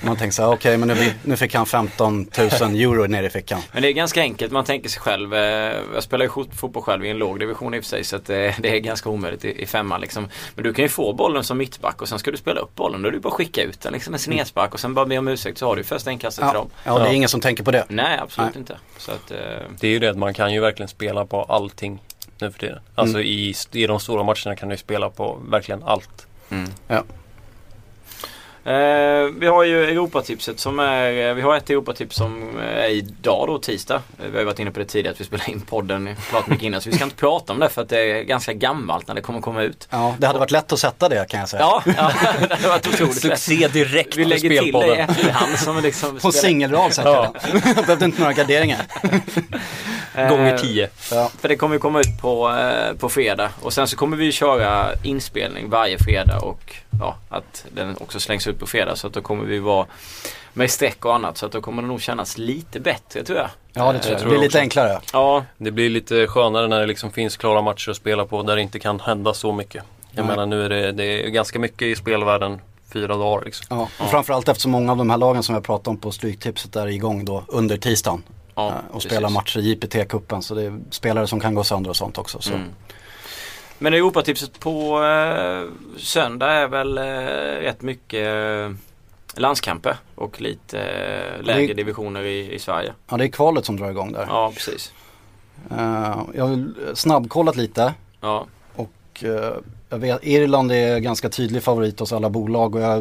Man 0.00 0.16
tänker 0.16 0.32
så 0.32 0.42
här, 0.42 0.48
okej 0.48 0.56
okay, 0.56 0.76
men 0.76 0.88
nu, 0.88 1.12
nu, 1.24 1.36
fick 1.36 1.54
han 1.54 1.66
15 1.66 2.26
000 2.38 2.48
euro 2.74 3.06
ner 3.06 3.22
i 3.22 3.30
fickan. 3.30 3.60
Men 3.72 3.82
det 3.82 3.88
är 3.88 3.92
ganska 3.92 4.20
enkelt, 4.20 4.52
man 4.52 4.64
tänker 4.64 4.88
sig 4.88 5.00
själv. 5.00 5.34
Eh, 5.34 5.40
jag 5.94 6.02
spelar 6.02 6.24
ju 6.24 6.30
fotboll 6.30 6.82
själv 6.82 7.04
i 7.04 7.10
en 7.10 7.18
låg 7.18 7.40
division 7.40 7.74
i 7.74 7.78
och 7.78 7.82
för 7.82 7.88
sig. 7.88 8.04
Så 8.04 8.16
att 8.16 8.26
det, 8.26 8.56
det 8.58 8.76
är 8.76 8.78
ganska 8.78 9.08
omöjligt 9.08 9.44
i, 9.44 9.62
i 9.62 9.66
femman 9.66 10.00
liksom. 10.00 10.28
Men 10.54 10.64
du 10.64 10.74
kan 10.74 10.82
ju 10.82 10.88
få 10.88 11.12
bollen 11.12 11.44
som 11.44 11.58
mittback 11.58 12.02
och 12.02 12.08
sen 12.08 12.18
ska 12.18 12.30
du 12.30 12.36
spela 12.36 12.60
upp 12.60 12.74
bollen. 12.74 13.02
Då 13.02 13.08
är 13.08 13.12
det 13.12 13.20
bara 13.20 13.28
att 13.28 13.34
skicka 13.34 13.62
ut 13.62 13.80
den 13.80 13.92
liksom 13.92 14.14
en 14.14 14.20
snedspark 14.20 14.74
och 14.74 14.80
sen 14.80 14.94
bara 14.94 15.06
be 15.06 15.18
om 15.18 15.28
ursäkt 15.28 15.58
så 15.58 15.66
har 15.66 15.76
du 15.76 15.84
första 15.84 16.10
inkastet 16.10 16.44
ja. 16.44 16.50
till 16.50 16.58
dem. 16.58 16.70
Ja, 16.84 16.98
det 16.98 17.08
är 17.08 17.12
ingen 17.12 17.28
som 17.28 17.40
tänker 17.40 17.64
på 17.64 17.70
det. 17.70 17.84
Nej, 17.88 18.18
absolut 18.18 18.54
Nej. 18.54 18.60
inte. 18.60 18.76
Så 18.98 19.12
att, 19.12 19.30
eh... 19.30 19.38
Det 19.80 19.86
är 19.86 19.90
ju 19.90 19.98
det, 19.98 20.14
man 20.14 20.31
kan 20.34 20.52
ju 20.52 20.60
verkligen 20.60 20.88
spela 20.88 21.26
på 21.26 21.42
allting 21.42 22.02
nu 22.38 22.50
för 22.50 22.58
tiden. 22.58 22.80
Alltså 22.94 23.16
mm. 23.16 23.26
i, 23.26 23.54
i 23.72 23.86
de 23.86 24.00
stora 24.00 24.22
matcherna 24.22 24.56
kan 24.56 24.68
du 24.68 24.76
spela 24.76 25.10
på 25.10 25.38
verkligen 25.48 25.82
allt. 25.82 26.26
Mm. 26.50 26.70
Ja. 26.88 27.04
Eh, 28.64 29.24
vi 29.38 29.46
har 29.46 29.64
ju 29.64 29.84
Europatipset 29.84 30.60
som 30.60 30.78
är, 30.78 31.28
eh, 31.28 31.34
vi 31.34 31.42
har 31.42 31.56
ett 31.56 31.70
Europatips 31.70 32.16
som 32.16 32.58
är 32.58 32.88
idag 32.88 33.48
då 33.48 33.58
tisdag. 33.58 34.02
Vi 34.16 34.30
har 34.30 34.38
ju 34.38 34.44
varit 34.44 34.58
inne 34.58 34.70
på 34.70 34.78
det 34.78 34.84
tidigare 34.84 35.14
att 35.14 35.20
vi 35.20 35.24
spelar 35.24 35.50
in 35.50 35.60
podden 35.60 36.16
klart 36.30 36.46
mycket 36.46 36.64
innan 36.64 36.80
så 36.80 36.90
vi 36.90 36.96
ska 36.96 37.04
inte 37.04 37.16
prata 37.16 37.52
om 37.52 37.60
det 37.60 37.68
för 37.68 37.82
att 37.82 37.88
det 37.88 37.98
är 37.98 38.22
ganska 38.22 38.52
gammalt 38.52 39.08
när 39.08 39.14
det 39.14 39.20
kommer 39.20 39.40
komma 39.40 39.62
ut. 39.62 39.88
Ja, 39.90 40.14
det 40.18 40.26
hade 40.26 40.38
varit 40.38 40.50
lätt 40.50 40.72
att 40.72 40.78
sätta 40.78 41.08
det 41.08 41.28
kan 41.28 41.40
jag 41.40 41.48
säga. 41.48 41.62
Ja, 41.62 41.82
ja 41.84 41.92
det 42.48 42.54
hade 42.54 42.68
varit 42.68 42.86
otroligt 42.86 43.20
Succé 43.20 43.68
direkt 43.68 44.16
Vi 44.16 44.24
lägger 44.24 44.62
till 44.62 44.72
det 44.72 44.86
i 44.86 44.98
efterhand 44.98 45.58
som 45.58 45.82
liksom 45.82 46.18
På 46.18 46.32
singelrad 46.32 46.94
sätter 46.94 47.10
ja. 47.10 47.34
jag 47.52 47.62
Behövde 47.86 48.04
inte 48.04 48.20
några 48.20 48.32
garderingar. 48.32 48.80
Gånger 50.14 50.58
tio. 50.58 50.88
Ja. 51.12 51.30
För 51.40 51.48
det 51.48 51.56
kommer 51.56 51.74
ju 51.74 51.78
komma 51.78 52.00
ut 52.00 52.20
på, 52.20 52.50
eh, 52.50 52.96
på 52.96 53.08
fredag 53.08 53.50
och 53.62 53.72
sen 53.72 53.88
så 53.88 53.96
kommer 53.96 54.16
vi 54.16 54.32
köra 54.32 54.90
inspelning 55.02 55.70
varje 55.70 55.98
fredag 55.98 56.38
och 56.38 56.74
ja, 57.00 57.16
att 57.28 57.64
den 57.74 57.96
också 58.00 58.20
slängs 58.20 58.46
ut 58.46 58.58
på 58.58 58.66
fredag 58.66 58.96
så 58.96 59.06
att 59.06 59.12
då 59.12 59.20
kommer 59.22 59.44
vi 59.44 59.58
vara 59.58 59.86
med 60.52 60.70
streck 60.70 61.04
och 61.04 61.14
annat 61.14 61.38
så 61.38 61.46
att 61.46 61.52
då 61.52 61.60
kommer 61.60 61.82
det 61.82 61.88
nog 61.88 62.00
kännas 62.00 62.38
lite 62.38 62.80
bättre 62.80 63.24
tror 63.24 63.38
jag. 63.38 63.48
Ja 63.72 63.92
det 63.92 63.98
tror 63.98 64.12
jag. 64.14 64.22
Det 64.22 64.28
blir 64.28 64.38
lite 64.38 64.60
enklare. 64.60 65.00
Ja. 65.12 65.44
Det 65.58 65.70
blir 65.70 65.90
lite 65.90 66.26
skönare 66.26 66.68
när 66.68 66.80
det 66.80 66.86
liksom 66.86 67.12
finns 67.12 67.36
klara 67.36 67.62
matcher 67.62 67.90
att 67.90 67.96
spela 67.96 68.26
på 68.26 68.42
där 68.42 68.56
det 68.56 68.62
inte 68.62 68.78
kan 68.78 69.00
hända 69.00 69.34
så 69.34 69.52
mycket. 69.52 69.84
Jag 70.10 70.26
Nej. 70.26 70.36
menar 70.36 70.46
nu 70.46 70.64
är 70.64 70.68
det, 70.68 70.92
det 70.92 71.04
är 71.04 71.28
ganska 71.28 71.58
mycket 71.58 71.82
i 71.82 71.96
spelvärlden 71.96 72.60
fyra 72.92 73.16
dagar. 73.16 73.44
Liksom. 73.44 73.66
Ja, 73.70 73.82
och 73.82 73.90
ja. 73.98 74.04
framförallt 74.04 74.48
eftersom 74.48 74.70
många 74.70 74.92
av 74.92 74.98
de 74.98 75.10
här 75.10 75.16
lagen 75.16 75.42
som 75.42 75.54
jag 75.54 75.64
pratade 75.64 75.90
om 75.90 75.96
på 75.96 76.10
Stryktipset 76.10 76.76
är 76.76 76.86
igång 76.86 77.24
då 77.24 77.44
under 77.48 77.76
tisdagen. 77.76 78.22
Ja, 78.54 78.74
och 78.88 78.92
precis. 78.92 79.10
spelar 79.10 79.30
matcher 79.30 79.58
i 79.58 79.74
JPT-cupen 79.74 80.40
så 80.40 80.54
det 80.54 80.62
är 80.62 80.80
spelare 80.90 81.26
som 81.26 81.40
kan 81.40 81.54
gå 81.54 81.64
sönder 81.64 81.90
och 81.90 81.96
sånt 81.96 82.18
också. 82.18 82.40
Så. 82.40 82.54
Mm. 82.54 82.68
Men 83.78 83.94
Europatipset 83.94 84.60
på 84.60 85.04
eh, 85.04 85.64
söndag 85.98 86.52
är 86.52 86.68
väl 86.68 86.98
eh, 86.98 87.04
rätt 87.62 87.82
mycket 87.82 88.28
eh, 88.28 88.76
landskamper 89.34 89.96
och 90.14 90.40
lite 90.40 90.80
eh, 90.80 91.42
lägre 91.42 91.74
divisioner 91.74 92.22
i, 92.22 92.54
i, 92.54 92.58
Sverige. 92.58 92.92
Ja 93.10 93.16
det 93.16 93.24
är 93.24 93.28
kvalet 93.28 93.64
som 93.64 93.76
drar 93.76 93.90
igång 93.90 94.12
där. 94.12 94.26
Ja 94.28 94.52
precis. 94.54 94.92
Uh, 95.70 96.22
jag 96.34 96.46
har 96.46 96.94
snabbkollat 96.94 97.56
lite. 97.56 97.94
Ja. 98.20 98.46
Och 98.76 99.24
uh, 99.24 99.50
jag 99.88 99.98
vet, 99.98 100.18
Irland 100.22 100.72
är 100.72 100.98
ganska 100.98 101.28
tydlig 101.28 101.62
favorit 101.62 102.00
hos 102.00 102.12
alla 102.12 102.30
bolag 102.30 102.74
och 102.74 102.80
jag 102.80 102.92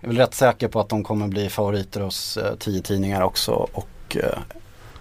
är 0.00 0.08
väl 0.08 0.16
rätt 0.16 0.34
säker 0.34 0.68
på 0.68 0.80
att 0.80 0.88
de 0.88 1.04
kommer 1.04 1.28
bli 1.28 1.48
favoriter 1.48 2.00
hos 2.00 2.36
uh, 2.36 2.42
tio 2.58 2.82
tidningar 2.82 3.22
också 3.22 3.52
och 3.52 3.88
uh, 4.16 4.38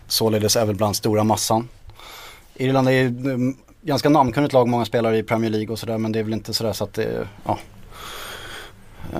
således 0.07 0.55
även 0.55 0.75
bland 0.75 0.95
stora 0.95 1.23
massan. 1.23 1.69
Irland 2.55 2.89
är 2.89 3.05
mm, 3.05 3.57
ganska 3.81 4.09
namnkunnigt 4.09 4.53
lag, 4.53 4.67
många 4.67 4.85
spelare 4.85 5.17
i 5.17 5.23
Premier 5.23 5.51
League 5.51 5.69
och 5.69 5.79
sådär 5.79 5.97
men 5.97 6.11
det 6.11 6.19
är 6.19 6.23
väl 6.23 6.33
inte 6.33 6.53
sådär 6.53 6.73
så 6.73 6.83
att 6.83 6.93
det, 6.93 7.27
ja. 7.45 7.57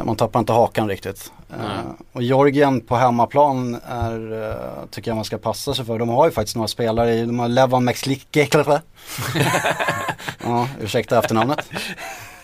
Man 0.06 0.16
tappar 0.16 0.40
inte 0.40 0.54
hakan 0.54 0.88
riktigt. 0.88 1.32
Uh, 1.52 1.92
och 2.12 2.24
Georgien 2.24 2.82
på 2.82 2.96
hemmaplan 2.96 3.76
är, 3.88 4.88
tycker 4.92 5.12
jag 5.12 5.16
man 5.16 5.26
ska 5.26 5.38
passa 5.38 5.74
sig 5.74 5.86
för. 5.86 6.00
De 6.00 6.10
har 6.10 6.26
ju 6.26 6.32
faktiskt 6.32 6.56
några 6.56 6.68
spelare 6.68 7.14
i, 7.14 7.26
de 7.26 7.40
har 7.40 7.48
Levan 7.48 7.84
Mexlikeklepe. 7.84 8.82
ja, 10.44 10.68
ursäkta 10.82 11.20
efternamnet. 11.20 11.70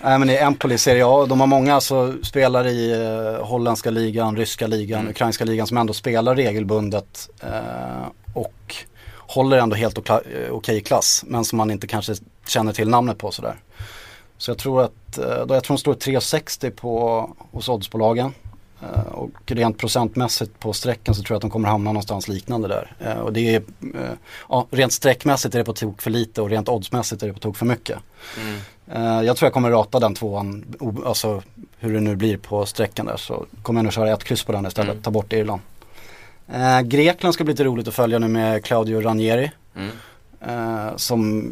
Nej 0.03 0.19
men 0.19 0.29
i 0.29 0.35
Empoli 0.35 0.77
Serie 0.77 1.05
A, 1.05 1.25
de 1.25 1.39
har 1.39 1.47
många 1.47 1.75
alltså, 1.75 2.13
spelare 2.23 2.69
i 2.69 2.91
eh, 2.91 3.45
holländska 3.45 3.89
ligan, 3.91 4.37
ryska 4.37 4.67
ligan, 4.67 4.99
mm. 4.99 5.11
ukrainska 5.11 5.45
ligan 5.45 5.67
som 5.67 5.77
ändå 5.77 5.93
spelar 5.93 6.35
regelbundet 6.35 7.29
eh, 7.41 8.07
och 8.33 8.75
håller 9.17 9.57
ändå 9.57 9.75
helt 9.75 9.97
okej 9.97 10.51
okay 10.51 10.81
klass 10.81 11.23
men 11.27 11.45
som 11.45 11.57
man 11.57 11.71
inte 11.71 11.87
kanske 11.87 12.15
känner 12.47 12.73
till 12.73 12.89
namnet 12.89 13.17
på 13.17 13.31
sådär. 13.31 13.55
Så 14.37 14.51
jag 14.51 14.57
tror 14.57 14.81
att, 14.81 15.17
eh, 15.17 15.45
då 15.45 15.53
jag 15.53 15.63
tror 15.63 15.77
de 15.77 15.77
står 15.77 15.93
3,60 15.93 16.69
på 16.69 17.29
hos 17.51 17.69
oddsbolagen. 17.69 18.33
Eh, 18.81 19.13
och 19.13 19.31
rent 19.45 19.77
procentmässigt 19.77 20.59
på 20.59 20.73
sträckan 20.73 21.15
så 21.15 21.23
tror 21.23 21.35
jag 21.35 21.37
att 21.37 21.41
de 21.41 21.49
kommer 21.49 21.69
hamna 21.69 21.91
någonstans 21.91 22.27
liknande 22.27 22.67
där. 22.67 22.95
Eh, 22.99 23.19
och 23.19 23.33
det 23.33 23.55
är, 23.55 23.63
ja, 24.49 24.67
rent 24.71 24.93
sträckmässigt 24.93 25.55
är 25.55 25.59
det 25.59 25.65
på 25.65 25.73
tok 25.73 26.01
för 26.01 26.09
lite 26.11 26.41
och 26.41 26.49
rent 26.49 26.69
oddsmässigt 26.69 27.23
är 27.23 27.27
det 27.27 27.33
på 27.33 27.39
tok 27.39 27.57
för 27.57 27.65
mycket. 27.65 27.97
Mm. 28.41 28.59
Jag 28.95 29.37
tror 29.37 29.45
jag 29.45 29.53
kommer 29.53 29.71
rata 29.71 29.99
den 29.99 30.15
tvåan, 30.15 30.65
alltså 31.05 31.43
hur 31.79 31.93
det 31.93 31.99
nu 31.99 32.15
blir 32.15 32.37
på 32.37 32.65
sträckan 32.65 33.05
där. 33.05 33.17
Så 33.17 33.45
kommer 33.63 33.77
jag 33.79 33.83
nog 33.83 33.93
köra 33.93 34.13
ett 34.13 34.23
kryss 34.23 34.43
på 34.43 34.51
den 34.51 34.65
istället, 34.65 34.91
mm. 34.91 35.03
ta 35.03 35.11
bort 35.11 35.33
Irland. 35.33 35.61
Grekland 36.83 37.33
ska 37.33 37.43
bli 37.43 37.53
lite 37.53 37.63
roligt 37.63 37.87
att 37.87 37.93
följa 37.93 38.19
nu 38.19 38.27
med 38.27 38.65
Claudio 38.65 39.01
Ranieri. 39.01 39.51
Mm. 39.75 40.97
som 40.97 41.51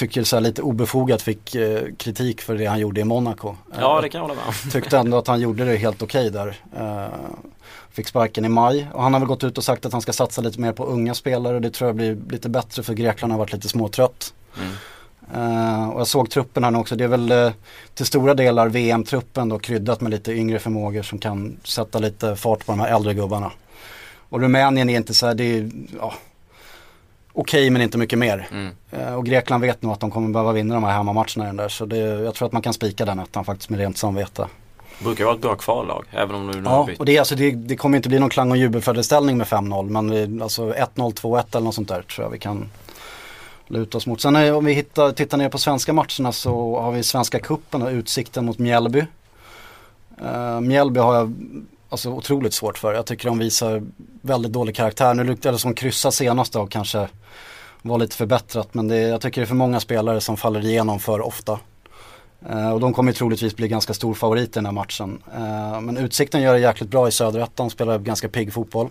tycker 0.00 0.24
så 0.24 0.40
lite 0.40 0.62
obefogat 0.62 1.22
fick 1.22 1.54
eh, 1.54 1.82
kritik 1.96 2.40
för 2.40 2.54
det 2.54 2.66
han 2.66 2.78
gjorde 2.78 3.00
i 3.00 3.04
Monaco. 3.04 3.56
Ja 3.78 4.00
det 4.00 4.08
kan 4.08 4.20
jag 4.20 4.28
hålla 4.28 4.40
med 4.46 4.72
Tyckte 4.72 4.98
ändå 4.98 5.18
att 5.18 5.26
han 5.26 5.40
gjorde 5.40 5.64
det 5.64 5.76
helt 5.76 6.02
okej 6.02 6.28
okay 6.28 6.44
där. 6.44 6.56
Eh, 6.76 7.14
fick 7.92 8.08
sparken 8.08 8.44
i 8.44 8.48
maj 8.48 8.88
och 8.92 9.02
han 9.02 9.12
har 9.12 9.20
väl 9.20 9.28
gått 9.28 9.44
ut 9.44 9.58
och 9.58 9.64
sagt 9.64 9.86
att 9.86 9.92
han 9.92 10.02
ska 10.02 10.12
satsa 10.12 10.42
lite 10.42 10.60
mer 10.60 10.72
på 10.72 10.84
unga 10.84 11.14
spelare 11.14 11.54
och 11.54 11.60
det 11.60 11.70
tror 11.70 11.88
jag 11.88 11.96
blir 11.96 12.18
lite 12.30 12.48
bättre 12.48 12.82
för 12.82 12.94
Grekland 12.94 13.32
har 13.32 13.38
varit 13.38 13.52
lite 13.52 13.68
småtrött. 13.68 14.34
Mm. 14.58 14.72
Uh, 15.36 15.88
och 15.88 16.00
jag 16.00 16.06
såg 16.06 16.30
truppen 16.30 16.64
här 16.64 16.70
nu 16.70 16.78
också. 16.78 16.96
Det 16.96 17.04
är 17.04 17.08
väl 17.08 17.32
uh, 17.32 17.52
till 17.94 18.06
stora 18.06 18.34
delar 18.34 18.68
VM-truppen 18.68 19.48
då 19.48 19.58
kryddat 19.58 20.00
med 20.00 20.10
lite 20.10 20.32
yngre 20.32 20.58
förmågor 20.58 21.02
som 21.02 21.18
kan 21.18 21.56
sätta 21.64 21.98
lite 21.98 22.36
fart 22.36 22.66
på 22.66 22.72
de 22.72 22.80
här 22.80 22.94
äldre 22.94 23.14
gubbarna. 23.14 23.52
Och 24.30 24.40
Rumänien 24.40 24.90
är 24.90 24.96
inte 24.96 25.14
så 25.14 25.26
här, 25.26 25.34
det 25.34 25.44
är, 25.44 25.70
ja, 25.98 26.14
okej 27.32 27.60
okay, 27.60 27.70
men 27.70 27.82
inte 27.82 27.98
mycket 27.98 28.18
mer. 28.18 28.48
Mm. 28.52 28.74
Eh, 28.90 29.14
och 29.14 29.26
Grekland 29.26 29.62
vet 29.62 29.82
nog 29.82 29.92
att 29.92 30.00
de 30.00 30.10
kommer 30.10 30.28
behöva 30.28 30.52
vinna 30.52 30.74
de 30.74 30.84
här 30.84 30.92
hemmamatcherna 30.92 31.44
den 31.44 31.56
där. 31.56 31.68
Så 31.68 31.86
det, 31.86 31.96
jag 31.96 32.34
tror 32.34 32.46
att 32.46 32.52
man 32.52 32.62
kan 32.62 32.72
spika 32.72 33.04
den 33.04 33.18
ettan 33.18 33.44
faktiskt 33.44 33.70
med 33.70 33.80
rent 33.80 33.98
samvete. 33.98 34.46
Det 34.98 35.04
brukar 35.04 35.24
vara 35.24 35.34
ett 35.34 35.40
bra 35.40 35.54
kvallag 35.54 36.04
även 36.10 36.34
om 36.34 36.46
du 36.46 36.60
nu 36.60 36.64
Ja, 36.64 36.88
och 36.98 37.04
det, 37.04 37.18
alltså, 37.18 37.34
det, 37.34 37.50
det 37.50 37.76
kommer 37.76 37.96
inte 37.96 38.08
bli 38.08 38.18
någon 38.18 38.30
klang 38.30 38.50
och 38.50 38.56
jubelföreställning 38.56 39.36
med 39.36 39.46
5-0. 39.46 39.90
Men 39.90 40.42
alltså 40.42 40.72
1-0, 40.72 40.86
2-1 40.94 41.44
eller 41.50 41.64
något 41.64 41.74
sånt 41.74 41.88
där 41.88 42.02
tror 42.02 42.24
jag 42.24 42.30
vi 42.30 42.38
kan 42.38 42.68
luta 43.70 43.98
oss 43.98 44.06
mot. 44.06 44.20
Sen 44.20 44.36
är, 44.36 44.54
om 44.54 44.64
vi 44.64 44.72
hittar, 44.72 45.12
tittar 45.12 45.38
ner 45.38 45.48
på 45.48 45.58
svenska 45.58 45.92
matcherna 45.92 46.32
så 46.32 46.80
har 46.80 46.92
vi 46.92 47.02
Svenska 47.02 47.38
Kuppen 47.38 47.82
och 47.82 47.90
Utsikten 47.90 48.44
mot 48.44 48.58
Mjällby. 48.58 49.04
Uh, 50.22 50.60
Mjällby 50.60 51.00
har 51.00 51.14
jag 51.14 51.34
alltså, 51.88 52.10
otroligt 52.10 52.54
svårt 52.54 52.78
för. 52.78 52.94
Jag 52.94 53.06
tycker 53.06 53.28
de 53.28 53.38
visar 53.38 53.82
väldigt 54.20 54.52
dålig 54.52 54.76
karaktär. 54.76 55.14
Nu 55.14 55.24
lyckades 55.24 55.60
som 55.60 55.74
kryssa 55.74 56.10
senast 56.10 56.56
och 56.56 56.70
kanske 56.70 57.08
var 57.82 57.98
lite 57.98 58.16
förbättrat 58.16 58.74
men 58.74 58.88
det, 58.88 58.98
jag 58.98 59.20
tycker 59.20 59.40
det 59.40 59.44
är 59.44 59.46
för 59.46 59.54
många 59.54 59.80
spelare 59.80 60.20
som 60.20 60.36
faller 60.36 60.64
igenom 60.64 61.00
för 61.00 61.20
ofta. 61.20 61.58
Uh, 62.50 62.70
och 62.70 62.80
de 62.80 62.92
kommer 62.92 63.12
troligtvis 63.12 63.56
bli 63.56 63.68
ganska 63.68 63.94
stor 63.94 64.14
favorit 64.14 64.48
i 64.48 64.52
den 64.52 64.66
här 64.66 64.72
matchen. 64.72 65.22
Uh, 65.36 65.80
men 65.80 65.96
Utsikten 65.96 66.42
gör 66.42 66.54
det 66.54 66.60
jäkligt 66.60 66.90
bra 66.90 67.08
i 67.08 67.12
söderettan, 67.12 67.70
spelar 67.70 67.98
ganska 67.98 68.28
pigg 68.28 68.52
fotboll. 68.52 68.88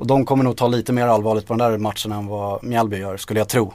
Och 0.00 0.06
de 0.06 0.24
kommer 0.24 0.44
nog 0.44 0.56
ta 0.56 0.68
lite 0.68 0.92
mer 0.92 1.06
allvarligt 1.06 1.46
på 1.46 1.54
den 1.54 1.70
där 1.70 1.78
matchen 1.78 2.12
än 2.12 2.26
vad 2.26 2.64
Mjällby 2.64 2.96
gör, 2.96 3.16
skulle 3.16 3.40
jag 3.40 3.48
tro. 3.48 3.72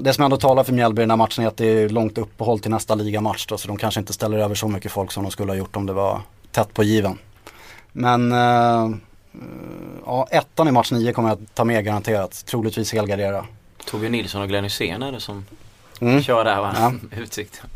Det 0.00 0.12
som 0.12 0.24
ändå 0.24 0.36
talar 0.36 0.64
för 0.64 0.72
Mjällby 0.72 1.00
i 1.00 1.02
den 1.02 1.10
här 1.10 1.16
matchen 1.16 1.44
är 1.44 1.48
att 1.48 1.56
det 1.56 1.66
är 1.66 1.88
långt 1.88 2.18
uppehåll 2.18 2.60
till 2.60 2.70
nästa 2.70 2.94
ligamatch 2.94 3.46
då, 3.46 3.58
så 3.58 3.68
de 3.68 3.76
kanske 3.76 4.00
inte 4.00 4.12
ställer 4.12 4.38
över 4.38 4.54
så 4.54 4.68
mycket 4.68 4.92
folk 4.92 5.12
som 5.12 5.22
de 5.22 5.32
skulle 5.32 5.52
ha 5.52 5.56
gjort 5.56 5.76
om 5.76 5.86
det 5.86 5.92
var 5.92 6.20
tätt 6.50 6.74
på 6.74 6.84
given. 6.84 7.18
Men 7.92 8.30
ja, 10.06 10.26
ettan 10.30 10.68
i 10.68 10.70
match 10.70 10.92
9 10.92 11.12
kommer 11.12 11.28
jag 11.28 11.38
ta 11.54 11.64
med 11.64 11.84
garanterat. 11.84 12.44
Troligtvis 12.46 12.92
helgardera. 12.92 13.46
Torbjörn 13.86 14.12
Nilsson 14.12 14.42
och 14.42 14.48
Glenn 14.48 14.64
Hysén 14.64 15.02
är 15.02 15.12
det 15.12 15.20
som 15.20 15.44
mm. 16.00 16.22
kör 16.22 16.44
där 16.44 16.60
va? 16.60 16.74
Ja. 16.78 16.92
Utsikten. 17.20 17.66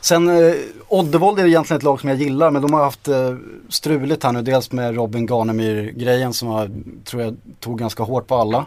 Sen 0.00 0.28
eh, 0.28 0.54
Oddevold 0.88 1.38
är 1.38 1.46
egentligen 1.46 1.78
ett 1.78 1.84
lag 1.84 2.00
som 2.00 2.08
jag 2.08 2.18
gillar 2.18 2.50
men 2.50 2.62
de 2.62 2.72
har 2.72 2.84
haft 2.84 3.08
eh, 3.08 3.34
struligt 3.68 4.24
här 4.24 4.32
nu. 4.32 4.42
Dels 4.42 4.72
med 4.72 4.94
Robin 4.94 5.26
Garnemyr-grejen 5.26 6.32
som 6.32 6.48
jag 6.48 6.70
tror 7.04 7.22
jag 7.22 7.36
tog 7.60 7.78
ganska 7.78 8.02
hårt 8.02 8.26
på 8.26 8.34
alla. 8.34 8.66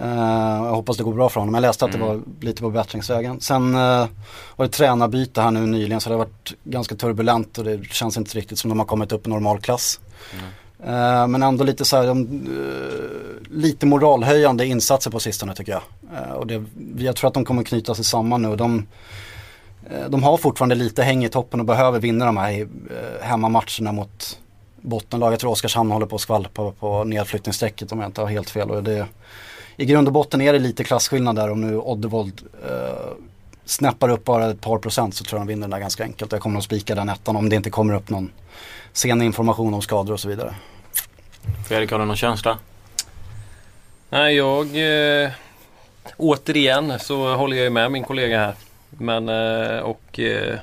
Uh, 0.00 0.64
jag 0.64 0.74
hoppas 0.74 0.96
det 0.96 1.02
går 1.02 1.14
bra 1.14 1.28
för 1.28 1.40
honom. 1.40 1.54
Jag 1.54 1.62
läste 1.62 1.84
att 1.84 1.94
mm. 1.94 2.08
det 2.08 2.14
var 2.14 2.22
lite 2.40 2.62
på 2.62 2.70
bättringsvägen. 2.70 3.40
Sen 3.40 3.74
uh, 3.74 4.06
var 4.56 4.66
det 4.66 4.68
tränarbyte 4.68 5.40
här 5.40 5.50
nu 5.50 5.60
nyligen 5.60 6.00
så 6.00 6.08
det 6.08 6.14
har 6.14 6.24
varit 6.24 6.54
ganska 6.64 6.94
turbulent 6.94 7.58
och 7.58 7.64
det 7.64 7.84
känns 7.84 8.16
inte 8.16 8.38
riktigt 8.38 8.58
som 8.58 8.68
de 8.68 8.78
har 8.78 8.86
kommit 8.86 9.12
upp 9.12 9.26
i 9.26 9.30
normalklass. 9.30 10.00
Mm. 10.32 10.44
Uh, 10.94 11.26
men 11.26 11.42
ändå 11.42 11.64
lite 11.64 11.84
så 11.84 11.96
här, 11.96 12.08
um, 12.08 12.48
lite 13.50 13.86
moralhöjande 13.86 14.66
insatser 14.66 15.10
på 15.10 15.20
sistone 15.20 15.54
tycker 15.54 15.72
jag. 15.72 15.82
och 16.36 16.46
det, 16.46 16.64
jag 16.98 17.16
tror 17.16 17.28
att 17.28 17.34
de 17.34 17.44
kommer 17.44 17.62
knyta 17.62 17.94
sig 17.94 18.04
samman 18.04 18.42
nu. 18.42 18.56
De, 18.56 18.86
de 20.08 20.22
har 20.22 20.36
fortfarande 20.36 20.74
lite 20.74 21.02
häng 21.02 21.24
i 21.24 21.28
toppen 21.28 21.60
och 21.60 21.66
behöver 21.66 22.00
vinna 22.00 22.26
de 22.26 22.36
här 22.36 22.68
hemmamatcherna 23.22 23.92
mot 23.92 24.38
bottenlag. 24.84 25.32
Jag 25.32 25.40
tror 25.40 25.50
Oskarshamn 25.50 25.90
håller 25.90 26.06
på 26.06 26.16
att 26.16 26.22
skvalpa 26.22 26.70
på 26.70 27.04
nedflyttningsstrecket 27.04 27.92
om 27.92 28.00
jag 28.00 28.08
inte 28.08 28.20
har 28.20 28.28
helt 28.28 28.50
fel. 28.50 28.70
Och 28.70 28.82
det, 28.82 29.06
i 29.76 29.84
grund 29.84 30.08
och 30.08 30.14
botten 30.14 30.40
är 30.40 30.52
det 30.52 30.58
lite 30.58 30.84
klasskillnad 30.84 31.36
där 31.36 31.50
om 31.50 31.60
nu 31.60 31.78
Oddevold 31.78 32.42
eh, 32.68 33.12
snäppar 33.64 34.08
upp 34.08 34.24
bara 34.24 34.50
ett 34.50 34.60
par 34.60 34.78
procent 34.78 35.14
så 35.14 35.24
tror 35.24 35.40
jag 35.40 35.46
de 35.46 35.48
vinner 35.48 35.60
den 35.60 35.70
där 35.70 35.78
ganska 35.78 36.02
enkelt. 36.02 36.32
Jag 36.32 36.40
kommer 36.40 36.58
att 36.58 36.64
spika 36.64 36.94
den 36.94 37.08
ettan 37.08 37.36
om 37.36 37.48
det 37.48 37.56
inte 37.56 37.70
kommer 37.70 37.94
upp 37.94 38.10
någon 38.10 38.32
sen 38.92 39.22
information 39.22 39.74
om 39.74 39.82
skador 39.82 40.12
och 40.12 40.20
så 40.20 40.28
vidare. 40.28 40.54
Fredrik, 41.68 41.90
har 41.90 41.98
du 41.98 42.04
någon 42.04 42.16
känsla? 42.16 42.58
Nej, 44.10 44.36
jag... 44.36 44.66
Eh, 45.24 45.30
återigen 46.16 46.98
så 46.98 47.34
håller 47.34 47.56
jag 47.56 47.72
med 47.72 47.92
min 47.92 48.04
kollega 48.04 48.38
här. 48.38 48.54
Men 48.98 49.28
eh, 49.28 49.78
och... 49.78 50.18
Eh, 50.18 50.58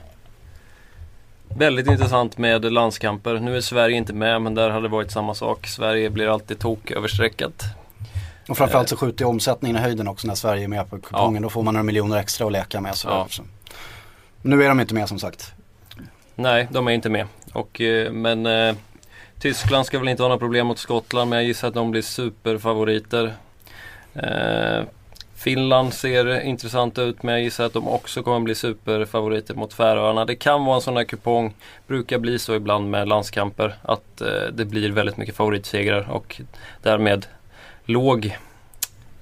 väldigt 1.57 1.87
intressant 1.87 2.37
med 2.37 2.73
landskamper. 2.73 3.39
Nu 3.39 3.57
är 3.57 3.61
Sverige 3.61 3.97
inte 3.97 4.13
med 4.13 4.41
men 4.41 4.55
där 4.55 4.69
hade 4.69 4.87
det 4.87 4.91
varit 4.91 5.11
samma 5.11 5.33
sak. 5.33 5.67
Sverige 5.67 6.09
blir 6.09 6.33
alltid 6.33 6.59
tok 6.59 6.91
överstreckat. 6.91 7.63
Och 8.49 8.57
framförallt 8.57 8.89
så 8.89 8.97
skjuter 8.97 9.25
omsättningen 9.25 9.77
i 9.77 9.79
höjden 9.79 10.07
också 10.07 10.27
när 10.27 10.35
Sverige 10.35 10.63
är 10.63 10.67
med 10.67 10.89
på 10.89 10.99
kupongen. 10.99 11.35
Ja. 11.35 11.41
Då 11.41 11.49
får 11.49 11.63
man 11.63 11.73
några 11.73 11.83
miljoner 11.83 12.17
extra 12.17 12.45
att 12.45 12.51
leka 12.51 12.81
med. 12.81 12.95
Ja. 13.05 13.27
Nu 14.41 14.63
är 14.63 14.69
de 14.69 14.79
inte 14.79 14.93
med 14.93 15.09
som 15.09 15.19
sagt. 15.19 15.53
Nej, 16.35 16.67
de 16.71 16.87
är 16.87 16.91
inte 16.91 17.09
med. 17.09 17.27
Och, 17.53 17.81
eh, 17.81 18.11
men 18.11 18.45
eh, 18.45 18.75
Tyskland 19.39 19.85
ska 19.85 19.99
väl 19.99 20.07
inte 20.07 20.23
ha 20.23 20.27
några 20.27 20.39
problem 20.39 20.67
mot 20.67 20.79
Skottland 20.79 21.29
men 21.29 21.37
jag 21.37 21.45
gissar 21.45 21.67
att 21.67 21.73
de 21.73 21.91
blir 21.91 22.01
superfavoriter. 22.01 23.33
Eh, 24.13 24.83
Finland 25.41 25.93
ser 25.93 26.41
intressant 26.41 26.97
ut 26.97 27.23
men 27.23 27.34
jag 27.34 27.43
gissar 27.43 27.65
att 27.65 27.73
de 27.73 27.88
också 27.88 28.23
kommer 28.23 28.39
bli 28.39 28.56
superfavoriter 28.56 29.54
mot 29.54 29.73
Färöarna. 29.73 30.25
Det 30.25 30.36
kan 30.36 30.65
vara 30.65 30.75
en 30.75 30.82
sån 30.82 30.97
här 30.97 31.04
kupong, 31.04 31.54
brukar 31.88 32.19
bli 32.19 32.39
så 32.39 32.56
ibland 32.56 32.89
med 32.89 33.08
landskamper, 33.08 33.75
att 33.82 34.21
eh, 34.21 34.27
det 34.54 34.65
blir 34.65 34.91
väldigt 34.91 35.17
mycket 35.17 35.36
favoritsegrar 35.36 36.12
och 36.12 36.41
därmed 36.82 37.25
låg 37.86 38.38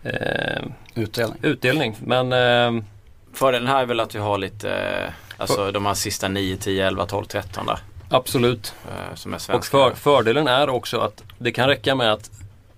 eh, 0.03 0.63
utdelning. 0.95 1.37
utdelning. 1.41 1.95
Men 2.05 2.33
eh, 2.33 2.83
Fördelen 3.33 3.67
här 3.67 3.81
är 3.81 3.85
väl 3.85 3.99
att 3.99 4.15
vi 4.15 4.19
har 4.19 4.37
lite, 4.37 4.71
eh, 4.71 5.13
alltså 5.37 5.55
för, 5.55 5.71
de 5.71 5.85
här 5.85 5.93
sista 5.93 6.27
9, 6.27 6.57
10, 6.57 6.87
11, 6.87 7.05
12, 7.05 7.25
13 7.25 7.65
där. 7.65 7.79
Absolut. 8.09 8.73
Eh, 8.85 9.15
som 9.15 9.33
är 9.33 9.37
svenska. 9.37 9.57
Och 9.57 9.91
för, 9.91 9.95
fördelen 9.95 10.47
är 10.47 10.69
också 10.69 10.99
att 10.99 11.23
det 11.37 11.51
kan 11.51 11.67
räcka 11.67 11.95
med 11.95 12.13
att 12.13 12.29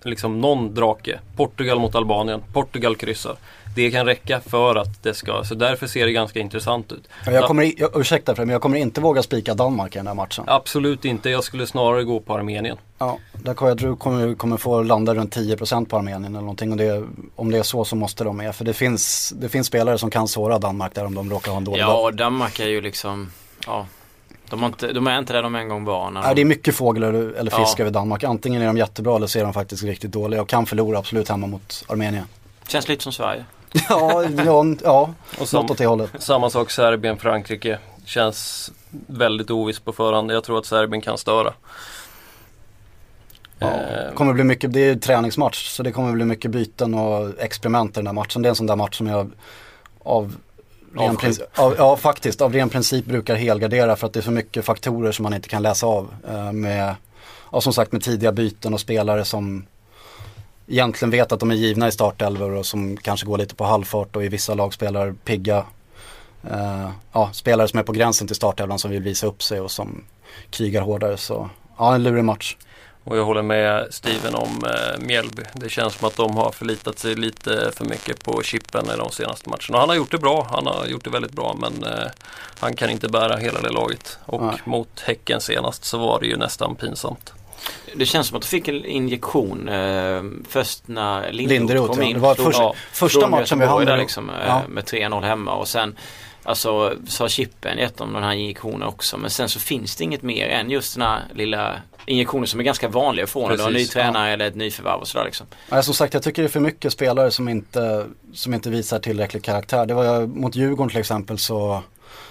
liksom 0.04 0.40
någon 0.40 0.74
drake, 0.74 1.20
Portugal 1.36 1.78
mot 1.78 1.94
Albanien, 1.94 2.42
Portugal 2.52 2.96
kryssar 2.96 3.36
det 3.74 3.90
kan 3.90 4.06
räcka 4.06 4.40
för 4.40 4.76
att 4.76 5.02
det 5.02 5.14
ska, 5.14 5.44
så 5.44 5.54
därför 5.54 5.86
ser 5.86 6.06
det 6.06 6.12
ganska 6.12 6.40
intressant 6.40 6.92
ut. 6.92 7.08
Jag 7.26 7.44
kommer, 7.44 7.72
jag, 7.76 8.00
ursäkta 8.00 8.34
för 8.34 8.44
men 8.44 8.52
jag 8.52 8.62
kommer 8.62 8.78
inte 8.78 9.00
våga 9.00 9.22
spika 9.22 9.54
Danmark 9.54 9.96
i 9.96 9.98
den 9.98 10.06
här 10.06 10.14
matchen. 10.14 10.44
Absolut 10.46 11.04
inte, 11.04 11.30
jag 11.30 11.44
skulle 11.44 11.66
snarare 11.66 12.04
gå 12.04 12.20
på 12.20 12.34
Armenien. 12.34 12.76
Ja, 12.98 13.18
där 13.32 13.56
jag 13.60 13.78
tror 13.78 13.96
kommer, 13.96 14.34
kommer 14.34 14.56
få 14.56 14.82
landa 14.82 15.14
runt 15.14 15.36
10% 15.36 15.86
på 15.86 15.96
Armenien 15.96 16.24
eller 16.24 16.40
någonting 16.40 16.70
och 16.70 16.76
det, 16.76 17.04
om 17.36 17.50
det 17.50 17.58
är 17.58 17.62
så 17.62 17.84
så 17.84 17.96
måste 17.96 18.24
de 18.24 18.36
med. 18.36 18.54
För 18.54 18.64
det 18.64 18.72
finns, 18.72 19.32
det 19.36 19.48
finns 19.48 19.66
spelare 19.66 19.98
som 19.98 20.10
kan 20.10 20.28
såra 20.28 20.58
Danmark 20.58 20.94
där 20.94 21.04
om 21.04 21.14
de 21.14 21.30
råkar 21.30 21.50
ha 21.50 21.58
en 21.58 21.64
dålig 21.64 21.80
Ja, 21.80 21.86
dag. 21.86 22.16
Danmark 22.16 22.60
är 22.60 22.68
ju 22.68 22.80
liksom, 22.80 23.32
ja 23.66 23.86
de, 24.56 24.64
inte, 24.64 24.92
de, 24.92 25.06
är 25.06 25.18
inte 25.18 25.32
där 25.32 25.42
de 25.42 25.54
en 25.54 25.68
gång 25.68 25.84
var. 25.84 26.10
Nej, 26.10 26.22
de... 26.22 26.34
det 26.34 26.40
är 26.40 26.44
mycket 26.44 26.74
fåglar 26.74 27.12
eller 27.12 27.50
fisk 27.50 27.78
ja. 27.78 27.82
över 27.82 27.90
Danmark. 27.90 28.24
Antingen 28.24 28.62
är 28.62 28.66
de 28.66 28.76
jättebra 28.76 29.16
eller 29.16 29.26
så 29.26 29.38
är 29.38 29.44
de 29.44 29.52
faktiskt 29.52 29.82
riktigt 29.82 30.12
dåliga 30.12 30.42
och 30.42 30.48
kan 30.48 30.66
förlora 30.66 30.98
absolut 30.98 31.28
hemma 31.28 31.46
mot 31.46 31.84
Armenien. 31.88 32.24
Känns 32.68 32.88
lite 32.88 33.02
som 33.02 33.12
Sverige. 33.12 33.44
ja, 33.88 34.24
ja, 34.44 34.64
ja 34.82 35.14
och 35.38 35.48
sam, 35.48 35.62
något 35.62 35.70
åt 35.70 35.78
det 35.78 35.86
hållet. 35.86 36.10
Samma 36.18 36.50
sak 36.50 36.70
Serbien, 36.70 37.18
Frankrike. 37.18 37.78
Känns 38.04 38.70
väldigt 39.06 39.50
oviss 39.50 39.80
på 39.80 39.92
förhand. 39.92 40.32
Jag 40.32 40.44
tror 40.44 40.58
att 40.58 40.66
Serbien 40.66 41.00
kan 41.00 41.18
störa. 41.18 41.52
Ja, 43.58 43.68
eh. 43.68 44.14
kommer 44.14 44.32
bli 44.32 44.44
mycket, 44.44 44.72
det 44.72 44.80
är 44.80 44.94
träningsmatch 44.94 45.68
så 45.68 45.82
det 45.82 45.92
kommer 45.92 46.12
bli 46.12 46.24
mycket 46.24 46.50
byten 46.50 46.94
och 46.94 47.30
experiment 47.38 47.90
i 47.90 47.94
den 47.94 48.04
där 48.04 48.12
matchen. 48.12 48.42
Det 48.42 48.46
är 48.46 48.50
en 48.50 48.56
sån 48.56 48.66
där 48.66 48.76
match 48.76 48.98
som 48.98 49.06
jag 49.06 49.30
av 49.98 50.36
ren 50.94 51.16
princip, 51.16 51.58
av, 51.58 51.74
ja 51.78 51.96
faktiskt, 51.96 52.40
av 52.40 52.52
ren 52.52 52.68
princip 52.68 53.04
brukar 53.04 53.34
helgardera 53.34 53.96
för 53.96 54.06
att 54.06 54.12
det 54.12 54.20
är 54.20 54.24
så 54.24 54.30
mycket 54.30 54.64
faktorer 54.64 55.12
som 55.12 55.22
man 55.22 55.34
inte 55.34 55.48
kan 55.48 55.62
läsa 55.62 55.86
av. 55.86 56.14
Eh, 56.28 56.52
med, 56.52 56.94
ja, 57.52 57.60
som 57.60 57.72
sagt 57.72 57.92
med 57.92 58.02
tidiga 58.02 58.32
byten 58.32 58.74
och 58.74 58.80
spelare 58.80 59.24
som 59.24 59.66
egentligen 60.66 61.10
vet 61.10 61.32
att 61.32 61.40
de 61.40 61.50
är 61.50 61.54
givna 61.54 61.88
i 61.88 61.92
startelvor 61.92 62.50
och 62.50 62.66
som 62.66 62.96
kanske 62.96 63.26
går 63.26 63.38
lite 63.38 63.54
på 63.54 63.64
halvfart 63.64 64.16
och 64.16 64.24
i 64.24 64.28
vissa 64.28 64.54
lag 64.54 64.74
spelar 64.74 65.14
pigga. 65.24 65.64
Eh, 66.50 66.90
ja, 67.12 67.30
spelare 67.32 67.68
som 67.68 67.78
är 67.78 67.82
på 67.82 67.92
gränsen 67.92 68.26
till 68.26 68.36
startelvan 68.36 68.78
som 68.78 68.90
vill 68.90 69.02
visa 69.02 69.26
upp 69.26 69.42
sig 69.42 69.60
och 69.60 69.70
som 69.70 70.04
krigar 70.50 70.82
hårdare. 70.82 71.16
Så 71.16 71.50
ja, 71.78 71.94
en 71.94 72.02
lurig 72.02 72.24
match. 72.24 72.56
Och 73.04 73.18
jag 73.18 73.24
håller 73.24 73.42
med 73.42 73.86
Steven 73.90 74.34
om 74.34 74.64
eh, 74.64 75.06
Mjällby. 75.06 75.42
Det 75.54 75.68
känns 75.68 75.94
som 75.94 76.08
att 76.08 76.16
de 76.16 76.36
har 76.36 76.50
förlitat 76.50 76.98
sig 76.98 77.14
lite 77.14 77.72
för 77.76 77.84
mycket 77.84 78.24
på 78.24 78.42
Chippen 78.42 78.86
i 78.94 78.96
de 78.96 79.10
senaste 79.10 79.50
matcherna. 79.50 79.78
Han 79.78 79.88
har 79.88 79.96
gjort 79.96 80.10
det 80.10 80.18
bra, 80.18 80.46
han 80.50 80.66
har 80.66 80.86
gjort 80.86 81.04
det 81.04 81.10
väldigt 81.10 81.32
bra 81.32 81.56
men 81.60 81.92
eh, 81.92 82.06
han 82.60 82.76
kan 82.76 82.90
inte 82.90 83.08
bära 83.08 83.36
hela 83.36 83.60
det 83.60 83.70
laget. 83.70 84.18
Och 84.26 84.42
Nej. 84.42 84.56
mot 84.64 85.00
Häcken 85.00 85.40
senast 85.40 85.84
så 85.84 85.98
var 85.98 86.20
det 86.20 86.26
ju 86.26 86.36
nästan 86.36 86.74
pinsamt. 86.76 87.32
Det 87.94 88.06
känns 88.06 88.26
som 88.26 88.36
att 88.36 88.42
du 88.42 88.48
fick 88.48 88.68
en 88.68 88.84
injektion 88.84 89.68
eh, 89.68 90.22
först 90.48 90.88
när 90.88 91.32
Linderoth, 91.32 91.52
Linderoth 91.52 91.92
kom 91.92 92.02
in. 92.02 92.14
Det 92.14 92.20
var 92.20 92.34
först, 92.34 92.58
ja, 92.58 92.74
första 92.92 93.28
matchen 93.28 93.58
vi 93.58 93.66
hade. 93.66 93.96
Liksom, 93.96 94.30
eh, 94.30 94.36
ja. 94.46 94.62
Med 94.68 94.84
3-0 94.84 95.22
hemma 95.22 95.54
och 95.54 95.68
sen 95.68 95.96
Alltså 96.42 96.96
så 97.06 97.24
har 97.24 97.28
Chippen 97.28 97.78
gett 97.78 97.96
dem 97.96 98.12
den 98.12 98.22
här 98.22 98.32
injektionen 98.32 98.82
också 98.82 99.16
men 99.16 99.30
sen 99.30 99.48
så 99.48 99.60
finns 99.60 99.96
det 99.96 100.04
inget 100.04 100.22
mer 100.22 100.48
än 100.48 100.70
just 100.70 100.94
den 100.94 101.02
här 101.02 101.22
lilla 101.34 101.76
injektioner 102.06 102.46
som 102.46 102.60
är 102.60 102.64
ganska 102.64 102.88
vanliga 102.88 103.24
att 103.24 103.30
få 103.30 103.48
när 103.48 103.56
du 103.56 103.62
har 103.62 103.68
en 103.68 103.74
ny 103.74 103.86
tränare 103.86 104.26
ja. 104.28 104.32
eller 104.32 104.46
ett 104.46 104.54
nyförvärv 104.54 105.00
och 105.00 105.08
sådär 105.08 105.24
liksom. 105.24 105.46
Ja, 105.68 105.82
som 105.82 105.94
sagt 105.94 106.14
jag 106.14 106.22
tycker 106.22 106.42
det 106.42 106.46
är 106.46 106.50
för 106.50 106.60
mycket 106.60 106.92
spelare 106.92 107.30
som 107.30 107.48
inte, 107.48 108.06
som 108.34 108.54
inte 108.54 108.70
visar 108.70 108.98
tillräcklig 108.98 109.44
karaktär. 109.44 109.86
Det 109.86 109.94
var 109.94 110.26
mot 110.26 110.56
Djurgården 110.56 110.90
till 110.90 111.00
exempel 111.00 111.38
så 111.38 111.82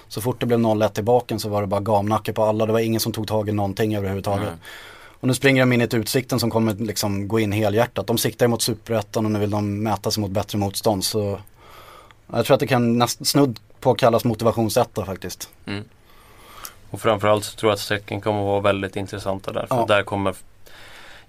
så 0.07 0.21
fort 0.21 0.39
det 0.39 0.45
blev 0.45 0.59
0-1 0.59 0.99
i 0.99 1.01
baken 1.01 1.39
så 1.39 1.49
var 1.49 1.61
det 1.61 1.67
bara 1.67 1.81
gamnacke 1.81 2.33
på 2.33 2.43
alla. 2.43 2.65
Det 2.65 2.71
var 2.71 2.79
ingen 2.79 2.99
som 2.99 3.11
tog 3.11 3.27
tag 3.27 3.49
i 3.49 3.51
någonting 3.51 3.95
överhuvudtaget. 3.95 4.47
Mm. 4.47 4.59
Och 5.21 5.27
nu 5.27 5.33
springer 5.33 5.61
de 5.61 5.73
in 5.73 5.81
i 5.81 5.83
ett 5.83 5.93
Utsikten 5.93 6.39
som 6.39 6.49
kommer 6.49 6.73
liksom 6.73 7.27
gå 7.27 7.39
in 7.39 7.51
helhjärtat. 7.51 8.07
De 8.07 8.17
siktar 8.17 8.47
mot 8.47 8.61
Superettan 8.61 9.25
och 9.25 9.31
nu 9.31 9.39
vill 9.39 9.49
de 9.49 9.83
mäta 9.83 10.11
sig 10.11 10.21
mot 10.21 10.31
bättre 10.31 10.57
motstånd. 10.57 11.03
Så 11.03 11.39
jag 12.33 12.45
tror 12.45 12.53
att 12.53 12.59
det 12.59 12.67
kan 12.67 12.97
näst, 12.97 13.27
snudd 13.27 13.59
på 13.81 13.95
kallas 13.95 14.23
motivationsetta 14.23 15.05
faktiskt. 15.05 15.49
Mm. 15.65 15.83
Och 16.89 17.01
framförallt 17.01 17.43
så 17.43 17.55
tror 17.55 17.69
jag 17.69 17.73
att 17.73 17.79
strecken 17.79 18.21
kommer 18.21 18.39
att 18.39 18.45
vara 18.45 18.59
väldigt 18.59 18.95
intressanta 18.95 19.51
där. 19.51 19.67
För 19.67 19.75
ja. 19.75 19.85
där 19.87 20.03
kommer 20.03 20.35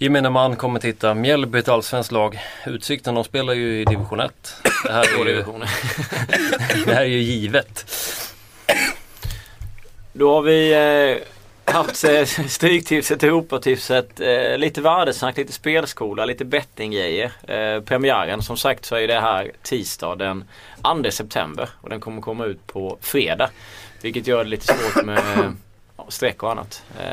Gemene 0.03 0.30
man 0.30 0.57
kommer 0.57 0.80
titta. 0.80 1.14
Mjällby 1.14 1.59
ett 1.59 1.68
allsvenskt 1.68 2.12
lag. 2.12 2.38
Utsikten 2.66 3.14
de 3.14 3.24
spelar 3.24 3.53
ju 3.53 3.80
i 3.80 3.84
division 3.84 4.20
1. 4.20 4.57
Det 4.84 4.92
här 4.92 5.26
är 5.26 5.28
ju, 5.28 5.44
det 6.86 6.94
här 6.94 7.03
är 7.03 7.07
ju 7.07 7.18
givet. 7.18 7.86
Då 10.12 10.34
har 10.34 10.42
vi 10.42 10.72
eh, 10.72 11.26
haft 11.64 11.96
Stryktipset, 12.48 13.22
Europatipset, 13.22 14.20
eh, 14.20 14.58
lite 14.58 14.80
värdesnack, 14.80 15.36
lite 15.36 15.52
spelskola, 15.52 16.24
lite 16.24 16.44
bettinggrejer. 16.44 17.32
Eh, 17.48 17.82
premiären 17.82 18.42
som 18.42 18.56
sagt 18.56 18.84
så 18.84 18.96
är 18.96 19.08
det 19.08 19.20
här 19.20 19.52
tisdag 19.62 20.16
den 20.16 20.44
2 21.02 21.10
september 21.10 21.68
och 21.80 21.90
den 21.90 22.00
kommer 22.00 22.20
komma 22.20 22.44
ut 22.44 22.66
på 22.66 22.98
fredag. 23.00 23.50
Vilket 24.02 24.26
gör 24.26 24.44
det 24.44 24.50
lite 24.50 24.66
svårt 24.66 25.04
med 25.04 25.56
streck 26.09 26.42
och 26.42 26.50
annat. 26.50 26.82
Eh, 27.00 27.07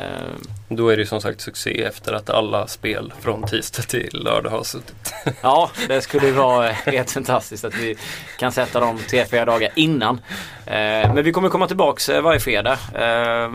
Då 0.68 0.88
är 0.88 0.96
det 0.96 1.06
som 1.06 1.20
sagt 1.20 1.40
succé 1.40 1.82
efter 1.84 2.12
att 2.12 2.30
alla 2.30 2.66
spel 2.66 3.12
från 3.20 3.42
tisdag 3.42 3.82
till 3.82 4.10
lördag 4.24 4.50
har 4.50 4.62
suttit. 4.64 5.14
Ja, 5.42 5.70
det 5.88 6.00
skulle 6.00 6.26
ju 6.26 6.32
vara 6.32 6.68
helt 6.68 7.10
fantastiskt 7.10 7.64
att 7.64 7.74
vi 7.74 7.96
kan 8.38 8.52
sätta 8.52 8.80
dem 8.80 8.98
tre, 9.10 9.24
fyra 9.26 9.44
dagar 9.44 9.70
innan. 9.74 10.20
Eh, 10.66 11.14
men 11.14 11.24
vi 11.24 11.32
kommer 11.32 11.48
komma 11.48 11.66
tillbaks 11.66 12.08
eh, 12.08 12.22
varje 12.22 12.40
fredag. 12.40 12.78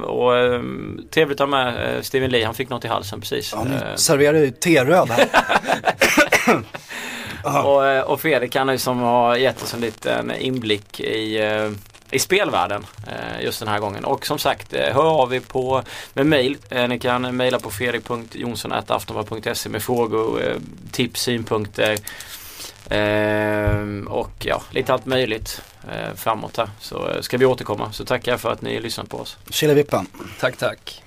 Och 0.03 0.31
trevligt 1.11 1.41
att 1.41 1.49
ha 1.49 1.63
med 1.63 2.05
Steven 2.05 2.29
Lee, 2.31 2.45
han 2.45 2.55
fick 2.55 2.69
något 2.69 2.85
i 2.85 2.87
halsen 2.87 3.21
precis. 3.21 3.53
Ja, 3.55 3.63
ni 3.63 3.97
serverar 3.97 4.37
ju 4.37 4.51
teröd 4.51 5.09
här. 5.09 5.27
och, 7.65 8.11
och 8.11 8.21
Fredrik 8.21 8.55
han 8.55 8.79
som 8.79 8.99
har 8.99 9.35
gett 9.35 9.63
oss 9.63 9.73
en 9.73 9.81
liten 9.81 10.31
inblick 10.35 10.99
i 10.99 11.39
i 12.15 12.19
spelvärlden 12.19 12.85
eh, 13.07 13.43
just 13.43 13.59
den 13.59 13.67
här 13.67 13.79
gången. 13.79 14.05
Och 14.05 14.25
som 14.25 14.39
sagt, 14.39 14.73
eh, 14.73 14.93
hör 14.93 15.21
av 15.21 15.33
er 15.33 15.39
på 15.39 15.83
med 16.13 16.25
mail. 16.25 16.57
Eh, 16.69 16.87
ni 16.87 16.99
kan 16.99 17.35
mejla 17.35 17.59
på 17.59 17.71
fredrik.jonsson.aftonbladet.se 17.71 19.69
med 19.69 19.83
frågor, 19.83 20.41
tips, 20.91 21.21
synpunkter 21.21 21.97
och 24.07 24.31
ja, 24.39 24.61
lite 24.69 24.93
allt 24.93 25.05
möjligt 25.05 25.61
framåt 26.15 26.57
här. 26.57 26.69
Så 26.79 27.09
ska 27.21 27.37
vi 27.37 27.45
återkomma. 27.45 27.91
Så 27.91 28.05
tackar 28.05 28.31
jag 28.31 28.41
för 28.41 28.51
att 28.51 28.61
ni 28.61 28.79
lyssnat 28.79 29.09
på 29.09 29.17
oss. 29.17 29.37
Tjillevippan. 29.49 30.07
Tack, 30.39 30.57
tack. 30.57 31.04